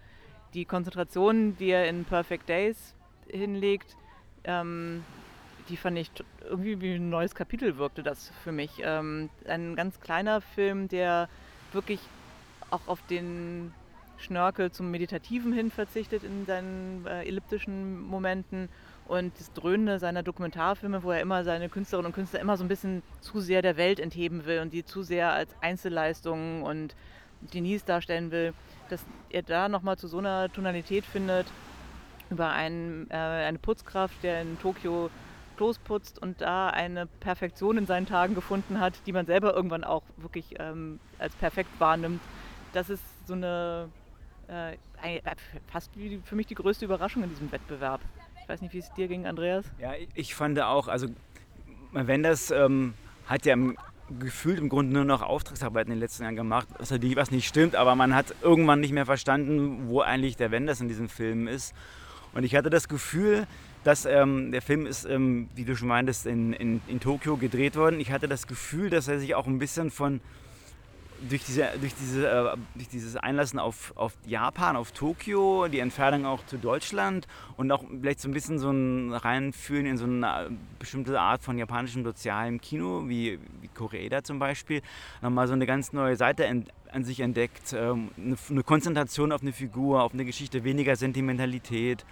die 0.54 0.64
Konzentration, 0.64 1.56
die 1.56 1.68
er 1.68 1.88
in 1.88 2.04
Perfect 2.04 2.48
Days 2.48 2.94
hinlegt, 3.28 3.96
ähm, 4.44 5.04
die 5.68 5.76
fand 5.76 5.98
ich 5.98 6.10
irgendwie 6.44 6.80
wie 6.80 6.94
ein 6.94 7.10
neues 7.10 7.34
Kapitel 7.34 7.76
wirkte 7.78 8.02
das 8.02 8.32
für 8.42 8.52
mich. 8.52 8.70
Ähm, 8.82 9.30
ein 9.46 9.76
ganz 9.76 10.00
kleiner 10.00 10.40
Film, 10.40 10.88
der 10.88 11.28
wirklich 11.72 12.00
auch 12.70 12.86
auf 12.86 13.00
den 13.06 13.72
Schnörkel 14.18 14.70
zum 14.70 14.90
Meditativen 14.90 15.52
hin 15.52 15.70
verzichtet 15.70 16.22
in 16.24 16.46
seinen 16.46 17.06
äh, 17.06 17.24
elliptischen 17.24 18.00
Momenten 18.00 18.68
und 19.08 19.32
das 19.38 19.52
Dröhnende 19.52 19.98
seiner 19.98 20.22
Dokumentarfilme, 20.22 21.02
wo 21.02 21.10
er 21.10 21.20
immer 21.20 21.44
seine 21.44 21.68
Künstlerinnen 21.68 22.06
und 22.06 22.14
Künstler 22.14 22.40
immer 22.40 22.56
so 22.56 22.64
ein 22.64 22.68
bisschen 22.68 23.02
zu 23.20 23.40
sehr 23.40 23.62
der 23.62 23.76
Welt 23.76 23.98
entheben 23.98 24.46
will 24.46 24.60
und 24.60 24.72
die 24.72 24.84
zu 24.84 25.02
sehr 25.02 25.32
als 25.32 25.54
Einzelleistungen 25.60 26.62
und 26.62 26.94
Denise 27.52 27.84
darstellen 27.84 28.30
will, 28.30 28.54
dass 28.88 29.04
er 29.30 29.42
da 29.42 29.68
nochmal 29.68 29.98
zu 29.98 30.06
so 30.06 30.18
einer 30.18 30.52
Tonalität 30.52 31.04
findet, 31.04 31.46
über 32.32 32.50
einen, 32.50 33.08
äh, 33.10 33.14
eine 33.14 33.58
Putzkraft, 33.58 34.22
der 34.22 34.42
in 34.42 34.58
Tokio 34.58 35.10
Klos 35.56 35.78
putzt 35.78 36.20
und 36.20 36.40
da 36.40 36.68
eine 36.68 37.06
Perfektion 37.06 37.78
in 37.78 37.86
seinen 37.86 38.06
Tagen 38.06 38.34
gefunden 38.34 38.80
hat, 38.80 38.94
die 39.06 39.12
man 39.12 39.26
selber 39.26 39.54
irgendwann 39.54 39.84
auch 39.84 40.02
wirklich 40.16 40.54
ähm, 40.58 40.98
als 41.18 41.34
perfekt 41.36 41.70
wahrnimmt. 41.78 42.20
Das 42.72 42.90
ist 42.90 43.02
so 43.26 43.34
eine 43.34 43.88
äh, 44.48 44.76
fast 45.70 45.90
wie 45.96 46.20
für 46.24 46.36
mich 46.36 46.46
die 46.46 46.54
größte 46.54 46.84
Überraschung 46.84 47.22
in 47.22 47.30
diesem 47.30 47.52
Wettbewerb. 47.52 48.00
Ich 48.42 48.48
weiß 48.48 48.60
nicht, 48.62 48.74
wie 48.74 48.78
es 48.78 48.92
dir 48.94 49.08
ging, 49.08 49.26
Andreas. 49.26 49.64
Ja, 49.78 49.92
ich 50.14 50.34
fand 50.34 50.58
auch, 50.60 50.88
also 50.88 51.06
wenn 51.92 52.22
das 52.22 52.50
ähm, 52.50 52.94
hat 53.26 53.46
ja 53.46 53.54
gefühlt 54.18 54.58
im 54.58 54.68
Grunde 54.68 54.92
nur 54.92 55.04
noch 55.04 55.22
Auftragsarbeit 55.22 55.86
in 55.86 55.92
den 55.92 56.00
letzten 56.00 56.24
Jahren 56.24 56.36
gemacht, 56.36 56.68
was 56.78 57.30
nicht 57.30 57.46
stimmt, 57.46 57.76
aber 57.76 57.94
man 57.94 58.14
hat 58.14 58.34
irgendwann 58.42 58.80
nicht 58.80 58.92
mehr 58.92 59.06
verstanden, 59.06 59.88
wo 59.88 60.00
eigentlich 60.00 60.36
der 60.36 60.50
Wenders 60.50 60.80
in 60.80 60.88
diesem 60.88 61.08
Film 61.08 61.46
ist. 61.46 61.74
Und 62.34 62.44
ich 62.44 62.54
hatte 62.54 62.70
das 62.70 62.88
Gefühl, 62.88 63.46
dass 63.84 64.06
ähm, 64.06 64.52
der 64.52 64.62
Film 64.62 64.86
ist, 64.86 65.04
ähm, 65.04 65.48
wie 65.54 65.64
du 65.64 65.76
schon 65.76 65.88
meintest, 65.88 66.26
in, 66.26 66.52
in, 66.52 66.80
in 66.86 67.00
Tokio 67.00 67.36
gedreht 67.36 67.76
worden. 67.76 68.00
Ich 68.00 68.12
hatte 68.12 68.28
das 68.28 68.46
Gefühl, 68.46 68.90
dass 68.90 69.08
er 69.08 69.18
sich 69.18 69.34
auch 69.34 69.46
ein 69.46 69.58
bisschen 69.58 69.90
von 69.90 70.20
durch, 71.28 71.44
diese, 71.44 71.68
durch, 71.80 71.94
diese, 71.94 72.28
äh, 72.28 72.56
durch 72.74 72.88
dieses 72.88 73.16
Einlassen 73.16 73.58
auf, 73.58 73.92
auf 73.96 74.12
Japan, 74.26 74.76
auf 74.76 74.92
Tokio, 74.92 75.68
die 75.68 75.78
Entfernung 75.78 76.26
auch 76.26 76.44
zu 76.46 76.58
Deutschland 76.58 77.26
und 77.56 77.70
auch 77.70 77.84
vielleicht 78.00 78.20
so 78.20 78.28
ein 78.28 78.32
bisschen 78.32 78.58
so 78.58 78.70
ein 78.70 79.12
Reinfühlen 79.12 79.86
in 79.86 79.96
so 79.96 80.04
eine 80.04 80.50
bestimmte 80.78 81.18
Art 81.20 81.42
von 81.42 81.58
japanischem 81.58 82.04
sozialem 82.04 82.60
Kino, 82.60 83.08
wie, 83.08 83.38
wie 83.60 83.68
Koreeda 83.68 84.22
zum 84.22 84.38
Beispiel, 84.38 84.82
nochmal 85.20 85.46
so 85.46 85.52
eine 85.52 85.66
ganz 85.66 85.92
neue 85.92 86.16
Seite 86.16 86.44
ent, 86.44 86.68
an 86.90 87.04
sich 87.04 87.20
entdeckt. 87.20 87.72
Ähm, 87.72 88.10
eine, 88.16 88.36
eine, 88.50 88.62
Konzentration 88.62 89.32
auf 89.32 89.42
eine 89.42 89.52
Figur, 89.52 90.02
auf 90.02 90.12
eine 90.12 90.24
Geschichte, 90.24 90.64
weniger 90.64 90.96
Sentimentalität. 90.96 92.04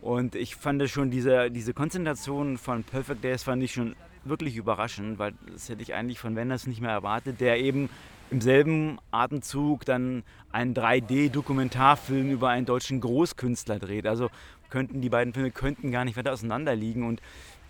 Und 0.00 0.34
ich 0.34 0.54
fand 0.56 0.88
schon 0.88 1.10
diese, 1.10 1.50
diese 1.50 1.74
Konzentration 1.74 2.56
von 2.56 2.84
Perfect 2.84 3.24
Days 3.24 3.42
fand 3.42 3.62
ich 3.62 3.72
schon 3.72 3.96
wirklich 4.24 4.56
überraschend, 4.56 5.18
weil 5.18 5.34
das 5.52 5.68
hätte 5.68 5.82
ich 5.82 5.94
eigentlich 5.94 6.18
von 6.18 6.36
Wenders 6.36 6.66
nicht 6.66 6.80
mehr 6.80 6.90
erwartet, 6.90 7.40
der 7.40 7.58
eben 7.58 7.88
im 8.30 8.40
selben 8.40 8.98
Atemzug 9.10 9.84
dann 9.84 10.22
einen 10.52 10.74
3D-Dokumentarfilm 10.74 12.30
über 12.30 12.48
einen 12.48 12.66
deutschen 12.66 13.00
Großkünstler 13.00 13.78
dreht. 13.78 14.06
Also 14.06 14.30
könnten 14.70 15.00
die 15.00 15.08
beiden 15.08 15.32
Filme 15.32 15.50
könnten 15.50 15.90
gar 15.90 16.04
nicht 16.04 16.16
weiter 16.16 16.32
auseinander 16.32 16.74
liegen. 16.74 17.06
Und 17.06 17.22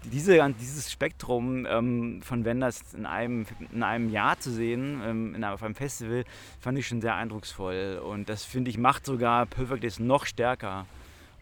diese, 0.05 0.55
dieses 0.61 0.91
Spektrum 0.91 1.67
ähm, 1.67 2.23
von 2.23 2.45
Wenders 2.45 2.83
in 2.95 3.07
einem, 3.07 3.47
in 3.73 3.83
einem 3.83 4.11
Jahr 4.11 4.39
zu 4.39 4.51
sehen, 4.51 5.01
ähm, 5.05 5.35
in, 5.35 5.45
auf 5.45 5.63
einem 5.63 5.75
Festival, 5.75 6.25
fand 6.61 6.79
ich 6.79 6.87
schon 6.87 7.01
sehr 7.01 7.15
eindrucksvoll. 7.15 8.01
Und 8.05 8.29
das, 8.29 8.45
finde 8.45 8.71
ich, 8.71 8.79
macht 8.79 9.07
sogar 9.07 9.47
Perfect 9.47 9.83
Days 9.83 9.99
noch 9.99 10.27
stärker. 10.27 10.87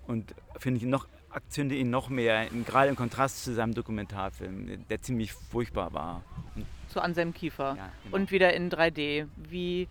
Und 0.06 0.34
finde 0.58 0.78
ich 0.78 0.86
noch, 0.86 1.06
akzente 1.36 1.74
ihn 1.74 1.90
noch 1.90 2.08
mehr, 2.08 2.46
gerade 2.64 2.88
im 2.88 2.96
Kontrast 2.96 3.44
zu 3.44 3.52
seinem 3.52 3.74
Dokumentarfilm, 3.74 4.88
der 4.88 5.02
ziemlich 5.02 5.32
furchtbar 5.32 5.92
war. 5.92 6.22
Und 6.54 6.66
zu 6.88 7.00
Anselm 7.00 7.34
Kiefer. 7.34 7.76
Ja, 7.76 7.90
genau. 8.04 8.16
Und 8.16 8.30
wieder 8.30 8.54
in 8.54 8.70
3D. 8.70 9.26
Wie 9.36 9.86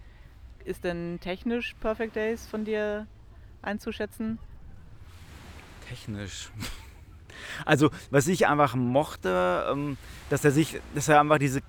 ist 0.66 0.84
denn 0.84 1.20
technisch 1.22 1.76
Perfect 1.80 2.16
Days 2.16 2.48
von 2.48 2.66
dir 2.66 3.06
einzuschätzen? 3.62 4.40
Technisch. 5.88 6.50
Also, 7.66 7.92
was 8.12 8.28
ich 8.28 8.48
einfach 8.48 8.76
mochte, 8.76 9.66
ähm, 9.70 9.98
dass 10.30 10.44
er 10.46 10.52
sich, 10.52 10.80
dass 10.96 11.10
er 11.10 11.20
einfach 11.20 11.38
diese, 11.38 11.62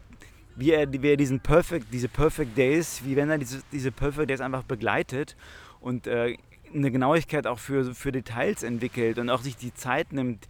wie 0.55 0.71
er, 0.71 0.91
wie 0.91 1.09
er 1.09 1.17
diesen 1.17 1.41
Perfect, 1.41 1.93
diese 1.93 2.09
Perfect 2.09 2.57
Days, 2.57 3.03
wie 3.05 3.17
wenn 3.17 3.29
er 3.29 3.37
diese, 3.37 3.63
diese 3.73 3.91
Perfect 3.91 4.31
Days 4.31 4.41
einfach 4.41 4.63
begleitet 4.63 5.37
und 5.81 6.07
äh, 6.07 6.37
eine 6.77 6.91
Genauigkeit 6.91 7.47
auch 7.47 7.59
für, 7.59 7.95
für 7.95 8.13
Details 8.13 8.63
entwickelt 8.63 9.19
und 9.19 9.31
auch 9.31 9.43
sich 9.43 9.57
die 9.57 9.75
Zeit 9.75 10.13
nimmt, 10.13 10.47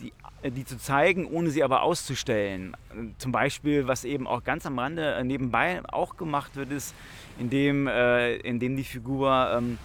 die, 0.00 0.12
die 0.50 0.64
zu 0.64 0.78
zeigen, 0.78 1.26
ohne 1.26 1.50
sie 1.50 1.62
aber 1.62 1.82
auszustellen. 1.82 2.76
Zum 3.18 3.32
Beispiel, 3.32 3.86
was 3.86 4.04
eben 4.04 4.26
auch 4.26 4.44
ganz 4.44 4.66
am 4.66 4.78
Rande 4.78 5.14
äh, 5.14 5.24
nebenbei 5.24 5.80
auch 5.90 6.16
gemacht 6.16 6.56
wird, 6.56 6.70
ist, 6.72 6.94
indem, 7.38 7.86
äh, 7.86 8.36
indem 8.36 8.76
die 8.76 8.84
Figur 8.84 9.50
ähm, 9.56 9.78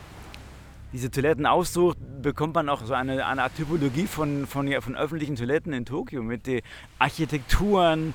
diese 0.92 1.12
Toiletten 1.12 1.46
aussucht, 1.46 1.98
bekommt 2.22 2.56
man 2.56 2.68
auch 2.68 2.84
so 2.84 2.94
eine, 2.94 3.26
eine 3.26 3.44
Art 3.44 3.56
Typologie 3.56 4.08
von, 4.08 4.48
von, 4.48 4.70
von 4.82 4.96
öffentlichen 4.96 5.36
Toiletten 5.36 5.72
in 5.72 5.86
Tokio 5.86 6.24
mit 6.24 6.48
den 6.48 6.62
Architekturen, 6.98 8.14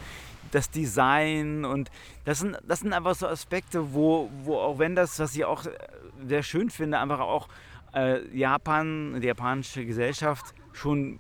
das 0.55 0.70
Design 0.70 1.64
und 1.64 1.90
das 2.24 2.40
sind, 2.40 2.57
das 2.66 2.80
sind 2.80 2.92
einfach 2.92 3.14
so 3.14 3.26
Aspekte, 3.26 3.94
wo, 3.94 4.30
wo 4.44 4.57
auch 4.57 4.78
wenn 4.78 4.94
das, 4.94 5.18
was 5.18 5.34
ich 5.34 5.44
auch 5.44 5.64
sehr 6.26 6.42
schön 6.42 6.70
finde, 6.70 6.98
einfach 6.98 7.20
auch 7.20 7.48
äh, 7.94 8.26
Japan, 8.36 9.20
die 9.20 9.26
japanische 9.26 9.84
Gesellschaft 9.84 10.55
schon 10.72 11.18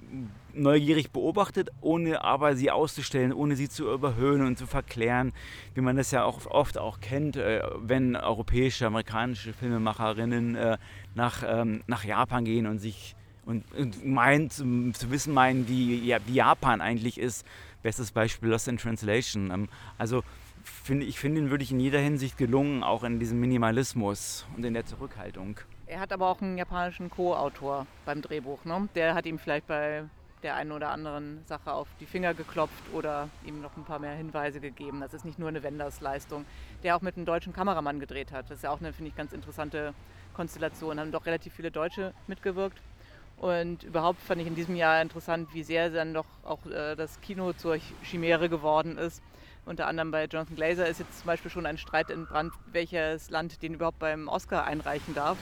neugierig 0.52 1.10
beobachtet, 1.10 1.70
ohne 1.80 2.22
aber 2.22 2.56
sie 2.56 2.70
auszustellen, 2.70 3.32
ohne 3.32 3.56
sie 3.56 3.68
zu 3.68 3.92
überhöhen 3.92 4.42
und 4.42 4.58
zu 4.58 4.66
verklären, 4.66 5.32
wie 5.74 5.80
man 5.80 5.96
das 5.96 6.10
ja 6.10 6.24
auch 6.24 6.46
oft 6.46 6.78
auch 6.78 7.00
kennt, 7.00 7.36
äh, 7.36 7.62
wenn 7.78 8.16
europäische, 8.16 8.86
amerikanische 8.86 9.52
Filmemacherinnen 9.52 10.54
äh, 10.54 10.78
nach, 11.14 11.42
ähm, 11.46 11.82
nach 11.86 12.04
Japan 12.04 12.44
gehen 12.44 12.66
und 12.66 12.78
sich 12.78 13.16
und, 13.46 13.64
und 13.74 14.06
meinen 14.06 14.48
zu, 14.48 14.92
zu, 14.92 15.10
wissen 15.10 15.34
meinen, 15.34 15.68
wie, 15.68 16.02
ja, 16.04 16.18
wie 16.26 16.34
Japan 16.34 16.80
eigentlich 16.80 17.18
ist. 17.18 17.44
Bestes 17.84 18.12
Beispiel 18.12 18.48
Lost 18.48 18.66
in 18.66 18.78
Translation. 18.78 19.50
Ähm, 19.50 19.68
also 19.98 20.24
finde 20.64 21.04
ich 21.04 21.20
finde 21.20 21.42
ihn 21.42 21.50
wirklich 21.50 21.70
in 21.70 21.78
jeder 21.78 21.98
Hinsicht 21.98 22.38
gelungen, 22.38 22.82
auch 22.82 23.04
in 23.04 23.20
diesem 23.20 23.38
Minimalismus 23.38 24.46
und 24.56 24.64
in 24.64 24.72
der 24.72 24.86
Zurückhaltung. 24.86 25.60
Er 25.86 26.00
hat 26.00 26.10
aber 26.10 26.30
auch 26.30 26.40
einen 26.40 26.56
japanischen 26.56 27.10
Co-Autor 27.10 27.86
beim 28.06 28.22
Drehbuch. 28.22 28.64
Ne? 28.64 28.88
Der 28.94 29.14
hat 29.14 29.26
ihm 29.26 29.38
vielleicht 29.38 29.66
bei 29.66 30.04
der 30.42 30.56
einen 30.56 30.72
oder 30.72 30.88
anderen 30.88 31.44
Sache 31.44 31.74
auf 31.74 31.86
die 32.00 32.06
Finger 32.06 32.32
geklopft 32.32 32.82
oder 32.94 33.28
ihm 33.44 33.60
noch 33.60 33.76
ein 33.76 33.84
paar 33.84 33.98
mehr 33.98 34.14
Hinweise 34.14 34.60
gegeben. 34.60 35.02
Das 35.02 35.12
ist 35.12 35.26
nicht 35.26 35.38
nur 35.38 35.48
eine 35.48 35.62
Wenders-Leistung, 35.62 36.46
der 36.82 36.96
auch 36.96 37.02
mit 37.02 37.18
einem 37.18 37.26
deutschen 37.26 37.52
Kameramann 37.52 38.00
gedreht 38.00 38.32
hat. 38.32 38.46
Das 38.46 38.58
ist 38.58 38.62
ja 38.62 38.70
auch 38.70 38.80
eine, 38.80 38.94
finde 38.94 39.10
ich, 39.10 39.16
ganz 39.16 39.34
interessante 39.34 39.92
Konstellation. 40.32 40.98
Haben 40.98 41.12
doch 41.12 41.26
relativ 41.26 41.52
viele 41.52 41.70
Deutsche 41.70 42.14
mitgewirkt. 42.28 42.80
Und 43.36 43.82
überhaupt 43.82 44.20
fand 44.22 44.40
ich 44.40 44.46
in 44.46 44.54
diesem 44.54 44.76
Jahr 44.76 45.02
interessant, 45.02 45.48
wie 45.52 45.62
sehr 45.62 45.90
dann 45.90 46.14
doch 46.14 46.26
auch 46.44 46.64
äh, 46.66 46.94
das 46.94 47.20
Kino 47.20 47.52
zur 47.52 47.78
Chimäre 48.02 48.48
geworden 48.48 48.96
ist. 48.96 49.22
Unter 49.66 49.86
anderem 49.86 50.10
bei 50.10 50.24
Jonathan 50.24 50.56
Glazer 50.56 50.86
ist 50.86 51.00
jetzt 51.00 51.18
zum 51.18 51.26
Beispiel 51.26 51.50
schon 51.50 51.66
ein 51.66 51.78
Streit 51.78 52.10
entbrannt, 52.10 52.52
welches 52.72 53.30
Land 53.30 53.62
den 53.62 53.74
überhaupt 53.74 53.98
beim 53.98 54.28
Oscar 54.28 54.64
einreichen 54.64 55.14
darf, 55.14 55.38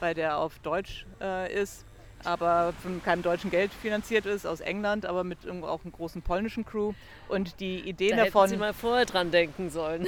weil 0.00 0.14
der 0.14 0.38
auf 0.38 0.58
Deutsch 0.60 1.06
äh, 1.20 1.52
ist 1.52 1.86
aber 2.24 2.72
von 2.82 3.02
keinem 3.02 3.22
deutschen 3.22 3.50
Geld 3.50 3.72
finanziert 3.72 4.26
ist, 4.26 4.46
aus 4.46 4.60
England, 4.60 5.06
aber 5.06 5.24
mit 5.24 5.38
auch 5.48 5.84
einem 5.84 5.92
großen 5.92 6.22
polnischen 6.22 6.64
Crew. 6.64 6.92
Und 7.28 7.60
die 7.60 7.80
Ideen 7.80 8.16
da 8.16 8.24
davon. 8.24 8.42
Hätten 8.42 8.50
Sie 8.50 8.56
mal 8.56 8.74
vorher 8.74 9.04
dran 9.06 9.30
denken 9.30 9.70
sollen. 9.70 10.06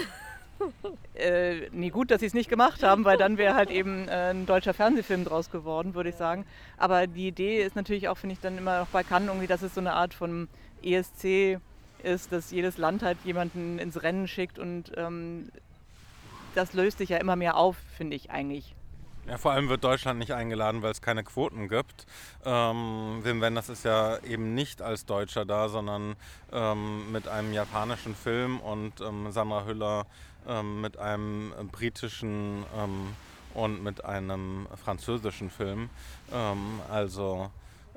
Äh, 1.14 1.68
nee, 1.70 1.90
gut, 1.90 2.11
dass 2.11 2.20
sie 2.20 2.26
es 2.26 2.34
nicht 2.34 2.50
gemacht 2.50 2.82
haben, 2.82 3.04
weil 3.04 3.16
dann 3.16 3.38
wäre 3.38 3.54
halt 3.54 3.70
eben 3.70 4.09
äh, 4.09 4.30
ein 4.30 4.46
deutscher 4.46 4.74
Fernsehfilm 4.74 5.24
draus 5.24 5.50
geworden, 5.50 5.94
würde 5.94 6.11
ich 6.11 6.16
sagen. 6.16 6.44
Aber 6.76 7.06
die 7.06 7.28
Idee 7.28 7.62
ist 7.62 7.76
natürlich 7.76 8.09
auch, 8.09 8.18
finde 8.18 8.34
ich, 8.34 8.40
dann 8.40 8.59
immer 8.59 8.80
noch 8.80 8.88
bei 8.88 9.02
Cannes 9.02 9.28
irgendwie, 9.28 9.46
dass 9.46 9.62
es 9.62 9.74
so 9.74 9.80
eine 9.80 9.94
Art 9.94 10.14
von 10.14 10.48
ESC 10.82 11.59
ist, 12.02 12.32
dass 12.32 12.50
jedes 12.50 12.78
Land 12.78 13.02
halt 13.02 13.18
jemanden 13.24 13.78
ins 13.78 14.02
Rennen 14.02 14.28
schickt 14.28 14.59
und 14.59 14.92
ähm, 14.96 15.50
das 16.54 16.72
löst 16.72 16.98
sich 16.98 17.11
ja 17.11 17.18
immer 17.18 17.36
mehr 17.36 17.56
auf, 17.56 17.76
finde 17.96 18.16
ich 18.16 18.30
eigentlich. 18.30 18.74
Ja, 19.28 19.36
vor 19.36 19.52
allem 19.52 19.68
wird 19.68 19.84
Deutschland 19.84 20.18
nicht 20.18 20.32
eingeladen, 20.32 20.80
weil 20.80 20.90
es 20.90 21.02
keine 21.02 21.22
Quoten 21.22 21.68
gibt. 21.68 22.06
Ähm, 22.46 23.20
Wim 23.22 23.42
Wenders 23.42 23.68
ist 23.68 23.84
ja 23.84 24.18
eben 24.20 24.54
nicht 24.54 24.80
als 24.80 25.04
Deutscher 25.04 25.44
da, 25.44 25.68
sondern 25.68 26.16
ähm, 26.50 27.12
mit 27.12 27.28
einem 27.28 27.52
japanischen 27.52 28.14
Film 28.14 28.59
und 28.59 29.02
ähm, 29.02 29.30
Sandra 29.30 29.66
Hüller 29.66 30.06
ähm, 30.47 30.80
mit 30.80 30.99
einem 30.99 31.53
britischen 31.72 32.64
ähm, 32.76 33.14
und 33.55 33.82
mit 33.82 34.05
einem 34.05 34.66
französischen 34.82 35.51
Film. 35.51 35.91
Ähm, 36.32 36.80
also 36.91 37.51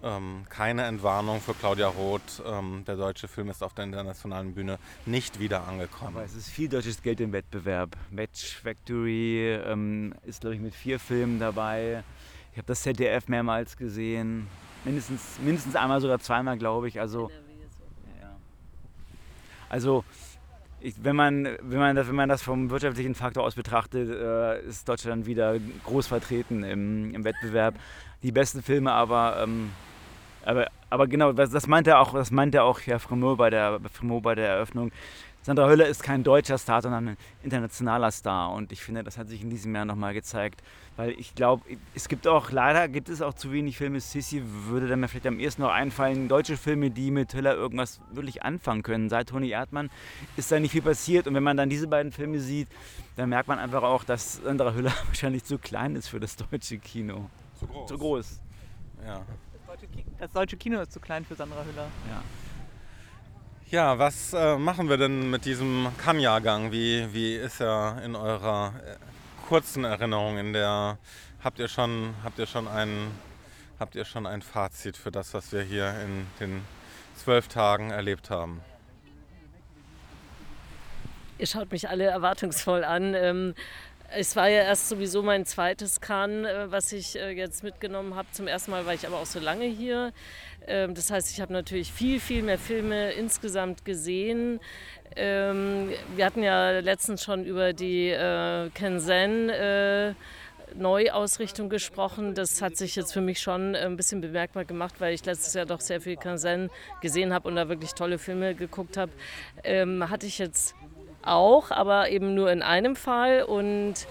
ähm, 0.04 0.46
keine 0.50 0.86
Entwarnung 0.86 1.42
für 1.42 1.54
Claudia 1.54 1.88
Roth. 1.88 2.42
Ähm, 2.46 2.84
der 2.88 2.96
deutsche 2.96 3.28
Film 3.28 3.50
ist 3.50 3.64
auf 3.64 3.74
der 3.74 3.86
internationalen 3.86 4.54
Bühne 4.54 4.80
nicht 5.06 5.39
wieder 5.39 5.68
angekommen. 5.68 6.16
Aber 6.16 6.26
es 6.26 6.36
ist 6.36 6.50
viel 6.50 6.70
deutsches 6.70 7.02
Geld 7.02 7.20
im 7.22 7.32
Wettbewerb. 7.32 7.96
Match 8.10 8.58
Factory 8.58 9.60
ähm, 9.66 10.14
ist, 10.26 10.42
glaube 10.42 10.56
ich, 10.56 10.62
mit 10.62 10.74
vier 10.74 11.00
Filmen 11.00 11.39
dabei. 11.39 12.04
Ich 12.52 12.58
habe 12.58 12.68
das 12.68 12.82
ZDF 12.82 13.28
mehrmals 13.28 13.78
gesehen. 13.78 14.48
Mindestens, 14.84 15.22
mindestens 15.39 15.76
einmal, 15.76 16.02
sogar 16.02 16.20
zweimal, 16.20 16.58
glaube 16.58 16.88
ich. 16.88 17.00
Also, 17.00 17.30
ja. 18.20 18.36
also 19.70 20.04
ich, 20.82 20.96
wenn, 21.04 21.16
man, 21.16 21.48
wenn, 21.62 21.80
man 21.80 21.96
das, 21.96 22.08
wenn 22.08 22.16
man 22.16 22.30
das 22.30 22.42
vom 22.42 22.70
wirtschaftlichen 22.70 23.16
Faktor 23.16 23.44
aus 23.44 23.56
betrachtet, 23.56 24.10
äh, 24.10 24.62
ist 24.68 24.88
Deutschland 24.88 25.26
wieder 25.26 25.56
groß 25.86 26.08
vertreten 26.08 26.64
im, 26.64 27.14
im 27.14 27.24
Wettbewerb. 27.24 27.76
Die 28.24 28.32
besten 28.32 28.62
Filme 28.62 28.92
aber 28.92 29.42
ähm, 29.44 29.72
aber, 30.44 30.68
aber 30.90 31.08
genau, 31.08 31.34
das 31.34 31.68
meinte 31.68 31.98
auch, 31.98 32.14
das 32.14 32.32
auch 32.64 32.80
Herr 32.82 33.00
Fremont 33.00 33.38
bei 33.38 33.50
bei 34.24 34.36
der 34.36 34.50
Eröffnung. 34.50 34.92
Sandra 35.44 35.68
Höller 35.68 35.88
ist 35.88 36.04
kein 36.04 36.24
deutscher 36.24 36.58
Star, 36.58 36.82
sondern 36.82 37.10
ein 37.10 37.18
internationaler 37.44 38.12
Star. 38.12 38.52
Und 38.52 38.72
ich 38.72 38.82
finde, 38.84 39.04
das 39.04 39.18
hat 39.18 39.28
sich 39.28 39.42
in 39.42 39.50
diesem 39.50 39.74
Jahr 39.74 39.86
nochmal 39.86 40.14
gezeigt. 40.14 40.62
Weil 40.98 41.12
ich 41.12 41.34
glaube, 41.34 41.64
es 41.96 42.08
gibt 42.10 42.28
auch, 42.28 42.52
leider 42.52 42.88
gibt 42.88 43.10
es 43.10 43.22
auch 43.22 43.34
zu 43.34 43.52
wenig 43.52 43.78
Filme. 43.78 44.00
Sissy 44.00 44.44
würde 44.68 44.88
dann 44.88 45.00
mir 45.00 45.08
vielleicht 45.08 45.26
am 45.26 45.39
ersten 45.39 45.64
noch 45.64 45.72
einfallen, 45.72 46.28
deutsche 46.28 46.58
Filme, 46.58 46.92
die 46.92 47.10
mit 47.10 47.34
Höller 47.34 47.56
irgendwas 47.56 48.02
wirklich 48.12 48.44
anfangen 48.44 48.84
können. 48.84 49.10
Seit 49.10 49.30
Toni 49.30 49.50
Erdmann 49.50 49.89
ist 50.38 50.52
da 50.52 50.60
nicht 50.60 50.72
viel 50.72 50.84
passiert. 50.84 51.28
Und 51.28 51.34
wenn 51.34 51.44
man 51.44 51.58
dann 51.58 51.70
diese 51.70 51.88
beiden 51.88 52.12
Filme 52.12 52.39
sieht, 52.39 52.68
dann 53.16 53.30
merkt 53.30 53.48
man 53.48 53.58
einfach 53.58 53.84
auch, 53.84 54.04
dass 54.04 54.42
Sandra 54.44 54.74
Höller 54.74 54.94
wahrscheinlich 55.08 55.44
zu 55.44 55.58
klein 55.58 55.96
ist 55.96 56.08
für 56.08 56.20
das 56.20 56.36
deutsche 56.36 56.78
Kino. 56.78 57.30
Zu 57.60 57.68
groß. 57.68 57.88
Zu 57.88 57.98
groß. 57.98 58.39
Ja 59.06 59.26
das 60.20 60.32
deutsche 60.32 60.58
Kino 60.58 60.80
ist 60.82 60.92
zu 60.92 61.00
klein 61.00 61.26
für 61.26 61.36
Sandra 61.36 61.64
Hüller. 61.64 61.88
Ja. 62.10 62.24
Ja, 63.72 63.98
was 63.98 64.34
äh, 64.34 64.58
machen 64.58 64.90
wir 64.90 64.98
denn 64.98 65.30
mit 65.30 65.46
diesem 65.46 65.88
Kann-Jahrgang? 65.98 66.74
Wie, 66.74 67.08
wie 67.14 67.38
ist 67.38 67.62
er 67.62 68.02
in 68.04 68.18
eurer 68.18 68.74
äh, 68.86 68.98
kurzen 69.48 69.86
Erinnerung? 69.86 70.38
In 70.38 70.52
der 70.52 70.98
habt 71.42 71.58
ihr 71.58 71.70
schon 71.70 72.14
habt 72.22 72.38
ihr 72.38 72.48
schon 72.48 72.68
ein 72.68 73.12
habt 73.80 73.96
ihr 73.96 74.04
schon 74.04 74.26
ein 74.26 74.42
Fazit 74.42 74.98
für 74.98 75.10
das, 75.10 75.34
was 75.34 75.54
wir 75.54 75.62
hier 75.62 75.96
in 76.04 76.28
den 76.42 76.66
zwölf 77.16 77.48
Tagen 77.48 77.92
erlebt 77.92 78.30
haben? 78.30 78.60
Ihr 81.38 81.48
schaut 81.48 81.72
mich 81.72 81.88
alle 81.88 82.04
erwartungsvoll 82.04 82.84
an. 82.84 83.14
Ähm, 83.14 83.56
Es 84.14 84.36
war 84.36 84.49
ja 84.49 84.64
erst 84.64 84.89
sowieso 84.89 85.24
mein 85.24 85.45
zweites 85.45 86.01
Cannes, 86.01 86.45
äh, 86.45 86.70
was 86.70 86.91
ich 86.91 87.16
äh, 87.18 87.32
jetzt 87.32 87.64
mitgenommen 87.64 88.16
habe. 88.16 88.28
Zum 88.34 88.45
ersten 88.45 88.72
Mal 88.72 88.86
war 88.86 88.93
ich 88.93 89.07
aber 89.07 89.18
auch 89.18 89.26
so 89.26 89.39
lange 89.39 89.66
hier. 89.66 90.12
Ähm, 90.68 90.95
das 90.95 91.12
heißt, 91.12 91.32
ich 91.32 91.39
habe 91.39 91.53
natürlich 91.53 91.93
viel, 91.93 92.20
viel 92.20 92.43
mehr 92.43 92.57
Filme 92.57 93.12
insgesamt 93.14 93.86
gesehen. 93.86 94.59
Ähm, 95.16 95.91
wir 96.16 96.26
hatten 96.26 96.43
ja 96.43 96.80
letztens 96.80 97.24
schon 97.24 97.45
über 97.45 97.72
die 97.72 98.09
äh, 98.09 98.70
Kensen 98.74 99.49
Neuausrichtung 100.76 101.70
gesprochen. 101.70 102.34
Das 102.34 102.62
hat 102.62 102.78
sich 102.78 102.95
jetzt 102.95 103.14
für 103.14 103.22
mich 103.22 103.41
schon 103.41 103.76
ein 103.76 103.97
bisschen 103.97 104.22
bemerkbar 104.22 104.66
gemacht, 104.66 104.95
weil 104.99 105.14
ich 105.14 105.26
letztes 105.26 105.53
Jahr 105.53 105.66
doch 105.66 105.82
sehr 105.82 105.99
viel 106.01 106.16
Kansen 106.16 106.70
gesehen 107.01 107.34
habe 107.34 107.47
und 107.47 107.55
da 107.55 107.68
wirklich 107.68 107.93
tolle 107.93 108.18
Filme 108.18 108.55
geguckt 108.55 108.97
habe. 108.97 109.12
Ähm, 109.64 110.09
hatte 110.09 110.28
ich 110.28 110.38
jetzt 110.38 110.76
auch, 111.24 111.72
aber 111.72 112.10
eben 112.10 112.34
nur 112.34 112.52
in 112.52 112.62
einem 112.62 112.96
Fall. 112.96 113.44
Und 113.44 114.08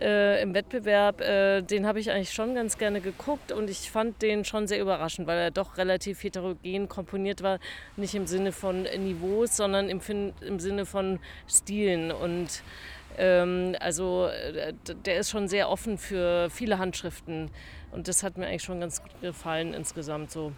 äh, 0.00 0.42
im 0.42 0.54
Wettbewerb, 0.54 1.20
äh, 1.20 1.62
den 1.62 1.86
habe 1.86 2.00
ich 2.00 2.10
eigentlich 2.10 2.32
schon 2.32 2.54
ganz 2.54 2.78
gerne 2.78 3.00
geguckt 3.00 3.52
und 3.52 3.70
ich 3.70 3.90
fand 3.90 4.20
den 4.22 4.44
schon 4.44 4.66
sehr 4.66 4.80
überraschend, 4.80 5.26
weil 5.26 5.38
er 5.38 5.50
doch 5.50 5.76
relativ 5.76 6.22
heterogen 6.22 6.88
komponiert 6.88 7.42
war. 7.42 7.58
Nicht 7.96 8.14
im 8.14 8.26
Sinne 8.26 8.52
von 8.52 8.82
Niveaus, 8.82 9.56
sondern 9.56 9.88
im, 9.88 10.00
im 10.40 10.58
Sinne 10.58 10.86
von 10.86 11.20
Stilen. 11.46 12.10
Und 12.10 12.62
ähm, 13.18 13.76
also 13.80 14.26
äh, 14.26 14.72
der 15.04 15.18
ist 15.18 15.30
schon 15.30 15.48
sehr 15.48 15.68
offen 15.68 15.98
für 15.98 16.48
viele 16.50 16.78
Handschriften. 16.78 17.50
Und 17.92 18.08
das 18.08 18.22
hat 18.22 18.38
mir 18.38 18.46
eigentlich 18.46 18.62
schon 18.62 18.80
ganz 18.80 19.02
gut 19.02 19.12
gefallen 19.20 19.74
insgesamt 19.74 20.30
so. 20.30 20.52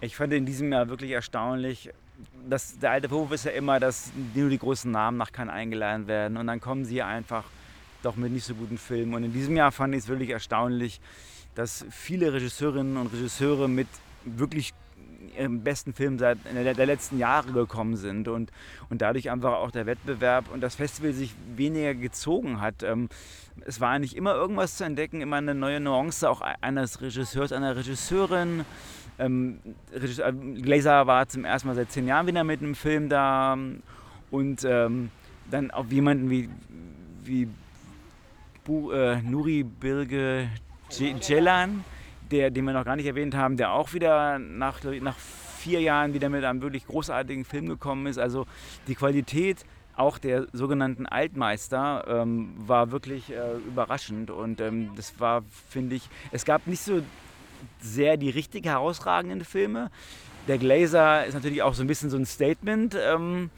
Ich 0.00 0.16
fand 0.16 0.32
in 0.32 0.46
diesem 0.46 0.72
Jahr 0.72 0.88
wirklich 0.88 1.10
erstaunlich, 1.10 1.90
das, 2.48 2.78
der 2.78 2.92
alte 2.92 3.08
Beruf 3.08 3.32
ist 3.32 3.44
ja 3.44 3.52
immer, 3.52 3.80
dass 3.80 4.12
nur 4.34 4.48
die 4.48 4.58
großen 4.58 4.90
Namen 4.90 5.16
nach 5.16 5.32
Cannes 5.32 5.54
eingeladen 5.54 6.06
werden 6.06 6.36
und 6.36 6.46
dann 6.46 6.60
kommen 6.60 6.84
sie 6.84 7.02
einfach 7.02 7.44
doch 8.02 8.16
mit 8.16 8.32
nicht 8.32 8.44
so 8.44 8.54
guten 8.54 8.78
Filmen. 8.78 9.14
Und 9.14 9.24
in 9.24 9.32
diesem 9.32 9.56
Jahr 9.56 9.72
fand 9.72 9.94
ich 9.94 10.00
es 10.00 10.08
wirklich 10.08 10.30
erstaunlich, 10.30 11.00
dass 11.54 11.84
viele 11.90 12.32
Regisseurinnen 12.32 12.96
und 12.96 13.12
Regisseure 13.12 13.68
mit 13.68 13.88
wirklich 14.24 14.72
im 15.36 15.62
besten 15.62 15.92
Film 15.92 16.18
seit 16.18 16.38
der, 16.52 16.74
der 16.74 16.86
letzten 16.86 17.18
Jahre 17.18 17.52
gekommen 17.52 17.96
sind 17.96 18.28
und, 18.28 18.50
und 18.88 19.02
dadurch 19.02 19.30
einfach 19.30 19.52
auch 19.54 19.70
der 19.70 19.86
Wettbewerb 19.86 20.46
und 20.52 20.60
das 20.60 20.74
Festival 20.74 21.12
sich 21.12 21.34
weniger 21.54 21.94
gezogen 21.94 22.60
hat. 22.60 22.82
Ähm, 22.82 23.08
es 23.66 23.80
war 23.80 23.90
eigentlich 23.90 24.16
immer 24.16 24.34
irgendwas 24.34 24.76
zu 24.76 24.84
entdecken, 24.84 25.20
immer 25.20 25.36
eine 25.36 25.54
neue 25.54 25.80
Nuance 25.80 26.28
auch 26.28 26.40
eines 26.40 27.00
Regisseurs, 27.00 27.52
einer 27.52 27.76
Regisseurin. 27.76 28.64
Ähm, 29.20 29.60
äh, 29.92 30.32
Glazer 30.62 31.06
war 31.06 31.28
zum 31.28 31.44
ersten 31.44 31.68
Mal 31.68 31.74
seit 31.74 31.92
zehn 31.92 32.06
Jahren 32.06 32.26
wieder 32.26 32.42
mit 32.42 32.60
einem 32.60 32.74
Film 32.74 33.08
da 33.08 33.56
und 34.30 34.64
ähm, 34.64 35.10
dann 35.50 35.70
auch 35.70 35.86
jemanden 35.86 36.30
wie, 36.30 36.48
wie 37.24 37.48
Bu, 38.64 38.90
äh, 38.92 39.20
Nuri 39.22 39.64
Birge 39.64 40.48
Celan, 40.90 41.84
den 42.30 42.64
wir 42.64 42.72
noch 42.72 42.84
gar 42.84 42.96
nicht 42.96 43.06
erwähnt 43.06 43.34
haben, 43.34 43.56
der 43.56 43.72
auch 43.72 43.92
wieder 43.92 44.38
nach, 44.38 44.80
nach 45.00 45.16
vier 45.16 45.80
Jahren 45.80 46.14
wieder 46.14 46.28
mit 46.28 46.44
einem 46.44 46.62
wirklich 46.62 46.86
großartigen 46.86 47.44
Film 47.44 47.66
gekommen 47.66 48.06
ist. 48.06 48.18
Also 48.18 48.46
die 48.86 48.94
Qualität 48.94 49.64
auch 49.96 50.18
der 50.18 50.46
sogenannten 50.52 51.06
Altmeister 51.06 52.04
ähm, 52.08 52.54
war 52.56 52.90
wirklich 52.90 53.30
äh, 53.32 53.56
überraschend 53.66 54.30
und 54.30 54.60
ähm, 54.60 54.90
das 54.96 55.20
war, 55.20 55.42
finde 55.68 55.96
ich, 55.96 56.08
es 56.32 56.44
gab 56.44 56.66
nicht 56.66 56.80
so 56.80 57.02
sehr 57.80 58.16
die 58.16 58.30
richtig 58.30 58.66
herausragenden 58.66 59.44
Filme. 59.44 59.90
Der 60.48 60.58
Glazer 60.58 61.26
ist 61.26 61.34
natürlich 61.34 61.62
auch 61.62 61.74
so 61.74 61.82
ein 61.82 61.86
bisschen 61.86 62.10
so 62.10 62.16
ein 62.16 62.26
Statement, 62.26 62.96
ähm, 62.98 63.50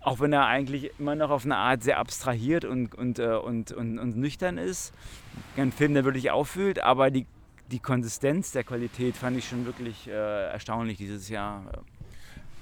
auch 0.00 0.20
wenn 0.20 0.32
er 0.32 0.46
eigentlich 0.46 0.90
immer 0.98 1.14
noch 1.14 1.30
auf 1.30 1.44
eine 1.44 1.56
Art 1.56 1.82
sehr 1.82 1.98
abstrahiert 1.98 2.64
und, 2.64 2.94
und, 2.94 3.18
äh, 3.18 3.36
und, 3.36 3.72
und, 3.72 3.98
und 3.98 4.16
nüchtern 4.16 4.56
ist. 4.56 4.94
Ein 5.56 5.72
Film, 5.72 5.94
der 5.94 6.04
wirklich 6.04 6.30
auffühlt, 6.30 6.82
aber 6.82 7.10
die, 7.10 7.26
die 7.70 7.78
Konsistenz 7.78 8.52
der 8.52 8.64
Qualität 8.64 9.16
fand 9.16 9.36
ich 9.36 9.48
schon 9.48 9.66
wirklich 9.66 10.08
äh, 10.08 10.12
erstaunlich 10.50 10.96
dieses 10.96 11.28
Jahr. 11.28 11.84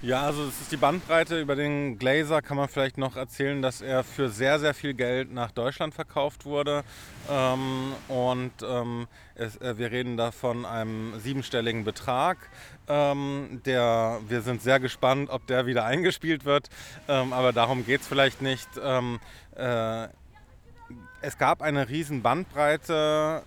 Ja, 0.01 0.23
also 0.23 0.45
es 0.45 0.61
ist 0.61 0.71
die 0.71 0.77
Bandbreite. 0.77 1.41
Über 1.41 1.57
den 1.57 1.99
Glazer 1.99 2.41
kann 2.41 2.57
man 2.57 2.69
vielleicht 2.69 2.99
noch 2.99 3.17
erzählen, 3.17 3.61
dass 3.61 3.81
er 3.81 4.05
für 4.05 4.29
sehr, 4.29 4.61
sehr 4.61 4.73
viel 4.73 4.95
Geld 4.95 5.33
nach 5.33 5.51
Deutschland 5.51 5.93
verkauft 5.93 6.45
wurde. 6.45 6.85
Ähm, 7.29 7.95
und 8.07 8.53
ähm, 8.63 9.09
es, 9.35 9.57
äh, 9.57 9.77
wir 9.77 9.91
reden 9.91 10.17
da 10.17 10.31
von 10.31 10.65
einem 10.65 11.19
siebenstelligen 11.19 11.83
Betrag. 11.83 12.39
Ähm, 12.87 13.61
der, 13.65 14.21
wir 14.29 14.43
sind 14.43 14.63
sehr 14.63 14.79
gespannt, 14.79 15.31
ob 15.31 15.49
der 15.49 15.67
wieder 15.67 15.85
eingespielt 15.85 16.45
wird. 16.45 16.69
Ähm, 17.09 17.33
aber 17.33 17.53
darum 17.53 17.85
geht 17.85 18.03
es 18.03 18.07
vielleicht 18.07 18.41
nicht. 18.41 18.69
Ähm, 18.81 19.19
äh, 19.57 20.07
es 21.23 21.39
gab 21.39 21.61
eine 21.61 21.89
riesen 21.89 22.23
Bandbreite 22.23 23.43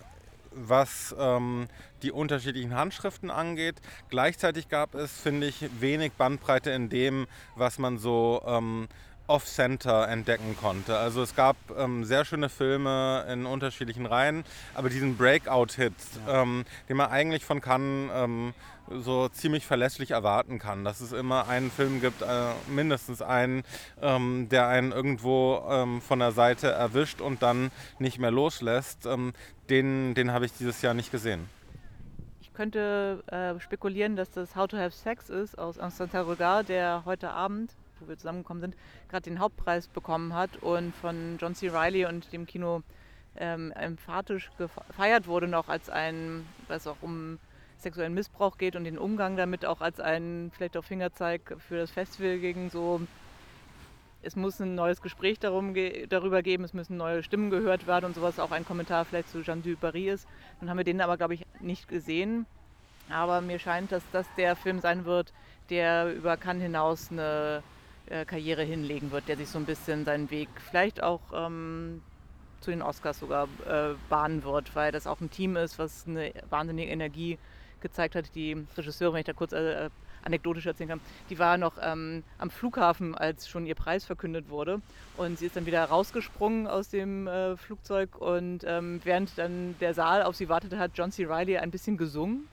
was 0.54 1.14
ähm, 1.18 1.68
die 2.02 2.12
unterschiedlichen 2.12 2.74
Handschriften 2.74 3.30
angeht. 3.30 3.76
Gleichzeitig 4.10 4.68
gab 4.68 4.94
es, 4.94 5.12
finde 5.12 5.46
ich, 5.46 5.64
wenig 5.80 6.12
Bandbreite 6.12 6.70
in 6.70 6.88
dem, 6.88 7.26
was 7.56 7.78
man 7.78 7.98
so 7.98 8.42
ähm, 8.46 8.88
off-center 9.26 10.08
entdecken 10.08 10.56
konnte. 10.60 10.96
Also 10.96 11.22
es 11.22 11.34
gab 11.34 11.56
ähm, 11.76 12.04
sehr 12.04 12.24
schöne 12.24 12.48
Filme 12.48 13.26
in 13.30 13.46
unterschiedlichen 13.46 14.06
Reihen, 14.06 14.44
aber 14.74 14.88
diesen 14.88 15.16
Breakout-Hit, 15.16 15.92
ja. 16.26 16.42
ähm, 16.42 16.64
den 16.88 16.96
man 16.96 17.10
eigentlich 17.10 17.44
von 17.44 17.60
Cannes 17.60 18.10
ähm, 18.14 18.54
so 18.90 19.28
ziemlich 19.28 19.66
verlässlich 19.66 20.10
erwarten 20.10 20.58
kann, 20.58 20.84
dass 20.84 21.00
es 21.00 21.12
immer 21.12 21.48
einen 21.48 21.70
Film 21.70 22.00
gibt, 22.00 22.22
äh, 22.22 22.26
mindestens 22.68 23.22
einen, 23.22 23.62
ähm, 24.00 24.48
der 24.50 24.68
einen 24.68 24.92
irgendwo 24.92 25.64
ähm, 25.68 26.00
von 26.02 26.18
der 26.18 26.32
Seite 26.32 26.70
erwischt 26.70 27.20
und 27.20 27.42
dann 27.42 27.70
nicht 27.98 28.18
mehr 28.18 28.30
loslässt. 28.30 29.06
Ähm, 29.06 29.32
den 29.70 30.14
den 30.14 30.32
habe 30.32 30.44
ich 30.44 30.52
dieses 30.52 30.82
Jahr 30.82 30.92
nicht 30.92 31.10
gesehen 31.10 31.48
könnte 32.54 33.22
äh, 33.26 33.58
spekulieren, 33.60 34.16
dass 34.16 34.30
das 34.30 34.54
How 34.56 34.68
to 34.68 34.76
Have 34.76 34.92
Sex 34.92 35.30
ist 35.30 35.58
aus 35.58 35.76
Instant 35.76 36.14
Regard, 36.14 36.68
der 36.68 37.02
heute 37.04 37.30
Abend, 37.30 37.74
wo 38.02 38.08
wir 38.08 38.18
zusammengekommen 38.18 38.60
sind, 38.60 38.76
gerade 39.08 39.22
den 39.22 39.38
Hauptpreis 39.38 39.88
bekommen 39.88 40.34
hat 40.34 40.56
und 40.62 40.94
von 40.96 41.38
John 41.40 41.54
C. 41.54 41.68
Reilly 41.68 42.06
und 42.06 42.32
dem 42.32 42.46
Kino 42.46 42.82
ähm, 43.36 43.72
emphatisch 43.72 44.50
gefeiert 44.58 45.26
wurde, 45.26 45.48
noch 45.48 45.68
als 45.68 45.88
ein, 45.88 46.46
was 46.68 46.86
auch 46.86 46.98
um 47.00 47.38
sexuellen 47.78 48.14
Missbrauch 48.14 48.58
geht 48.58 48.76
und 48.76 48.84
den 48.84 48.98
Umgang 48.98 49.36
damit 49.36 49.64
auch 49.64 49.80
als 49.80 49.98
ein 50.00 50.52
vielleicht 50.54 50.76
auch 50.76 50.84
Fingerzeig 50.84 51.56
für 51.58 51.78
das 51.78 51.90
Festival 51.90 52.38
gegen 52.38 52.70
so 52.70 53.00
es 54.22 54.36
muss 54.36 54.60
ein 54.60 54.74
neues 54.74 55.02
Gespräch 55.02 55.38
darum, 55.40 55.74
darüber 56.08 56.42
geben, 56.42 56.64
es 56.64 56.74
müssen 56.74 56.96
neue 56.96 57.22
Stimmen 57.22 57.50
gehört 57.50 57.86
werden 57.86 58.06
und 58.06 58.14
sowas. 58.14 58.38
Auch 58.38 58.52
ein 58.52 58.64
Kommentar 58.64 59.04
vielleicht 59.04 59.28
zu 59.28 59.42
Jean 59.42 59.62
Dubarry 59.62 60.08
ist. 60.08 60.28
Dann 60.60 60.70
haben 60.70 60.76
wir 60.76 60.84
den 60.84 61.00
aber, 61.00 61.16
glaube 61.16 61.34
ich, 61.34 61.44
nicht 61.60 61.88
gesehen. 61.88 62.46
Aber 63.10 63.40
mir 63.40 63.58
scheint, 63.58 63.90
dass 63.90 64.02
das 64.12 64.26
der 64.36 64.54
Film 64.54 64.80
sein 64.80 65.04
wird, 65.04 65.32
der 65.70 66.14
über 66.14 66.36
Cannes 66.36 66.62
hinaus 66.62 67.10
eine 67.10 67.62
äh, 68.12 68.24
Karriere 68.24 68.62
hinlegen 68.62 69.10
wird, 69.10 69.28
der 69.28 69.36
sich 69.36 69.48
so 69.48 69.58
ein 69.58 69.64
bisschen 69.64 70.04
seinen 70.04 70.30
Weg 70.30 70.48
vielleicht 70.70 71.02
auch 71.02 71.20
ähm, 71.34 72.02
zu 72.60 72.70
den 72.70 72.82
Oscars 72.82 73.18
sogar 73.18 73.48
äh, 73.66 73.94
bahnen 74.08 74.44
wird, 74.44 74.74
weil 74.76 74.92
das 74.92 75.06
auch 75.06 75.20
ein 75.20 75.30
Team 75.30 75.56
ist, 75.56 75.78
was 75.78 76.06
eine 76.06 76.32
wahnsinnige 76.50 76.90
Energie 76.90 77.38
gezeigt 77.80 78.14
hat. 78.14 78.34
Die 78.34 78.66
Regisseure, 78.76 79.14
wenn 79.14 79.20
ich 79.20 79.26
da 79.26 79.32
kurz 79.32 79.52
äh, 79.52 79.90
anekdotisch 80.22 80.66
erzählen 80.66 80.90
kann, 80.90 81.00
die 81.30 81.38
war 81.38 81.58
noch 81.58 81.74
ähm, 81.82 82.22
am 82.38 82.50
Flughafen, 82.50 83.14
als 83.14 83.48
schon 83.48 83.66
ihr 83.66 83.74
Preis 83.74 84.04
verkündet 84.04 84.48
wurde. 84.50 84.80
Und 85.16 85.38
sie 85.38 85.46
ist 85.46 85.56
dann 85.56 85.66
wieder 85.66 85.84
rausgesprungen 85.84 86.66
aus 86.66 86.90
dem 86.90 87.26
äh, 87.26 87.56
Flugzeug 87.56 88.16
und 88.18 88.64
ähm, 88.64 89.00
während 89.04 89.36
dann 89.36 89.74
der 89.80 89.94
Saal 89.94 90.22
auf 90.22 90.36
sie 90.36 90.48
wartete, 90.48 90.78
hat 90.78 90.92
John 90.94 91.10
C. 91.10 91.24
Reilly 91.24 91.58
ein 91.58 91.70
bisschen 91.70 91.96
gesungen. 91.96 92.48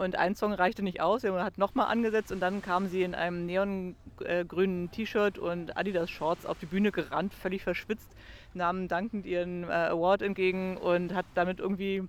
Und 0.00 0.16
ein 0.16 0.34
Song 0.34 0.54
reichte 0.54 0.82
nicht 0.82 1.02
aus, 1.02 1.24
er 1.24 1.44
hat 1.44 1.58
nochmal 1.58 1.88
angesetzt 1.88 2.32
und 2.32 2.40
dann 2.40 2.62
kam 2.62 2.86
sie 2.86 3.02
in 3.02 3.14
einem 3.14 3.44
neongrünen 3.44 4.90
T-Shirt 4.90 5.36
und 5.36 5.76
Adidas-Shorts 5.76 6.46
auf 6.46 6.58
die 6.58 6.64
Bühne 6.64 6.90
gerannt, 6.90 7.34
völlig 7.34 7.62
verschwitzt, 7.62 8.14
nahm 8.54 8.88
dankend 8.88 9.26
ihren 9.26 9.64
äh, 9.64 9.66
Award 9.90 10.22
entgegen 10.22 10.78
und 10.78 11.12
hat 11.12 11.26
damit 11.34 11.60
irgendwie 11.60 12.04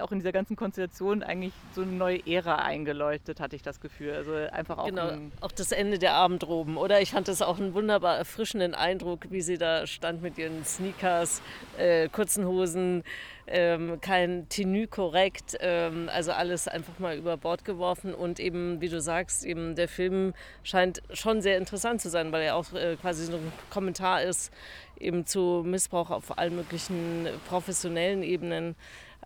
auch 0.00 0.12
in 0.12 0.18
dieser 0.18 0.32
ganzen 0.32 0.56
Konstellation 0.56 1.22
eigentlich 1.22 1.52
so 1.74 1.82
eine 1.82 1.92
neue 1.92 2.26
Ära 2.26 2.56
eingeleuchtet, 2.56 3.40
hatte 3.40 3.56
ich 3.56 3.62
das 3.62 3.80
Gefühl. 3.80 4.12
Also 4.12 4.32
einfach 4.34 4.78
auch. 4.78 4.86
Genau, 4.86 5.10
auch 5.40 5.52
das 5.52 5.72
Ende 5.72 5.98
der 5.98 6.14
Abendroben, 6.14 6.76
oder? 6.76 7.00
Ich 7.00 7.12
fand 7.12 7.28
das 7.28 7.42
auch 7.42 7.58
einen 7.58 7.74
wunderbar 7.74 8.16
erfrischenden 8.16 8.74
Eindruck, 8.74 9.30
wie 9.30 9.40
sie 9.40 9.58
da 9.58 9.86
stand 9.86 10.22
mit 10.22 10.38
ihren 10.38 10.64
Sneakers, 10.64 11.42
äh, 11.78 12.08
kurzen 12.08 12.46
Hosen, 12.46 13.04
ähm, 13.48 14.00
kein 14.00 14.48
Tenue 14.48 14.88
korrekt, 14.88 15.56
ähm, 15.60 16.10
also 16.12 16.32
alles 16.32 16.66
einfach 16.66 16.98
mal 16.98 17.16
über 17.16 17.36
Bord 17.36 17.64
geworfen 17.64 18.12
und 18.12 18.40
eben, 18.40 18.80
wie 18.80 18.88
du 18.88 19.00
sagst, 19.00 19.44
eben 19.44 19.76
der 19.76 19.86
Film 19.86 20.34
scheint 20.64 21.00
schon 21.12 21.40
sehr 21.40 21.56
interessant 21.56 22.00
zu 22.00 22.10
sein, 22.10 22.32
weil 22.32 22.42
er 22.42 22.56
auch 22.56 22.72
äh, 22.72 22.96
quasi 22.96 23.24
so 23.24 23.36
ein 23.36 23.52
Kommentar 23.70 24.22
ist 24.22 24.52
eben 24.98 25.26
zu 25.26 25.62
Missbrauch 25.64 26.10
auf 26.10 26.38
allen 26.38 26.56
möglichen 26.56 27.28
professionellen 27.48 28.22
Ebenen. 28.22 28.76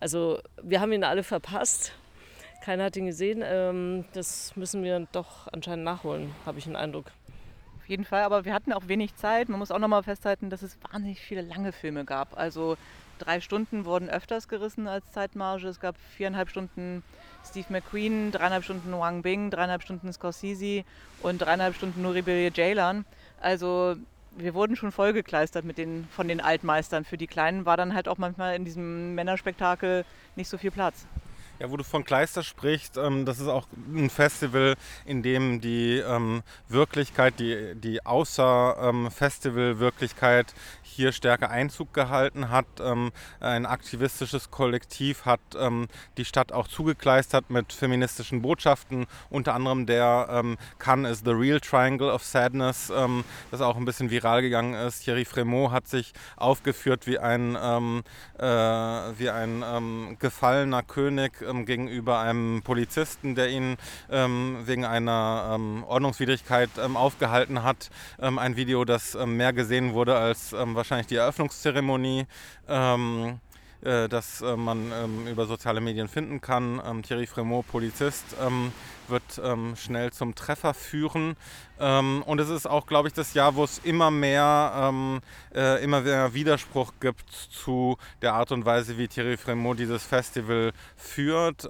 Also 0.01 0.39
wir 0.61 0.81
haben 0.81 0.91
ihn 0.91 1.03
alle 1.03 1.23
verpasst. 1.23 1.93
Keiner 2.65 2.85
hat 2.85 2.97
ihn 2.97 3.05
gesehen. 3.05 3.41
Ähm, 3.45 4.03
das 4.13 4.55
müssen 4.55 4.83
wir 4.83 5.07
doch 5.11 5.47
anscheinend 5.53 5.85
nachholen, 5.85 6.33
habe 6.45 6.57
ich 6.57 6.65
den 6.65 6.75
Eindruck. 6.75 7.05
Auf 7.77 7.87
jeden 7.87 8.03
Fall, 8.03 8.23
aber 8.23 8.43
wir 8.43 8.53
hatten 8.53 8.73
auch 8.73 8.87
wenig 8.87 9.15
Zeit. 9.15 9.47
Man 9.47 9.59
muss 9.59 9.71
auch 9.71 9.79
nochmal 9.79 10.03
festhalten, 10.03 10.49
dass 10.49 10.63
es 10.63 10.77
wahnsinnig 10.91 11.19
viele 11.19 11.41
lange 11.41 11.71
Filme 11.71 12.03
gab. 12.03 12.37
Also 12.37 12.77
drei 13.19 13.41
Stunden 13.41 13.85
wurden 13.85 14.09
öfters 14.09 14.47
gerissen 14.47 14.87
als 14.87 15.11
Zeitmarge. 15.11 15.67
Es 15.67 15.79
gab 15.79 15.95
viereinhalb 16.17 16.49
Stunden 16.49 17.03
Steve 17.47 17.67
McQueen, 17.69 18.31
dreieinhalb 18.31 18.63
Stunden 18.63 18.91
Wang 18.91 19.21
Bing, 19.21 19.51
dreieinhalb 19.51 19.83
Stunden 19.83 20.11
Scorsese 20.11 20.83
und 21.21 21.39
dreieinhalb 21.39 21.75
Stunden 21.75 22.01
Nuri 22.01 22.23
Bilge 22.23 22.51
Ceylan. 22.53 23.05
Also 23.39 23.95
wir 24.37 24.53
wurden 24.53 24.75
schon 24.75 24.91
vollgekleistert 24.91 25.65
mit 25.65 25.77
den, 25.77 26.07
von 26.09 26.27
den 26.27 26.41
Altmeistern. 26.41 27.05
Für 27.05 27.17
die 27.17 27.27
Kleinen 27.27 27.65
war 27.65 27.77
dann 27.77 27.93
halt 27.93 28.07
auch 28.07 28.17
manchmal 28.17 28.55
in 28.55 28.65
diesem 28.65 29.15
Männerspektakel 29.15 30.05
nicht 30.35 30.49
so 30.49 30.57
viel 30.57 30.71
Platz. 30.71 31.05
Ja, 31.61 31.69
wo 31.69 31.77
du 31.77 31.83
von 31.83 32.03
Kleister 32.03 32.41
sprichst, 32.41 32.97
ähm, 32.97 33.23
das 33.23 33.39
ist 33.39 33.47
auch 33.47 33.67
ein 33.93 34.09
Festival, 34.09 34.73
in 35.05 35.21
dem 35.21 35.61
die 35.61 35.99
ähm, 35.99 36.41
Wirklichkeit, 36.69 37.39
die, 37.39 37.75
die 37.75 38.03
Außer-Festival-Wirklichkeit 38.03 40.47
ähm, 40.49 40.55
hier 40.81 41.11
stärker 41.11 41.51
Einzug 41.51 41.93
gehalten 41.93 42.49
hat. 42.49 42.65
Ähm, 42.79 43.11
ein 43.39 43.67
aktivistisches 43.67 44.49
Kollektiv 44.49 45.25
hat 45.25 45.39
ähm, 45.55 45.87
die 46.17 46.25
Stadt 46.25 46.51
auch 46.51 46.67
zugekleistert 46.67 47.51
mit 47.51 47.73
feministischen 47.73 48.41
Botschaften, 48.41 49.05
unter 49.29 49.53
anderem 49.53 49.85
der 49.85 50.29
ähm, 50.31 50.57
Cannes 50.79 51.11
is 51.11 51.21
the 51.23 51.29
Real 51.29 51.59
Triangle 51.59 52.11
of 52.11 52.23
Sadness, 52.23 52.91
das 53.51 53.61
auch 53.61 53.75
ein 53.75 53.85
bisschen 53.85 54.09
viral 54.09 54.41
gegangen 54.41 54.73
ist. 54.73 55.03
Thierry 55.03 55.25
Fremont 55.25 55.71
hat 55.71 55.87
sich 55.87 56.13
aufgeführt 56.37 57.05
wie 57.05 57.19
ein, 57.19 57.55
äh, 57.55 58.01
wie 59.19 59.29
ein 59.29 60.17
gefallener 60.17 60.81
König 60.83 61.33
gegenüber 61.65 62.19
einem 62.19 62.61
Polizisten, 62.63 63.35
der 63.35 63.49
ihn 63.49 63.77
wegen 64.09 64.85
einer 64.85 65.59
Ordnungswidrigkeit 65.87 66.69
aufgehalten 66.93 67.63
hat. 67.63 67.89
ein 68.17 68.55
Video, 68.55 68.85
das 68.85 69.17
mehr 69.25 69.53
gesehen 69.53 69.93
wurde 69.93 70.15
als 70.15 70.53
wahrscheinlich 70.53 71.07
die 71.07 71.15
Eröffnungszeremonie. 71.15 72.25
Ähm, 72.67 73.39
äh, 73.81 74.07
das 74.07 74.41
äh, 74.41 74.55
man 74.55 74.91
ähm, 74.91 75.27
über 75.27 75.45
soziale 75.45 75.81
Medien 75.81 76.07
finden 76.07 76.39
kann. 76.39 76.81
Ähm, 76.85 77.01
Thierry 77.01 77.25
Fremont, 77.25 77.67
Polizist, 77.67 78.25
ähm, 78.41 78.71
wird 79.11 79.39
ähm, 79.43 79.75
schnell 79.75 80.11
zum 80.11 80.33
Treffer 80.33 80.73
führen. 80.73 81.35
Ähm, 81.79 82.23
und 82.25 82.39
es 82.39 82.49
ist 82.49 82.67
auch, 82.67 82.85
glaube 82.85 83.07
ich, 83.07 83.13
das 83.13 83.33
Jahr, 83.33 83.55
wo 83.55 83.63
es 83.63 83.79
immer 83.79 84.11
mehr, 84.11 84.71
ähm, 84.75 85.21
äh, 85.53 85.83
immer 85.83 86.01
mehr 86.01 86.33
Widerspruch 86.33 86.93
gibt 86.99 87.29
zu 87.31 87.97
der 88.21 88.33
Art 88.33 88.51
und 88.51 88.65
Weise, 88.65 88.97
wie 88.97 89.07
Thierry 89.07 89.37
Fremont 89.37 89.79
dieses 89.79 90.03
Festival 90.03 90.73
führt. 90.95 91.69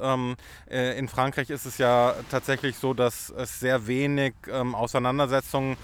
Äh, 0.70 0.98
in 0.98 1.08
Frankreich 1.08 1.50
ist 1.50 1.66
es 1.66 1.78
ja 1.78 2.16
tatsächlich 2.30 2.78
so, 2.78 2.94
dass 2.94 3.30
es 3.30 3.60
sehr 3.60 3.88
wenig 3.88 4.34
Auseinandersetzungen, 4.52 5.78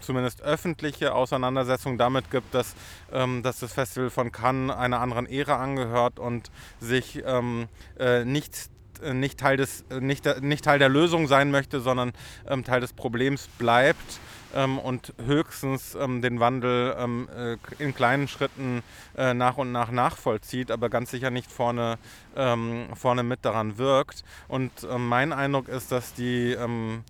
zumindest 0.00 0.42
öffentliche 0.42 1.14
Auseinandersetzungen 1.14 1.98
damit 1.98 2.30
gibt, 2.30 2.54
dass, 2.54 2.74
dass 3.10 3.58
das 3.60 3.72
Festival 3.72 4.10
von 4.10 4.32
Cannes 4.32 4.74
einer 4.74 5.00
anderen 5.00 5.26
Ära 5.26 5.56
angehört 5.62 6.18
und 6.18 6.50
sich 6.80 7.22
ähm, 7.24 7.68
äh, 7.98 8.24
nicht 8.24 8.70
äh, 9.02 9.14
nicht 9.14 9.38
Teil, 9.38 9.56
des, 9.56 9.84
äh, 9.90 10.00
nicht, 10.00 10.42
nicht 10.42 10.64
Teil 10.64 10.78
der 10.78 10.88
Lösung 10.88 11.26
sein 11.26 11.50
möchte, 11.50 11.80
sondern 11.80 12.12
ähm, 12.48 12.64
Teil 12.64 12.80
des 12.80 12.92
Problems 12.92 13.48
bleibt 13.58 14.20
ähm, 14.56 14.78
und 14.78 15.12
höchstens 15.24 15.94
ähm, 15.94 16.22
den 16.22 16.40
Wandel 16.40 16.96
ähm, 16.98 17.28
äh, 17.36 17.82
in 17.82 17.94
kleinen 17.94 18.26
Schritten 18.26 18.82
äh, 19.16 19.34
nach 19.34 19.58
und 19.58 19.70
nach 19.70 19.90
nachvollzieht, 19.90 20.70
aber 20.70 20.88
ganz 20.88 21.10
sicher 21.10 21.30
nicht 21.30 21.52
vorne, 21.52 21.98
ähm, 22.36 22.86
vorne 22.94 23.22
mit 23.22 23.44
daran 23.44 23.78
wirkt. 23.78 24.24
Und 24.48 24.72
ähm, 24.90 25.08
mein 25.08 25.32
Eindruck 25.32 25.68
ist, 25.68 25.92
dass 25.92 26.14
die, 26.14 26.56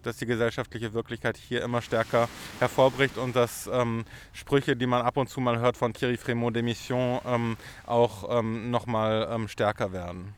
dass 0.03 0.17
die 0.17 0.27
gesellschaftliche 0.27 0.93
Wirklichkeit 0.93 1.37
hier 1.37 1.63
immer 1.63 1.83
stärker 1.83 2.29
hervorbricht 2.59 3.19
und 3.19 3.37
dass 3.37 3.71
Sprüche, 4.33 4.77
die 4.77 4.87
man 4.87 5.03
ab 5.03 5.17
und 5.17 5.29
zu 5.29 5.41
mal 5.41 5.59
hört 5.59 5.77
von 5.77 5.93
Thierry 5.93 6.17
Fremont 6.17 6.57
Demission, 6.57 7.57
auch 7.87 8.39
ähm, 8.39 8.71
nochmal 8.71 9.47
stärker 9.49 9.93
werden. 9.93 10.35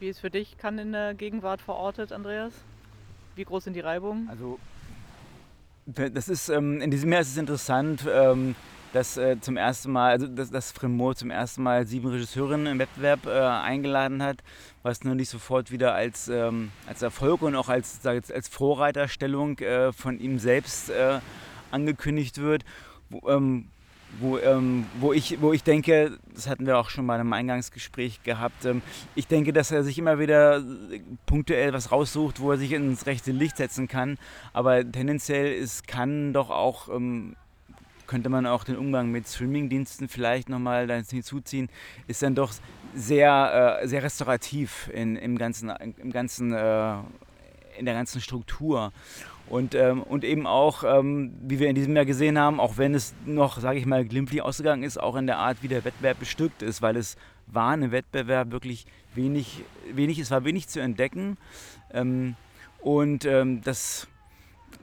Wie 0.00 0.08
ist 0.08 0.20
für 0.20 0.30
dich 0.30 0.56
kann 0.56 0.78
in 0.78 0.92
der 0.92 1.12
Gegenwart 1.12 1.60
verortet, 1.60 2.10
Andreas? 2.10 2.54
Wie 3.36 3.44
groß 3.44 3.64
sind 3.64 3.74
die 3.74 3.80
Reibungen? 3.80 4.30
Also 4.30 4.58
das 5.84 6.28
ist 6.28 6.48
ähm, 6.48 6.80
in 6.80 6.90
diesem 6.90 7.12
Jahr 7.12 7.20
ist 7.20 7.28
es 7.28 7.36
interessant, 7.36 8.06
ähm, 8.10 8.54
dass 8.94 9.18
äh, 9.18 9.38
zum 9.42 9.58
ersten 9.58 9.92
Mal, 9.92 10.12
also 10.12 10.26
dass, 10.26 10.50
dass 10.50 10.72
Fremont 10.72 11.18
zum 11.18 11.30
ersten 11.30 11.62
Mal 11.62 11.86
sieben 11.86 12.08
Regisseurinnen 12.08 12.66
im 12.66 12.78
Wettbewerb 12.78 13.26
äh, 13.26 13.40
eingeladen 13.40 14.22
hat, 14.22 14.38
was 14.82 15.04
nur 15.04 15.14
nicht 15.14 15.28
sofort 15.28 15.70
wieder 15.70 15.92
als, 15.92 16.28
ähm, 16.28 16.72
als 16.86 17.02
Erfolg 17.02 17.42
und 17.42 17.54
auch 17.54 17.68
als, 17.68 18.00
jetzt, 18.02 18.32
als 18.32 18.48
Vorreiterstellung 18.48 19.58
äh, 19.58 19.92
von 19.92 20.18
ihm 20.18 20.38
selbst 20.38 20.88
äh, 20.88 21.20
angekündigt 21.70 22.38
wird. 22.38 22.64
Wo, 23.10 23.28
ähm, 23.28 23.68
wo, 24.18 24.38
ähm, 24.38 24.86
wo, 24.98 25.12
ich, 25.12 25.40
wo 25.40 25.52
ich 25.52 25.62
denke, 25.62 26.18
das 26.34 26.48
hatten 26.48 26.66
wir 26.66 26.78
auch 26.78 26.90
schon 26.90 27.06
mal 27.06 27.20
im 27.20 27.32
Eingangsgespräch 27.32 28.22
gehabt, 28.22 28.64
ähm, 28.64 28.82
ich 29.14 29.26
denke, 29.26 29.52
dass 29.52 29.70
er 29.70 29.82
sich 29.82 29.98
immer 29.98 30.18
wieder 30.18 30.62
punktuell 31.26 31.72
was 31.72 31.92
raussucht, 31.92 32.40
wo 32.40 32.50
er 32.50 32.58
sich 32.58 32.72
ins 32.72 33.06
rechte 33.06 33.32
Licht 33.32 33.56
setzen 33.56 33.88
kann. 33.88 34.18
Aber 34.52 34.90
tendenziell 34.90 35.52
ist, 35.52 35.86
kann 35.86 36.32
doch 36.32 36.50
auch, 36.50 36.88
ähm, 36.88 37.36
könnte 38.06 38.28
man 38.28 38.46
auch 38.46 38.64
den 38.64 38.76
Umgang 38.76 39.10
mit 39.10 39.28
Streamingdiensten 39.28 40.08
vielleicht 40.08 40.48
nochmal 40.48 40.90
hinzuziehen, 41.08 41.68
ist 42.08 42.22
dann 42.22 42.34
doch 42.34 42.52
sehr, 42.94 43.80
äh, 43.82 43.86
sehr 43.86 44.02
restaurativ 44.02 44.90
in, 44.92 45.16
im 45.16 45.38
ganzen, 45.38 45.70
im 45.70 46.10
ganzen, 46.10 46.52
äh, 46.52 46.94
in 47.78 47.86
der 47.86 47.94
ganzen 47.94 48.20
Struktur. 48.20 48.92
Und, 49.50 49.74
ähm, 49.74 50.02
und 50.02 50.22
eben 50.22 50.46
auch, 50.46 50.84
ähm, 50.84 51.34
wie 51.42 51.58
wir 51.58 51.68
in 51.68 51.74
diesem 51.74 51.94
Jahr 51.96 52.04
gesehen 52.04 52.38
haben, 52.38 52.60
auch 52.60 52.78
wenn 52.78 52.94
es 52.94 53.14
noch, 53.26 53.58
sage 53.58 53.80
ich 53.80 53.84
mal, 53.84 54.04
glimpflich 54.04 54.42
ausgegangen 54.42 54.84
ist, 54.84 54.98
auch 54.98 55.16
in 55.16 55.26
der 55.26 55.38
Art, 55.38 55.58
wie 55.62 55.68
der 55.68 55.84
Wettbewerb 55.84 56.20
bestückt 56.20 56.62
ist, 56.62 56.82
weil 56.82 56.96
es 56.96 57.16
war 57.48 57.70
ein 57.70 57.90
Wettbewerb 57.90 58.52
wirklich 58.52 58.86
wenig, 59.12 59.64
wenig 59.92 60.20
es 60.20 60.30
war 60.30 60.44
wenig 60.44 60.68
zu 60.68 60.80
entdecken. 60.80 61.36
Ähm, 61.92 62.36
und 62.80 63.24
ähm, 63.24 63.60
das 63.62 64.06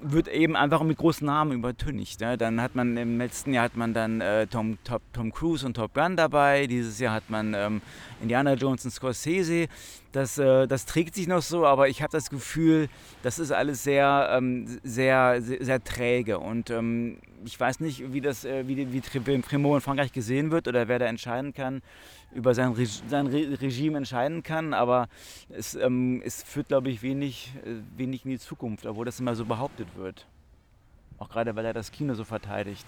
wird 0.01 0.27
eben 0.27 0.55
einfach 0.55 0.83
mit 0.83 0.97
großen 0.97 1.25
Namen 1.25 1.53
übertüncht. 1.53 2.19
Ne? 2.19 2.37
Dann 2.37 2.61
hat 2.61 2.75
man 2.75 2.97
im 2.97 3.17
letzten 3.17 3.53
Jahr 3.53 3.65
hat 3.65 3.75
man 3.75 3.93
dann 3.93 4.21
äh, 4.21 4.47
Tom, 4.47 4.77
Top, 4.83 5.01
Tom 5.13 5.31
Cruise 5.31 5.65
und 5.65 5.75
Top 5.75 5.93
Gun 5.93 6.15
dabei. 6.15 6.67
Dieses 6.67 6.99
Jahr 6.99 7.13
hat 7.13 7.29
man 7.29 7.53
ähm, 7.53 7.81
Indiana 8.21 8.53
Jones 8.53 8.85
und 8.85 8.91
Scorsese. 8.91 9.67
Das, 10.11 10.37
äh, 10.37 10.67
das 10.67 10.85
trägt 10.85 11.15
sich 11.15 11.27
noch 11.27 11.41
so, 11.41 11.65
aber 11.65 11.89
ich 11.89 12.01
habe 12.01 12.11
das 12.11 12.29
Gefühl, 12.29 12.89
das 13.23 13.39
ist 13.39 13.51
alles 13.51 13.83
sehr, 13.83 14.29
ähm, 14.31 14.79
sehr, 14.83 15.41
sehr, 15.41 15.63
sehr, 15.63 15.83
träge. 15.83 16.39
Und 16.39 16.69
ähm, 16.69 17.17
ich 17.45 17.59
weiß 17.59 17.79
nicht, 17.79 18.13
wie 18.13 18.21
das, 18.21 18.45
äh, 18.45 18.67
wie, 18.67 18.91
wie 18.91 19.01
Trimo 19.01 19.75
in 19.75 19.81
Frankreich 19.81 20.11
gesehen 20.11 20.51
wird 20.51 20.67
oder 20.67 20.87
wer 20.87 20.99
da 20.99 21.05
entscheiden 21.05 21.53
kann 21.53 21.81
über 22.37 22.53
sein, 22.53 22.73
Re 22.73 22.85
sein 22.85 23.27
Re 23.27 23.59
Regime 23.59 23.97
entscheiden 23.97 24.43
kann, 24.43 24.75
aber 24.75 25.09
es, 25.49 25.73
ähm, 25.73 26.21
es 26.23 26.43
führt, 26.43 26.67
glaube 26.67 26.89
ich, 26.89 27.01
wenig, 27.01 27.51
äh, 27.65 27.81
wenig 27.97 28.25
in 28.25 28.31
die 28.31 28.39
Zukunft, 28.39 28.85
obwohl 28.85 29.05
das 29.05 29.19
immer 29.19 29.35
so 29.35 29.43
behauptet 29.43 29.87
wird. 29.95 30.27
Auch 31.17 31.29
gerade, 31.29 31.55
weil 31.55 31.65
er 31.65 31.73
das 31.73 31.91
Kino 31.91 32.13
so 32.13 32.23
verteidigt. 32.23 32.85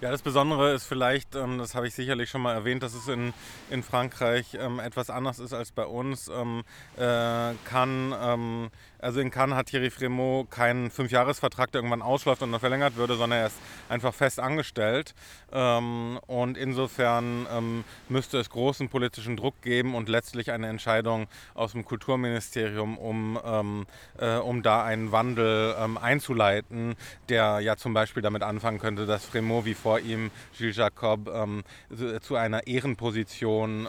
Ja, 0.00 0.10
das 0.10 0.22
Besondere 0.22 0.74
ist 0.74 0.84
vielleicht, 0.84 1.34
ähm, 1.34 1.58
das 1.58 1.74
habe 1.74 1.88
ich 1.88 1.94
sicherlich 1.94 2.28
schon 2.28 2.42
mal 2.42 2.52
erwähnt, 2.52 2.82
dass 2.82 2.94
es 2.94 3.08
in, 3.08 3.32
in 3.70 3.82
Frankreich 3.82 4.54
ähm, 4.54 4.78
etwas 4.78 5.10
anders 5.10 5.38
ist 5.38 5.52
als 5.52 5.72
bei 5.72 5.86
uns. 5.86 6.28
Ähm, 6.28 6.62
äh, 6.96 7.54
kann 7.64 8.14
ähm, 8.20 8.70
also 9.04 9.20
in 9.20 9.30
Cannes 9.30 9.54
hat 9.54 9.66
Thierry 9.66 9.90
Fremont 9.90 10.50
keinen 10.50 10.90
Fünfjahresvertrag, 10.90 11.70
der 11.70 11.80
irgendwann 11.80 12.00
ausläuft 12.00 12.42
und 12.42 12.50
noch 12.50 12.60
verlängert 12.60 12.96
würde, 12.96 13.16
sondern 13.16 13.40
er 13.40 13.46
ist 13.48 13.56
einfach 13.90 14.14
fest 14.14 14.40
angestellt. 14.40 15.14
Ähm, 15.52 16.18
und 16.26 16.56
insofern 16.56 17.46
ähm, 17.52 17.84
müsste 18.08 18.38
es 18.38 18.48
großen 18.48 18.88
politischen 18.88 19.36
Druck 19.36 19.60
geben 19.60 19.94
und 19.94 20.08
letztlich 20.08 20.52
eine 20.52 20.68
Entscheidung 20.68 21.26
aus 21.52 21.72
dem 21.72 21.84
Kulturministerium, 21.84 22.96
um, 22.96 23.38
ähm, 23.44 23.86
äh, 24.18 24.36
um 24.36 24.62
da 24.62 24.82
einen 24.84 25.12
Wandel 25.12 25.74
einzuleiten, 26.00 26.96
der 27.28 27.60
ja 27.60 27.76
zum 27.76 27.92
Beispiel 27.92 28.22
damit 28.22 28.42
anfangen 28.42 28.78
könnte, 28.78 29.04
dass 29.04 29.26
Fremont 29.26 29.66
wie 29.66 29.74
vor 29.74 29.98
ihm 30.00 30.30
Gilles 30.56 30.76
Jacob 30.76 31.30
zu 32.20 32.36
einer 32.36 32.66
Ehrenposition 32.66 33.86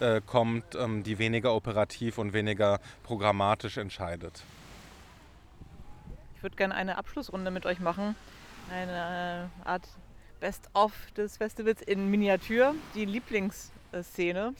äh, 0.00 0.20
kommt, 0.24 0.64
die 1.04 1.18
weniger 1.18 1.54
operativ 1.54 2.18
und 2.18 2.32
weniger 2.32 2.78
programmatisch 3.02 3.78
entscheidet 3.78 4.27
wird. 4.28 4.42
Ich 6.36 6.42
würde 6.42 6.56
gerne 6.56 6.74
eine 6.74 6.98
Abschlussrunde 6.98 7.50
mit 7.50 7.64
euch 7.64 7.80
machen. 7.80 8.14
Eine 8.70 9.48
äh, 9.64 9.68
Art 9.68 9.88
Best-of 10.40 10.92
des 11.16 11.38
Festivals 11.38 11.80
in 11.82 12.10
Miniatur, 12.10 12.74
die 12.94 13.06
Lieblingsszene. 13.06 14.54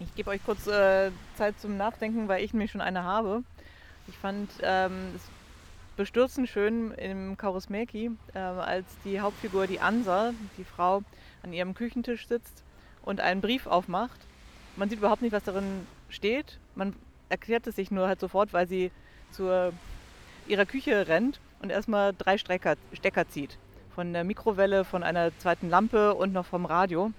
Ich 0.00 0.14
gebe 0.16 0.30
euch 0.30 0.44
kurz 0.44 0.66
äh, 0.66 1.12
Zeit 1.36 1.58
zum 1.60 1.76
Nachdenken, 1.76 2.28
weil 2.28 2.44
ich 2.44 2.52
nämlich 2.52 2.72
schon 2.72 2.80
eine 2.80 3.04
habe. 3.04 3.42
Ich 4.08 4.16
fand 4.18 4.50
ähm, 4.62 5.12
es 5.14 5.22
bestürzend 5.96 6.48
schön 6.48 6.92
im 6.92 7.36
Karusmeki, 7.36 8.10
äh, 8.34 8.38
als 8.38 8.86
die 9.04 9.20
Hauptfigur, 9.20 9.66
die 9.66 9.80
Ansa, 9.80 10.32
die 10.56 10.64
Frau, 10.64 11.02
an 11.42 11.52
ihrem 11.52 11.74
Küchentisch 11.74 12.26
sitzt 12.26 12.64
und 13.02 13.20
einen 13.20 13.40
Brief 13.40 13.66
aufmacht. 13.66 14.20
Man 14.76 14.90
sieht 14.90 14.98
überhaupt 14.98 15.22
nicht, 15.22 15.32
was 15.32 15.44
darin 15.44 15.86
steht. 16.08 16.58
Man 16.74 16.94
erklärt 17.28 17.66
es 17.66 17.76
sich 17.76 17.90
nur 17.90 18.08
halt 18.08 18.20
sofort, 18.20 18.52
weil 18.52 18.66
sie 18.66 18.90
zur 19.30 19.72
ihrer 20.46 20.66
Küche 20.66 21.08
rennt 21.08 21.40
und 21.60 21.70
erstmal 21.70 22.14
drei 22.16 22.38
Stecker, 22.38 22.76
Stecker 22.92 23.28
zieht. 23.28 23.58
Von 23.94 24.12
der 24.12 24.24
Mikrowelle, 24.24 24.84
von 24.84 25.02
einer 25.02 25.36
zweiten 25.38 25.68
Lampe 25.68 26.14
und 26.14 26.32
noch 26.32 26.46
vom 26.46 26.64
Radio. 26.64 27.10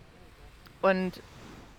Und 0.82 1.22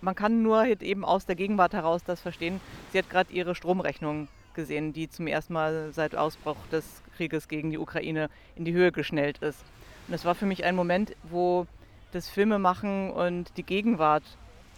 man 0.03 0.15
kann 0.15 0.43
nur 0.43 0.65
eben 0.65 1.05
aus 1.05 1.27
der 1.27 1.37
Gegenwart 1.37 1.73
heraus 1.73 2.03
das 2.05 2.21
verstehen. 2.21 2.61
Sie 2.93 2.99
hat 2.99 3.11
gerade 3.11 3.33
ihre 3.33 3.55
Stromrechnung 3.55 4.29
gesehen, 4.55 4.93
die 4.93 5.09
zum 5.09 5.27
ersten 5.27 5.53
Mal 5.53 5.93
seit 5.93 6.15
Ausbruch 6.15 6.57
des 6.71 7.03
Krieges 7.17 7.49
gegen 7.49 7.71
die 7.71 7.79
Ukraine 7.79 8.29
in 8.57 8.65
die 8.65 8.73
Höhe 8.73 8.93
geschnellt 8.93 9.39
ist. 9.39 9.65
Und 10.09 10.15
es 10.15 10.25
war 10.25 10.35
für 10.35 10.47
mich 10.47 10.65
ein 10.65 10.77
Moment, 10.77 11.15
wo 11.23 11.67
das 12.13 12.29
Filmemachen 12.29 13.11
und 13.11 13.57
die 13.57 13.63
Gegenwart 13.63 14.25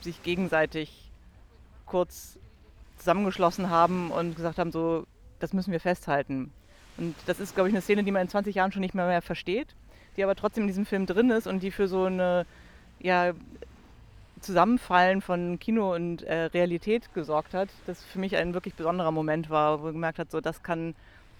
sich 0.01 0.23
gegenseitig 0.23 1.11
kurz 1.87 2.39
zusammengeschlossen 3.03 3.69
haben 3.69 4.11
und 4.11 4.37
gesagt 4.37 4.59
haben, 4.59 4.73
so, 4.73 5.05
das 5.41 5.53
müssen 5.53 5.73
wir 5.73 5.81
festhalten. 5.81 6.53
Und 6.97 7.15
das 7.27 7.41
ist, 7.41 7.55
glaube 7.55 7.69
ich, 7.69 7.75
eine 7.75 7.83
Szene, 7.83 8.05
die 8.05 8.13
man 8.13 8.23
in 8.23 8.29
20 8.29 8.55
Jahren 8.55 8.73
schon 8.73 8.81
nicht 8.81 8.95
mehr, 8.95 9.07
mehr 9.07 9.23
versteht, 9.23 9.69
die 10.17 10.23
aber 10.25 10.37
trotzdem 10.37 10.65
in 10.65 10.69
diesem 10.69 10.87
Film 10.87 11.07
drin 11.07 11.31
ist 11.31 11.47
und 11.47 11.63
die 11.63 11.71
für 11.71 11.89
so 11.89 12.05
eine 12.05 12.47
ja, 13.01 13.33
Zusammenfallen 14.41 15.21
von 15.21 15.59
Kino 15.59 15.95
und 15.95 16.23
äh, 16.23 16.45
Realität 16.45 17.13
gesorgt 17.15 17.55
hat, 17.55 17.69
das 17.87 18.03
für 18.05 18.19
mich 18.19 18.37
ein 18.37 18.55
wirklich 18.55 18.75
besonderer 18.75 19.11
Moment 19.11 19.51
war, 19.51 19.81
wo 19.81 19.85
man 19.85 19.95
gemerkt 19.95 20.19
hat, 20.19 20.31
so 20.31 20.41
das 20.41 20.63
kann 20.63 20.95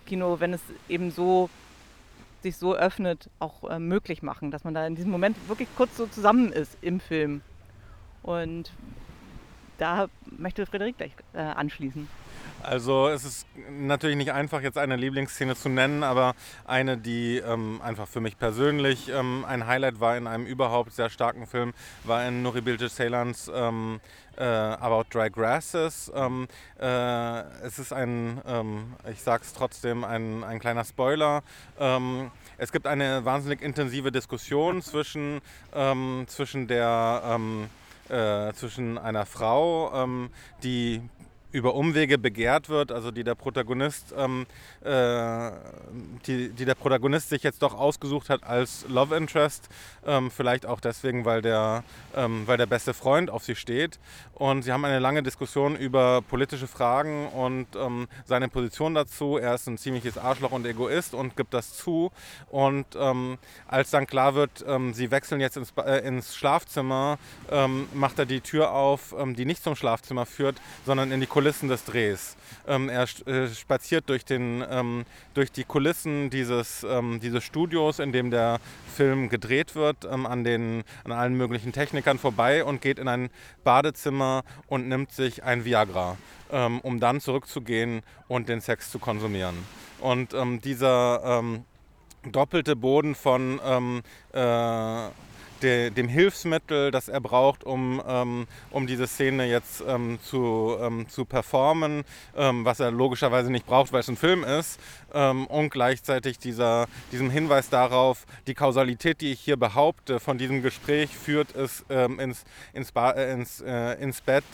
Kino, 0.07 0.41
wenn 0.41 0.53
es 0.53 0.63
eben 0.89 1.11
so 1.11 1.49
sich 2.43 2.57
so 2.57 2.75
öffnet, 2.75 3.31
auch 3.39 3.71
äh, 3.71 3.79
möglich 3.79 4.23
machen, 4.23 4.51
dass 4.51 4.65
man 4.65 4.75
da 4.75 4.85
in 4.85 4.97
diesem 4.97 5.13
Moment 5.13 5.37
wirklich 5.49 5.69
kurz 5.77 5.97
so 5.97 6.07
zusammen 6.07 6.51
ist 6.51 6.77
im 6.81 6.99
Film. 6.99 7.41
Und 8.25 8.73
da 9.79 10.09
möchte 10.25 10.67
Frederik 10.67 10.97
gleich 10.99 11.13
äh, 11.35 11.39
anschließen. 11.41 12.09
Also 12.63 13.09
es 13.09 13.25
ist 13.25 13.47
natürlich 13.71 14.17
nicht 14.17 14.33
einfach, 14.33 14.61
jetzt 14.61 14.79
eine 14.79 14.97
Lieblingsszene 14.97 15.57
zu 15.57 15.69
nennen, 15.69 16.05
aber 16.05 16.35
eine, 16.65 16.97
die 16.97 17.39
ähm, 17.39 17.81
einfach 17.83 18.07
für 18.07 18.21
mich 18.21 18.39
persönlich 18.39 19.09
ähm, 19.09 19.45
ein 19.47 19.67
Highlight 19.67 19.99
war 20.01 20.17
in 20.17 20.27
einem 20.27 20.47
überhaupt 20.47 20.93
sehr 20.93 21.11
starken 21.11 21.47
Film, 21.47 21.75
war 22.05 22.27
in 22.27 22.43
Nuri 22.43 22.61
Bilge 22.61 22.89
Ceylans 22.89 23.51
ähm, 23.53 24.01
äh, 24.37 24.45
About 24.45 25.07
Dry 25.11 25.29
Grasses. 25.29 26.11
Ähm, 26.15 26.47
äh, 26.81 27.41
es 27.65 27.81
ist 27.81 27.93
ein, 27.93 28.41
ähm, 28.47 28.95
ich 29.11 29.21
sag's 29.21 29.53
trotzdem, 29.53 30.05
ein, 30.05 30.45
ein 30.45 30.61
kleiner 30.61 30.85
Spoiler. 30.85 31.43
Ähm, 31.81 32.31
es 32.59 32.71
gibt 32.71 32.87
eine 32.87 33.25
wahnsinnig 33.25 33.61
intensive 33.61 34.13
Diskussion 34.13 34.83
zwischen, 34.83 35.41
zwischen 36.27 36.69
der 36.69 37.39
äh, 38.13 38.53
zwischen 38.53 38.99
einer 38.99 39.27
Frau, 39.27 39.93
ähm, 39.95 40.31
die 40.63 41.03
über 41.53 41.75
Umwege 41.75 42.19
begehrt 42.19 42.69
wird, 42.69 42.91
also 42.91 43.11
die 43.11 43.25
der 43.25 43.35
Protagonist, 43.35 44.15
ähm, 44.17 44.47
äh, 44.83 45.51
die, 46.27 46.49
die, 46.49 46.65
der 46.65 46.75
Protagonist 46.75 47.29
sich 47.29 47.43
jetzt 47.43 47.63
doch 47.63 47.75
ausgesucht 47.75 48.31
hat 48.31 48.43
als 48.43 48.87
Love 48.89 49.17
Interest, 49.17 49.69
ähm, 50.07 50.31
vielleicht 50.31 50.67
auch 50.67 50.81
deswegen, 50.81 51.25
weil 51.25 51.43
der, 51.43 51.85
ähm, 52.17 52.43
weil 52.47 52.57
der 52.57 52.67
beste 52.67 52.95
Freund 52.95 53.31
auf 53.31 53.45
sie 53.45 53.55
steht. 53.55 54.01
Und 54.35 54.63
sie 54.63 54.73
haben 54.73 54.85
eine 54.85 54.99
lange 54.99 55.23
Diskussion 55.23 55.77
über 55.77 56.23
politische 56.23 56.67
Fragen 56.67 57.29
und 57.29 57.67
ähm, 57.77 58.09
seine 58.25 58.49
Position 58.49 58.95
dazu. 58.95 59.37
Er 59.37 59.55
ist 59.55 59.69
ein 59.69 59.79
ziemliches 59.79 60.19
Arschloch 60.19 60.53
und 60.53 60.67
Egoist 60.67 61.15
und 61.15 61.37
gibt 61.37 61.55
das 61.55 61.75
zu. 61.75 62.11
Und 62.51 62.87
ähm, 62.99 63.39
als 63.69 63.91
dann 63.91 64.07
klar 64.07 64.35
wird, 64.35 64.65
ähm, 64.67 64.95
sie 64.95 65.11
wechseln 65.11 65.41
jetzt 65.41 65.57
ins, 65.57 65.73
äh, 65.77 66.07
ins 66.07 66.35
Schlafzimmer, 66.35 67.19
macht 67.93 68.19
er 68.19 68.27
die 68.27 68.41
Tür 68.41 68.73
auf, 68.73 69.15
die 69.37 69.45
nicht 69.45 69.63
zum 69.63 69.77
Schlafzimmer 69.77 70.27
führt, 70.27 70.57
sondern 70.87 71.13
in 71.13 71.21
die 71.21 71.27
Kulisse 71.27 71.42
Kulissen 71.43 71.69
des 71.69 71.85
Drehs. 71.85 72.37
Ähm, 72.69 72.89
er 72.89 73.03
äh, 73.27 73.49
spaziert 73.49 74.09
durch, 74.09 74.25
den, 74.25 74.65
ähm, 74.71 75.05
durch 75.35 75.51
die 75.51 75.65
Kulissen 75.65 76.31
dieses, 76.31 76.87
ähm, 76.89 77.19
dieses 77.21 77.43
Studios, 77.43 77.99
in 77.99 78.13
dem 78.13 78.31
der 78.31 78.61
Film 78.95 79.29
gedreht 79.29 79.75
wird, 79.75 80.05
ähm, 80.09 80.25
an, 80.25 80.45
den, 80.45 80.85
an 81.03 81.11
allen 81.11 81.35
möglichen 81.35 81.73
Technikern 81.73 82.21
vorbei 82.21 82.63
und 82.63 82.81
geht 82.81 83.01
in 83.01 83.09
ein 83.09 83.29
Badezimmer 83.65 84.45
und 84.69 84.87
nimmt 84.87 85.11
sich 85.11 85.43
ein 85.43 85.65
Viagra, 85.65 86.17
ähm, 86.53 86.79
um 86.79 87.01
dann 87.01 87.21
zurückzugehen 87.21 88.03
und 88.29 88.49
den 88.49 88.61
Sex 88.61 88.93
zu 88.93 89.01
konsumieren. 89.01 89.57
Und 89.99 90.33
dieser 90.65 91.43
doppelte 92.25 92.75
Boden 92.75 93.15
von 93.15 93.61
äh, 94.33 95.09
de, 95.63 95.91
dem 95.91 96.09
Hilfsmittel, 96.09 96.91
das 96.91 97.09
er 97.09 97.21
braucht, 97.21 97.65
um, 97.65 98.03
ähm, 98.07 98.47
um 98.71 98.87
diese 98.87 99.07
Szene 99.07 99.47
jetzt 99.47 99.83
ähm, 99.87 100.19
zu, 100.23 100.77
ähm, 100.81 101.09
zu 101.09 101.25
performen, 101.25 102.05
ähm, 102.37 102.65
was 102.65 102.81
er 102.81 102.91
logischerweise 102.91 103.51
nicht 103.51 103.67
braucht, 103.67 103.93
weil 103.93 104.01
es 104.01 104.09
ein 104.09 104.17
Film 104.17 104.45
ist, 104.45 104.81
ähm, 105.13 105.47
und 105.47 105.71
gleichzeitig 105.71 106.39
dieser, 106.39 106.87
diesem 107.11 107.31
Hinweis 107.31 107.69
darauf, 107.69 108.25
die 108.47 108.55
Kausalität, 108.55 109.21
die 109.21 109.33
ich 109.33 109.41
hier 109.41 109.57
behaupte, 109.57 110.21
von 110.21 110.39
diesem 110.39 110.63
Gespräch 110.63 111.17
führt 111.17 111.55
es 111.55 111.85
ähm, 111.91 112.19
ins, 112.19 112.45
ins, 112.73 112.91
äh, 112.95 113.33
ins, 113.33 113.61
äh, 113.61 113.95
ins 114.03 114.21
Bett. 114.21 114.45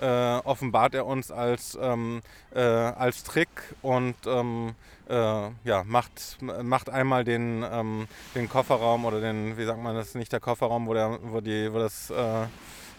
Äh, 0.00 0.40
offenbart 0.44 0.94
er 0.94 1.04
uns 1.04 1.30
als, 1.30 1.78
ähm, 1.78 2.22
äh, 2.54 2.60
als 2.60 3.22
Trick 3.22 3.48
und 3.82 4.14
ähm, 4.26 4.74
äh, 5.10 5.14
ja, 5.14 5.84
macht, 5.84 6.38
macht 6.40 6.88
einmal 6.88 7.24
den, 7.24 7.62
ähm, 7.70 8.08
den 8.34 8.48
Kofferraum 8.48 9.04
oder 9.04 9.20
den, 9.20 9.58
wie 9.58 9.64
sagt 9.66 9.82
man 9.82 9.94
das, 9.94 10.14
nicht 10.14 10.32
der 10.32 10.40
Kofferraum, 10.40 10.86
wo, 10.86 10.94
der, 10.94 11.18
wo, 11.22 11.42
die, 11.42 11.70
wo 11.70 11.78
das 11.78 12.08
äh, 12.08 12.46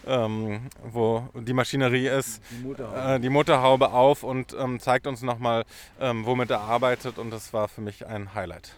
ähm, 0.06 0.68
wo 0.82 1.28
die 1.34 1.52
Maschinerie 1.52 2.08
ist, 2.08 2.42
die 2.50 2.64
Motorhaube, 2.64 3.14
äh, 3.14 3.20
die 3.20 3.28
Motorhaube 3.28 3.92
auf 3.92 4.22
und 4.22 4.56
ähm, 4.58 4.80
zeigt 4.80 5.06
uns 5.06 5.22
nochmal, 5.22 5.64
ähm, 6.00 6.26
womit 6.26 6.50
er 6.50 6.60
arbeitet 6.60 7.18
und 7.18 7.30
das 7.30 7.52
war 7.52 7.68
für 7.68 7.80
mich 7.80 8.06
ein 8.06 8.34
Highlight. 8.34 8.74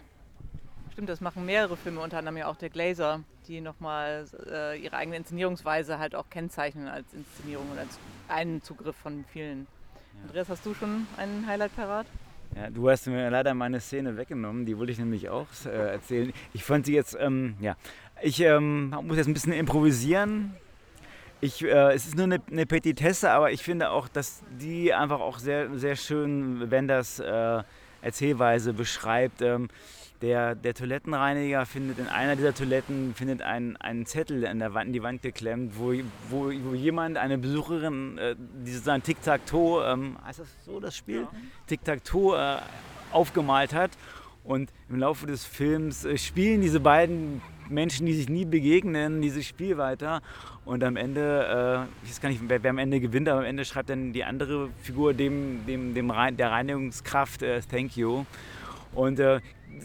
Stimmt, 0.93 1.09
das 1.09 1.19
machen 1.19 1.45
mehrere 1.45 1.75
Filme, 1.75 1.99
unter 1.99 2.19
anderem 2.19 2.37
ja 2.37 2.47
auch 2.47 2.55
der 2.55 2.69
Glazer, 2.69 3.21
die 3.47 3.59
nochmal 3.59 4.25
äh, 4.49 4.79
ihre 4.79 4.95
eigene 4.95 5.17
Inszenierungsweise 5.17 5.99
halt 5.99 6.15
auch 6.15 6.29
kennzeichnen 6.29 6.87
als 6.87 7.13
Inszenierung 7.13 7.69
und 7.71 7.79
als 7.79 7.99
einen 8.29 8.61
Zugriff 8.61 8.95
von 8.95 9.25
vielen. 9.33 9.67
Ja. 10.13 10.27
Andreas, 10.27 10.49
hast 10.49 10.65
du 10.65 10.73
schon 10.73 11.05
einen 11.17 11.45
Highlight 11.47 11.75
parat? 11.75 12.07
Ja, 12.55 12.69
du 12.69 12.89
hast 12.89 13.07
mir 13.07 13.29
leider 13.29 13.53
meine 13.53 13.81
Szene 13.81 14.15
weggenommen, 14.15 14.65
die 14.65 14.77
wollte 14.77 14.93
ich 14.93 14.97
nämlich 14.97 15.27
auch 15.27 15.47
äh, 15.65 15.69
erzählen. 15.69 16.31
Ich 16.53 16.63
fand 16.63 16.85
sie 16.85 16.93
jetzt, 16.93 17.17
ähm, 17.19 17.55
ja, 17.59 17.75
ich 18.21 18.39
ähm, 18.39 18.95
muss 19.03 19.17
jetzt 19.17 19.27
ein 19.27 19.33
bisschen 19.33 19.51
improvisieren. 19.51 20.55
Ich, 21.41 21.63
äh, 21.63 21.93
es 21.93 22.07
ist 22.07 22.15
nur 22.15 22.25
eine, 22.25 22.41
eine, 22.49 22.65
Petitesse, 22.65 23.29
aber 23.29 23.51
ich 23.51 23.61
finde 23.63 23.89
auch, 23.89 24.07
dass 24.07 24.41
die 24.59 24.93
einfach 24.93 25.19
auch 25.19 25.39
sehr, 25.39 25.77
sehr 25.77 25.95
schön 25.95 26.71
Wenders 26.71 27.19
äh, 27.19 27.63
Erzählweise 28.01 28.73
beschreibt. 28.73 29.41
Ähm, 29.41 29.67
der, 30.21 30.55
der 30.55 30.73
Toilettenreiniger 30.73 31.65
findet 31.65 31.99
in 31.99 32.07
einer 32.07 32.35
dieser 32.35 32.53
Toiletten 32.53 33.13
findet 33.13 33.41
einen, 33.41 33.75
einen 33.77 34.05
Zettel 34.05 34.47
an 34.47 34.59
der 34.59 34.73
Wand, 34.73 34.87
in 34.87 34.93
die 34.93 35.03
Wand 35.03 35.21
geklemmt, 35.21 35.73
wo, 35.77 35.93
wo, 36.29 36.45
wo 36.45 36.73
jemand, 36.73 37.17
eine 37.17 37.37
Besucherin, 37.37 38.17
äh, 38.17 38.35
dieses 38.65 38.83
Tic-Tac-Toe, 38.83 39.85
ähm, 39.85 40.17
heißt 40.25 40.39
das 40.39 40.47
so 40.65 40.79
das 40.79 40.95
Spiel? 40.95 41.21
Ja. 41.21 41.31
Tic-Tac-Toe 41.67 42.37
äh, 42.37 42.57
aufgemalt 43.11 43.73
hat. 43.73 43.91
Und 44.43 44.71
im 44.89 44.99
Laufe 44.99 45.25
des 45.25 45.43
Films 45.43 46.05
äh, 46.05 46.17
spielen 46.17 46.61
diese 46.61 46.79
beiden 46.79 47.41
Menschen, 47.69 48.05
die 48.05 48.13
sich 48.13 48.29
nie 48.29 48.45
begegnen, 48.45 49.21
dieses 49.21 49.45
Spiel 49.45 49.77
weiter. 49.77 50.21
Und 50.65 50.83
am 50.83 50.95
Ende, 50.95 51.87
äh, 51.91 52.05
ich 52.05 52.11
weiß 52.11 52.21
gar 52.21 52.29
nicht, 52.29 52.41
wer, 52.47 52.63
wer, 52.63 52.69
am 52.69 52.77
Ende 52.77 52.99
gewinnt, 52.99 53.29
aber 53.29 53.39
am 53.39 53.45
Ende 53.45 53.65
schreibt 53.65 53.89
dann 53.89 54.13
die 54.13 54.23
andere 54.23 54.69
Figur 54.81 55.13
dem, 55.13 55.65
dem, 55.65 55.93
dem 55.93 56.09
Rein, 56.11 56.37
der 56.37 56.51
Reinigungskraft 56.51 57.41
äh, 57.41 57.61
Thank 57.61 57.97
you. 57.97 58.25
Und 58.93 59.19
äh, 59.19 59.41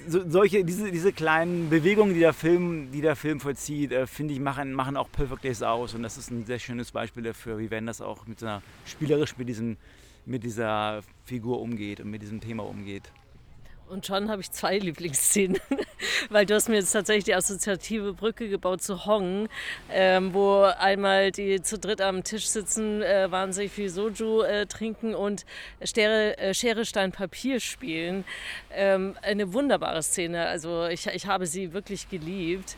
so, 0.06 0.28
solche, 0.28 0.64
diese, 0.64 0.90
diese 0.90 1.12
kleinen 1.12 1.68
Bewegungen, 1.68 2.14
die 2.14 2.20
der 2.20 2.32
Film, 2.32 2.90
die 2.92 3.00
der 3.00 3.16
Film 3.16 3.40
vollzieht, 3.40 3.92
äh, 3.92 4.06
finde 4.06 4.34
ich, 4.34 4.40
machen, 4.40 4.72
machen 4.72 4.96
auch 4.96 5.10
Perfect 5.10 5.44
Days 5.44 5.62
aus. 5.62 5.94
Und 5.94 6.02
das 6.02 6.16
ist 6.16 6.30
ein 6.30 6.46
sehr 6.46 6.58
schönes 6.58 6.92
Beispiel 6.92 7.22
dafür, 7.22 7.58
wie 7.58 7.70
Van 7.70 7.86
das 7.86 8.00
auch 8.00 8.26
mit 8.26 8.38
seiner, 8.40 8.62
spielerisch 8.86 9.36
mit, 9.36 9.48
diesem, 9.48 9.76
mit 10.26 10.44
dieser 10.44 11.02
Figur 11.24 11.60
umgeht 11.60 12.00
und 12.00 12.10
mit 12.10 12.22
diesem 12.22 12.40
Thema 12.40 12.64
umgeht. 12.64 13.10
Und 13.90 14.06
schon 14.06 14.30
habe 14.30 14.40
ich 14.40 14.52
zwei 14.52 14.78
Lieblingsszenen, 14.78 15.58
weil 16.28 16.46
du 16.46 16.54
hast 16.54 16.68
mir 16.68 16.76
jetzt 16.76 16.92
tatsächlich 16.92 17.24
die 17.24 17.34
assoziative 17.34 18.12
Brücke 18.12 18.48
gebaut 18.48 18.82
zu 18.82 19.04
Hong, 19.04 19.48
ähm, 19.90 20.32
wo 20.32 20.62
einmal 20.62 21.32
die 21.32 21.60
zu 21.60 21.76
dritt 21.76 22.00
am 22.00 22.22
Tisch 22.22 22.46
sitzen, 22.46 23.02
äh, 23.02 23.32
wahnsinnig 23.32 23.72
viel 23.72 23.88
Soju 23.88 24.42
äh, 24.42 24.66
trinken 24.66 25.16
und 25.16 25.44
Schere, 25.82 26.38
äh, 26.38 26.54
Schere, 26.54 26.84
Stein, 26.84 27.10
Papier 27.10 27.58
spielen. 27.58 28.24
Ähm, 28.72 29.16
eine 29.22 29.52
wunderbare 29.52 30.04
Szene, 30.04 30.46
also 30.46 30.86
ich, 30.86 31.08
ich 31.08 31.26
habe 31.26 31.46
sie 31.46 31.72
wirklich 31.72 32.08
geliebt. 32.08 32.76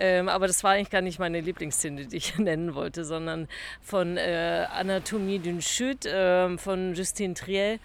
Ähm, 0.00 0.28
aber 0.28 0.46
das 0.46 0.62
war 0.62 0.72
eigentlich 0.72 0.90
gar 0.90 1.00
nicht 1.00 1.18
meine 1.18 1.40
Lieblingsszene, 1.40 2.06
die 2.06 2.16
ich 2.16 2.38
nennen 2.38 2.74
wollte, 2.74 3.04
sondern 3.04 3.48
von 3.82 4.16
äh, 4.16 4.66
Anatomie 4.72 5.40
d'une 5.40 5.60
Chute 5.60 6.08
äh, 6.08 6.56
von 6.56 6.94
Justine 6.94 7.34
Trier. 7.34 7.78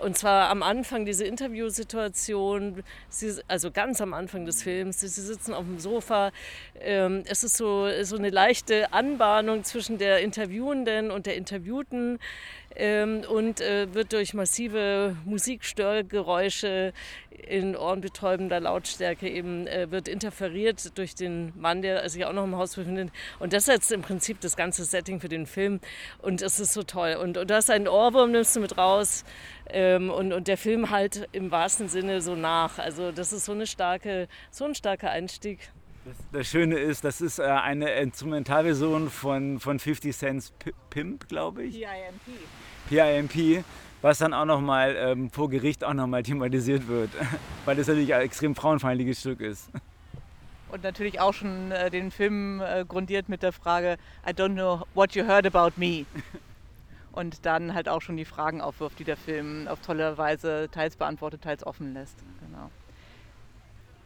Und 0.00 0.16
zwar 0.16 0.48
am 0.48 0.62
Anfang 0.62 1.04
diese 1.04 1.24
Interviewsituation, 1.24 2.84
sie, 3.08 3.32
also 3.48 3.70
ganz 3.70 4.00
am 4.00 4.14
Anfang 4.14 4.44
des 4.44 4.62
Films, 4.62 5.00
sie 5.00 5.08
sitzen 5.08 5.52
auf 5.52 5.64
dem 5.64 5.78
Sofa. 5.78 6.30
Ähm, 6.80 7.24
es 7.26 7.42
ist 7.42 7.56
so, 7.56 7.88
so 8.02 8.16
eine 8.16 8.30
leichte 8.30 8.92
Anbahnung 8.92 9.64
zwischen 9.64 9.98
der 9.98 10.20
Interviewenden 10.20 11.10
und 11.10 11.26
der 11.26 11.36
Interviewten 11.36 12.18
ähm, 12.76 13.22
und 13.28 13.60
äh, 13.60 13.92
wird 13.94 14.12
durch 14.12 14.34
massive 14.34 15.16
Musikstörgeräusche 15.24 16.92
in 17.48 17.76
ohrenbetäubender 17.76 18.60
Lautstärke 18.60 19.28
eben 19.28 19.66
äh, 19.66 19.90
wird 19.90 20.08
interferiert 20.08 20.96
durch 20.98 21.14
den 21.14 21.52
Mann, 21.56 21.82
der 21.82 22.08
sich 22.08 22.24
auch 22.24 22.32
noch 22.32 22.44
im 22.44 22.56
Haus 22.56 22.76
befindet. 22.76 23.10
Und 23.38 23.52
das 23.52 23.66
setzt 23.66 23.90
im 23.92 24.02
Prinzip 24.02 24.40
das 24.40 24.56
ganze 24.56 24.84
Setting 24.84 25.20
für 25.20 25.28
den 25.28 25.46
Film. 25.46 25.80
Und 26.20 26.42
es 26.42 26.60
ist 26.60 26.72
so 26.72 26.82
toll. 26.82 27.16
Und, 27.20 27.36
und 27.36 27.50
du 27.50 27.54
hast 27.54 27.70
einen 27.70 27.88
Ohrwurm, 27.88 28.32
nimmst 28.32 28.56
du 28.56 28.60
mit 28.60 28.76
raus. 28.76 29.24
Ähm, 29.70 30.10
und, 30.10 30.32
und 30.32 30.48
der 30.48 30.58
Film 30.58 30.90
halt 30.90 31.28
im 31.32 31.50
wahrsten 31.50 31.88
Sinne 31.88 32.20
so 32.20 32.34
nach. 32.34 32.78
Also 32.78 33.12
das 33.12 33.32
ist 33.32 33.44
so, 33.44 33.52
eine 33.52 33.66
starke, 33.66 34.28
so 34.50 34.64
ein 34.64 34.74
starker 34.74 35.10
Einstieg. 35.10 35.70
Das, 36.08 36.16
das 36.32 36.46
Schöne 36.46 36.78
ist, 36.78 37.04
das 37.04 37.20
ist 37.20 37.38
äh, 37.38 37.42
eine 37.42 37.90
Instrumentalversion 37.90 39.10
von, 39.10 39.60
von 39.60 39.78
50 39.78 40.16
Cents 40.16 40.54
Pimp, 40.88 41.28
glaube 41.28 41.64
ich. 41.64 41.84
PIMP. 42.88 43.28
PIMP, 43.28 43.64
was 44.00 44.16
dann 44.16 44.32
auch 44.32 44.46
nochmal 44.46 44.96
ähm, 44.96 45.30
vor 45.30 45.50
Gericht 45.50 45.84
auch 45.84 45.92
nochmal 45.92 46.22
thematisiert 46.22 46.88
wird, 46.88 47.10
weil 47.66 47.76
das 47.76 47.88
natürlich 47.88 48.14
ein 48.14 48.22
extrem 48.22 48.54
frauenfeindliches 48.54 49.20
Stück 49.20 49.42
ist. 49.42 49.68
Und 50.70 50.82
natürlich 50.82 51.20
auch 51.20 51.34
schon 51.34 51.72
äh, 51.72 51.90
den 51.90 52.10
Film 52.10 52.62
äh, 52.62 52.86
grundiert 52.86 53.28
mit 53.28 53.42
der 53.42 53.52
Frage, 53.52 53.98
I 54.26 54.30
don't 54.30 54.54
know 54.54 54.86
what 54.94 55.14
you 55.14 55.26
heard 55.26 55.44
about 55.44 55.72
me. 55.76 56.06
Und 57.12 57.44
dann 57.44 57.74
halt 57.74 57.88
auch 57.88 58.00
schon 58.00 58.16
die 58.16 58.24
Fragen 58.24 58.62
aufwirft, 58.62 58.98
die 58.98 59.04
der 59.04 59.16
Film 59.18 59.68
auf 59.68 59.80
tolle 59.80 60.16
Weise 60.16 60.68
teils 60.72 60.96
beantwortet, 60.96 61.42
teils 61.42 61.66
offen 61.66 61.92
lässt. 61.92 62.16
Genau. 62.40 62.70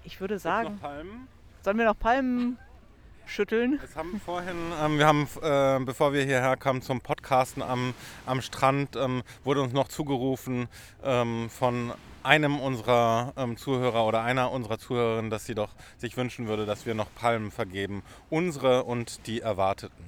Ich 0.03 0.21
würde 0.21 0.41
sagen. 0.41 0.81
Sollen 1.63 1.79
wir 1.79 1.85
noch 1.85 1.99
Palmen 1.99 2.59
schütteln? 3.25 3.79
Es 3.85 3.95
haben 3.95 4.21
vorhin, 4.21 4.57
ähm, 4.83 4.99
wir 4.99 5.07
haben, 5.07 5.29
äh, 5.41 5.85
bevor 5.85 6.13
wir 6.13 6.25
hierher 6.25 6.57
kamen 6.57 6.83
zum 6.83 7.01
Podcasten 7.01 7.63
am, 7.63 7.95
am 8.27 8.41
Strand, 8.43 8.97
ähm, 8.97 9.23
wurde 9.45 9.63
uns 9.63 9.73
noch 9.73 9.87
zugerufen 9.87 10.67
ähm, 11.05 11.49
von 11.51 11.93
einem 12.25 12.59
unserer 12.59 13.33
ähm, 13.37 13.57
Zuhörer 13.57 14.05
oder 14.07 14.23
einer 14.23 14.51
unserer 14.51 14.79
Zuhörerinnen, 14.79 15.31
dass 15.31 15.47
sie 15.47 15.55
doch 15.55 15.71
sich 15.99 16.17
wünschen 16.17 16.49
würde, 16.49 16.67
dass 16.67 16.85
wir 16.85 16.95
noch 16.95 17.15
Palmen 17.15 17.53
vergeben. 17.53 18.03
Unsere 18.29 18.83
und 18.83 19.29
die 19.29 19.41
erwarteten. 19.41 20.05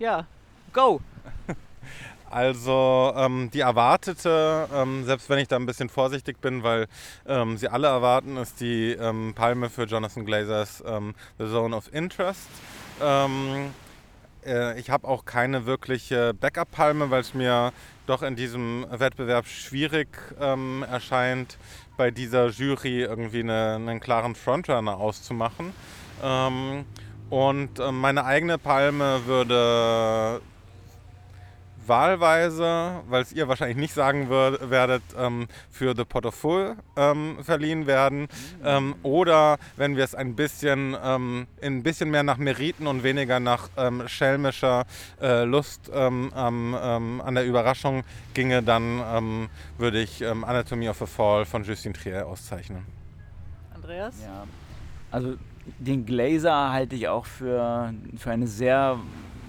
Ja, 0.00 0.26
go! 0.72 1.00
Also 2.36 3.14
ähm, 3.16 3.50
die 3.50 3.60
erwartete, 3.60 4.68
ähm, 4.70 5.06
selbst 5.06 5.30
wenn 5.30 5.38
ich 5.38 5.48
da 5.48 5.56
ein 5.56 5.64
bisschen 5.64 5.88
vorsichtig 5.88 6.38
bin, 6.38 6.62
weil 6.62 6.86
ähm, 7.26 7.56
sie 7.56 7.66
alle 7.66 7.86
erwarten, 7.86 8.36
ist 8.36 8.60
die 8.60 8.92
ähm, 8.92 9.32
Palme 9.34 9.70
für 9.70 9.84
Jonathan 9.84 10.26
Glazers 10.26 10.84
ähm, 10.86 11.14
The 11.38 11.46
Zone 11.46 11.74
of 11.74 11.90
Interest. 11.94 12.46
Ähm, 13.02 13.70
äh, 14.44 14.78
ich 14.78 14.90
habe 14.90 15.08
auch 15.08 15.24
keine 15.24 15.64
wirkliche 15.64 16.34
Backup-Palme, 16.34 17.08
weil 17.08 17.22
es 17.22 17.32
mir 17.32 17.72
doch 18.06 18.22
in 18.22 18.36
diesem 18.36 18.84
Wettbewerb 18.90 19.46
schwierig 19.46 20.08
erscheint, 20.38 21.56
bei 21.96 22.10
dieser 22.10 22.50
Jury 22.50 23.00
irgendwie 23.00 23.40
eine, 23.40 23.76
einen 23.76 23.98
klaren 23.98 24.34
Frontrunner 24.36 24.98
auszumachen. 24.98 25.72
und 27.30 27.70
meine 27.90 28.24
eigene 28.24 28.58
Palme 28.58 29.26
würde 29.26 30.40
wahlweise, 31.88 33.02
weil 33.08 33.22
es 33.22 33.32
ihr 33.32 33.48
wahrscheinlich 33.48 33.76
nicht 33.76 33.94
sagen 33.94 34.28
würd, 34.28 34.70
werdet, 34.70 35.02
ähm, 35.18 35.46
für 35.70 35.94
The 35.96 36.04
Pot 36.04 36.26
of 36.26 36.34
Full 36.34 36.76
ähm, 36.96 37.38
verliehen 37.42 37.86
werden. 37.86 38.28
Ähm, 38.64 38.94
oder 39.02 39.58
wenn 39.76 39.96
wir 39.96 40.04
es 40.04 40.14
ein 40.14 40.34
bisschen, 40.34 40.96
ähm, 41.02 41.46
ein 41.62 41.82
bisschen 41.82 42.10
mehr 42.10 42.22
nach 42.22 42.38
Meriten 42.38 42.86
und 42.86 43.02
weniger 43.02 43.40
nach 43.40 43.68
ähm, 43.76 44.06
schelmischer 44.06 44.84
äh, 45.20 45.44
Lust 45.44 45.90
ähm, 45.92 46.32
an 46.34 47.34
der 47.34 47.46
Überraschung 47.46 48.04
ginge, 48.34 48.62
dann 48.62 49.48
würde 49.78 50.00
ich 50.00 50.26
Anatomy 50.26 50.88
of 50.88 51.02
a 51.02 51.06
Fall 51.06 51.44
von 51.44 51.64
Justine 51.64 51.94
Trier 51.94 52.26
auszeichnen. 52.26 52.84
Andreas? 53.74 54.14
Ja, 54.22 54.44
also 55.10 55.34
den 55.78 56.06
Glazer 56.06 56.72
halte 56.72 56.96
ich 56.96 57.08
auch 57.08 57.26
für, 57.26 57.92
für 58.16 58.30
eine 58.30 58.46
sehr 58.46 58.98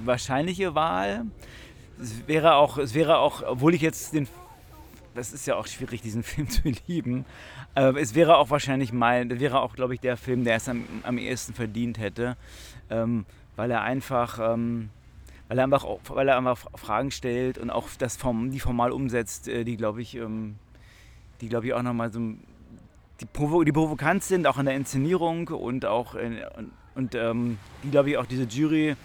wahrscheinliche 0.04 0.76
Wahl 0.76 1.26
es 2.02 2.28
wäre 2.28 2.56
auch, 2.56 2.78
es 2.78 2.94
wäre 2.94 3.18
auch, 3.18 3.44
obwohl 3.44 3.74
ich 3.74 3.82
jetzt 3.82 4.14
den, 4.14 4.28
das 5.16 5.34
ist 5.34 5.48
ja 5.48 5.56
auch 5.56 5.68
schwierig, 5.68 6.02
diesen 6.02 6.24
Film 6.32 6.50
zu 6.50 6.62
lieben, 6.88 7.26
aber 7.76 8.00
es 8.00 8.16
wäre 8.16 8.38
auch 8.38 8.50
wahrscheinlich 8.50 8.94
mein, 8.94 9.40
wäre 9.40 9.62
auch, 9.62 9.76
glaube 9.76 9.94
ich, 9.94 10.00
der 10.00 10.18
Film, 10.18 10.44
der 10.44 10.56
es 10.56 10.70
am, 10.70 10.86
am 11.04 11.18
ehesten 11.18 11.54
verdient 11.54 12.00
hätte, 12.00 12.38
ähm, 12.90 13.26
weil 13.56 13.72
er 13.72 13.82
einfach, 13.82 14.40
ähm, 14.42 14.90
weil 15.48 15.60
er 15.60 15.64
einfach, 15.64 15.86
weil 16.10 16.28
er 16.28 16.38
einfach 16.38 16.68
Fragen 16.76 17.12
stellt 17.12 17.58
und 17.58 17.70
auch 17.70 17.88
das 17.98 18.18
Form, 18.18 18.52
die 18.52 18.60
formal 18.60 18.92
umsetzt, 18.92 19.48
äh, 19.48 19.64
die, 19.64 19.78
glaube 19.78 20.02
ich, 20.02 20.16
ähm, 20.16 20.56
die, 21.42 21.50
glaube 21.50 21.68
ich, 21.68 21.74
auch 21.74 21.84
nochmal 21.84 22.12
so 22.12 22.20
die, 23.20 23.26
provo 23.26 23.64
die 23.64 23.72
provokant 23.72 24.24
sind, 24.24 24.48
auch 24.48 24.58
in 24.58 24.66
der 24.66 24.76
Inszenierung 24.76 25.48
und 25.48 25.86
auch 25.86 26.16
in, 26.16 26.40
und, 26.58 26.72
und 26.96 27.16
ähm, 27.16 27.58
die, 27.84 27.92
glaube 27.92 28.10
ich, 28.10 28.18
auch 28.18 28.26
diese 28.26 28.44
Jury 28.44 28.96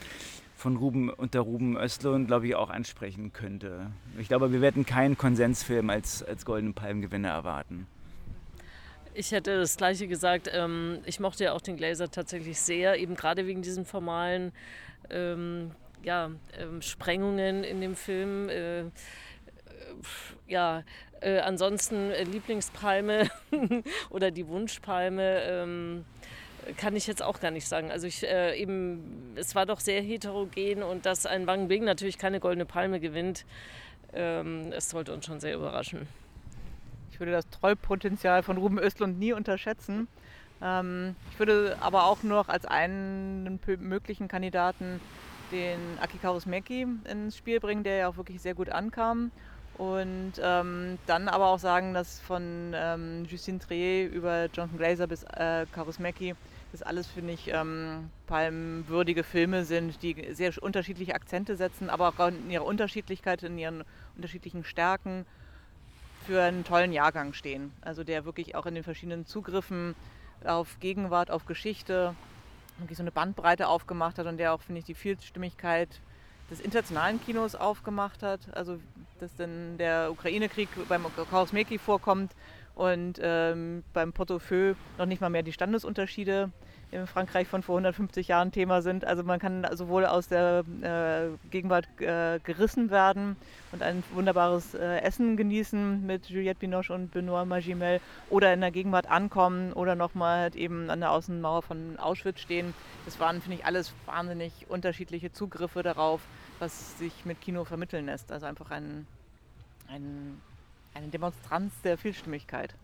von 0.62 0.76
Ruben 0.76 1.10
unter 1.10 1.40
Ruben 1.40 1.76
Östlund, 1.76 2.28
glaube 2.28 2.46
ich, 2.46 2.54
auch 2.54 2.70
ansprechen 2.70 3.32
könnte. 3.32 3.90
Ich 4.16 4.28
glaube, 4.28 4.52
wir 4.52 4.60
werden 4.60 4.86
keinen 4.86 5.18
Konsensfilm 5.18 5.90
als, 5.90 6.22
als 6.22 6.44
Goldenen 6.44 6.72
Palmgewinner 6.72 7.30
erwarten. 7.30 7.88
Ich 9.12 9.32
hätte 9.32 9.58
das 9.58 9.76
Gleiche 9.76 10.06
gesagt. 10.06 10.48
Ähm, 10.52 11.00
ich 11.04 11.18
mochte 11.18 11.44
ja 11.44 11.52
auch 11.52 11.60
den 11.60 11.76
Glaser 11.76 12.08
tatsächlich 12.10 12.60
sehr, 12.60 12.96
eben 12.96 13.16
gerade 13.16 13.48
wegen 13.48 13.60
diesen 13.60 13.84
formalen 13.84 14.52
ähm, 15.10 15.72
ja, 16.04 16.30
ähm, 16.56 16.80
Sprengungen 16.80 17.64
in 17.64 17.80
dem 17.80 17.96
Film. 17.96 18.48
Äh, 18.48 18.84
ja, 20.46 20.84
äh, 21.20 21.40
ansonsten 21.40 22.12
äh, 22.12 22.22
Lieblingspalme 22.22 23.28
oder 24.10 24.30
die 24.30 24.46
Wunschpalme. 24.46 26.04
Kann 26.76 26.94
ich 26.96 27.06
jetzt 27.06 27.22
auch 27.22 27.40
gar 27.40 27.50
nicht 27.50 27.66
sagen. 27.66 27.90
Also 27.90 28.06
ich 28.06 28.22
äh, 28.22 28.56
eben, 28.56 29.34
es 29.34 29.54
war 29.54 29.66
doch 29.66 29.80
sehr 29.80 30.00
heterogen 30.00 30.82
und 30.82 31.06
dass 31.06 31.26
ein 31.26 31.46
Wang 31.46 31.68
Bing 31.68 31.84
natürlich 31.84 32.18
keine 32.18 32.40
goldene 32.40 32.66
Palme 32.66 33.00
gewinnt, 33.00 33.44
ähm, 34.12 34.72
es 34.72 34.90
sollte 34.90 35.12
uns 35.12 35.26
schon 35.26 35.40
sehr 35.40 35.54
überraschen. 35.54 36.06
Ich 37.10 37.18
würde 37.18 37.32
das 37.32 37.48
Trollpotenzial 37.50 38.42
von 38.42 38.58
Ruben 38.58 38.78
Östlund 38.78 39.18
nie 39.18 39.32
unterschätzen. 39.32 40.08
Ähm, 40.62 41.16
ich 41.32 41.38
würde 41.38 41.76
aber 41.80 42.04
auch 42.04 42.22
noch 42.22 42.48
als 42.48 42.64
einen 42.66 43.60
möglichen 43.80 44.28
Kandidaten 44.28 45.00
den 45.50 45.78
Akikaus 46.00 46.46
Meki 46.46 46.86
ins 47.04 47.36
Spiel 47.36 47.60
bringen, 47.60 47.84
der 47.84 47.96
ja 47.96 48.08
auch 48.08 48.16
wirklich 48.16 48.40
sehr 48.40 48.54
gut 48.54 48.70
ankam. 48.70 49.30
Und 49.82 50.34
ähm, 50.40 50.96
dann 51.08 51.26
aber 51.26 51.48
auch 51.48 51.58
sagen, 51.58 51.92
dass 51.92 52.20
von 52.20 52.72
ähm, 52.72 53.24
Justine 53.24 53.58
Trier 53.58 54.08
über 54.08 54.44
Jonathan 54.44 54.78
Glazer 54.78 55.08
bis 55.08 55.24
äh, 55.24 55.66
Karusmecki 55.72 56.36
das 56.70 56.82
alles, 56.82 57.08
finde 57.08 57.32
ich, 57.32 57.48
ähm, 57.48 58.08
palmwürdige 58.28 59.24
Filme 59.24 59.64
sind, 59.64 60.00
die 60.04 60.34
sehr 60.34 60.52
unterschiedliche 60.62 61.16
Akzente 61.16 61.56
setzen, 61.56 61.90
aber 61.90 62.10
auch 62.10 62.28
in 62.28 62.48
ihrer 62.48 62.64
Unterschiedlichkeit, 62.64 63.42
in 63.42 63.58
ihren 63.58 63.82
unterschiedlichen 64.14 64.62
Stärken 64.62 65.26
für 66.26 66.40
einen 66.40 66.62
tollen 66.62 66.92
Jahrgang 66.92 67.32
stehen. 67.32 67.72
Also 67.80 68.04
der 68.04 68.24
wirklich 68.24 68.54
auch 68.54 68.66
in 68.66 68.76
den 68.76 68.84
verschiedenen 68.84 69.26
Zugriffen 69.26 69.96
auf 70.44 70.78
Gegenwart, 70.78 71.32
auf 71.32 71.44
Geschichte 71.44 72.14
wirklich 72.78 72.98
so 72.98 73.02
eine 73.02 73.10
Bandbreite 73.10 73.66
aufgemacht 73.66 74.16
hat 74.16 74.26
und 74.26 74.36
der 74.36 74.54
auch, 74.54 74.62
finde 74.62 74.78
ich, 74.78 74.84
die 74.84 74.94
Vielstimmigkeit 74.94 75.88
des 76.52 76.60
internationalen 76.60 77.20
Kinos 77.20 77.56
aufgemacht 77.56 78.22
hat. 78.22 78.40
Also 78.54 78.78
dass 79.22 79.34
dann 79.36 79.78
der 79.78 80.10
Ukraine-Krieg 80.10 80.68
beim 80.88 81.06
Kausmeki 81.30 81.78
vorkommt 81.78 82.32
und 82.74 83.20
ähm, 83.22 83.84
beim 83.92 84.12
Portefeuille 84.12 84.76
noch 84.98 85.06
nicht 85.06 85.20
mal 85.20 85.30
mehr 85.30 85.42
die 85.42 85.52
Standesunterschiede 85.52 86.50
in 86.90 87.06
Frankreich 87.06 87.48
von 87.48 87.62
vor 87.62 87.76
150 87.76 88.28
Jahren 88.28 88.52
Thema 88.52 88.82
sind. 88.82 89.04
Also 89.04 89.22
man 89.22 89.38
kann 89.38 89.66
sowohl 89.72 90.04
aus 90.04 90.28
der 90.28 90.64
äh, 90.82 91.48
Gegenwart 91.50 91.88
äh, 92.00 92.38
gerissen 92.44 92.90
werden 92.90 93.36
und 93.72 93.82
ein 93.82 94.02
wunderbares 94.12 94.74
äh, 94.74 94.98
Essen 94.98 95.36
genießen 95.36 96.04
mit 96.04 96.28
Juliette 96.28 96.60
Binoche 96.60 96.92
und 96.92 97.14
Benoît 97.14 97.46
Magimel 97.46 98.00
oder 98.28 98.52
in 98.52 98.60
der 98.60 98.70
Gegenwart 98.70 99.10
ankommen 99.10 99.72
oder 99.72 99.94
nochmal 99.94 100.40
halt 100.40 100.56
eben 100.56 100.90
an 100.90 101.00
der 101.00 101.12
Außenmauer 101.12 101.62
von 101.62 101.98
Auschwitz 101.98 102.40
stehen. 102.40 102.74
Das 103.06 103.18
waren, 103.18 103.40
finde 103.40 103.58
ich, 103.58 103.64
alles 103.64 103.94
wahnsinnig 104.04 104.66
unterschiedliche 104.68 105.32
Zugriffe 105.32 105.82
darauf, 105.82 106.20
was 106.58 106.98
sich 106.98 107.24
mit 107.24 107.40
Kino 107.40 107.64
vermitteln 107.64 108.06
lässt. 108.06 108.30
Also 108.32 108.46
einfach 108.46 108.70
ein, 108.70 109.06
ein, 109.88 110.40
eine 110.94 111.08
Demonstranz 111.08 111.72
der 111.82 111.98
Vielstimmigkeit. 111.98 112.74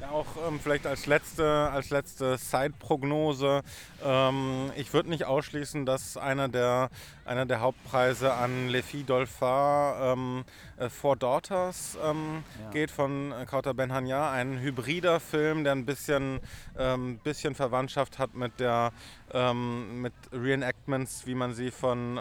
Ja, 0.00 0.10
auch 0.10 0.26
ähm, 0.48 0.58
vielleicht 0.60 0.86
als 0.86 1.06
letzte, 1.06 1.70
als 1.70 1.90
letzte 1.90 2.36
Side-Prognose. 2.36 3.62
Ähm, 4.04 4.72
ich 4.76 4.92
würde 4.92 5.08
nicht 5.08 5.24
ausschließen, 5.24 5.86
dass 5.86 6.16
einer 6.16 6.48
der, 6.48 6.90
einer 7.24 7.46
der 7.46 7.60
Hauptpreise 7.60 8.34
an 8.34 8.68
Les 8.68 8.84
Filles 8.84 9.06
Dolphar 9.06 10.12
ähm, 10.12 10.44
äh, 10.78 10.88
Four 10.88 11.16
Daughters 11.16 11.96
ähm, 12.04 12.42
ja. 12.60 12.70
geht 12.70 12.90
von 12.90 13.32
Kauter 13.46 13.72
Benhanya. 13.72 14.32
Ein 14.32 14.58
hybrider 14.58 15.20
Film, 15.20 15.62
der 15.62 15.74
ein 15.74 15.86
bisschen, 15.86 16.40
ähm, 16.76 17.18
bisschen 17.18 17.54
Verwandtschaft 17.54 18.18
hat 18.18 18.34
mit 18.34 18.58
der 18.58 18.92
ähm, 19.32 20.02
mit 20.02 20.14
Reenactments, 20.32 21.26
wie 21.26 21.34
man 21.36 21.54
sie 21.54 21.70
von 21.70 22.18
äh, 22.18 22.20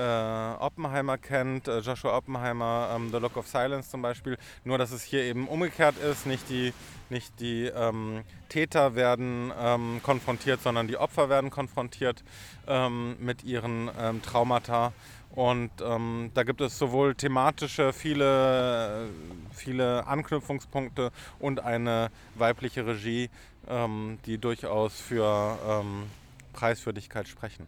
Oppenheimer 0.00 1.18
kennt, 1.18 1.68
äh, 1.68 1.78
Joshua 1.80 2.16
Oppenheimer, 2.16 2.92
ähm, 2.94 3.10
The 3.10 3.18
Look 3.18 3.36
of 3.36 3.46
Silence 3.46 3.90
zum 3.90 4.02
Beispiel. 4.02 4.38
Nur, 4.64 4.78
dass 4.78 4.92
es 4.92 5.02
hier 5.02 5.22
eben 5.22 5.48
umgekehrt 5.48 5.96
ist. 5.98 6.26
Nicht 6.26 6.48
die, 6.48 6.72
nicht 7.10 7.40
die 7.40 7.66
ähm, 7.66 8.22
Täter 8.48 8.94
werden 8.94 9.52
ähm, 9.58 10.00
konfrontiert, 10.02 10.62
sondern 10.62 10.88
die 10.88 10.96
Opfer 10.96 11.28
werden 11.28 11.50
konfrontiert 11.50 12.22
ähm, 12.66 13.16
mit 13.20 13.44
ihren 13.44 13.90
ähm, 13.98 14.22
Traumata. 14.22 14.92
Und 15.30 15.70
ähm, 15.82 16.30
da 16.34 16.42
gibt 16.42 16.60
es 16.60 16.78
sowohl 16.78 17.14
thematische, 17.14 17.92
viele, 17.92 19.08
viele 19.54 20.06
Anknüpfungspunkte 20.06 21.10
und 21.38 21.60
eine 21.60 22.10
weibliche 22.34 22.86
Regie, 22.86 23.30
die 24.26 24.38
durchaus 24.38 25.00
für 25.00 25.84
Preiswürdigkeit 26.52 27.28
sprechen. 27.28 27.66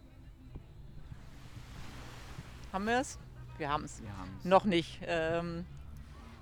Haben 2.75 2.87
wir 2.87 2.99
es? 2.99 3.17
Wir 3.57 3.69
haben 3.69 3.85
es. 3.85 4.01
Noch 4.43 4.65
nicht. 4.65 4.99
Ähm, 5.07 5.65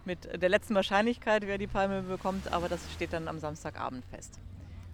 mit 0.03 0.41
der 0.41 0.49
letzten 0.49 0.73
Wahrscheinlichkeit, 0.73 1.45
wer 1.45 1.59
die 1.59 1.67
Palme 1.67 2.01
bekommt, 2.01 2.51
aber 2.51 2.69
das 2.69 2.81
steht 2.91 3.13
dann 3.13 3.27
am 3.27 3.37
Samstagabend 3.37 4.03
fest. 4.05 4.39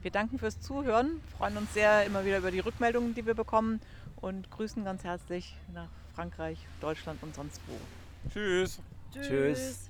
Wir 0.01 0.11
danken 0.11 0.37
fürs 0.37 0.59
Zuhören, 0.59 1.21
freuen 1.37 1.55
uns 1.55 1.73
sehr 1.73 2.05
immer 2.05 2.25
wieder 2.25 2.39
über 2.39 2.51
die 2.51 2.59
Rückmeldungen, 2.59 3.15
die 3.15 3.25
wir 3.25 3.35
bekommen 3.35 3.79
und 4.17 4.51
grüßen 4.51 4.83
ganz 4.83 5.05
herzlich 5.05 5.55
nach 5.73 5.87
Frankreich, 6.13 6.57
Deutschland 6.81 7.23
und 7.23 7.33
sonst 7.33 7.61
wo. 7.67 8.29
Tschüss. 8.29 8.81
Tschüss. 9.13 9.27
Tschüss. 9.29 9.89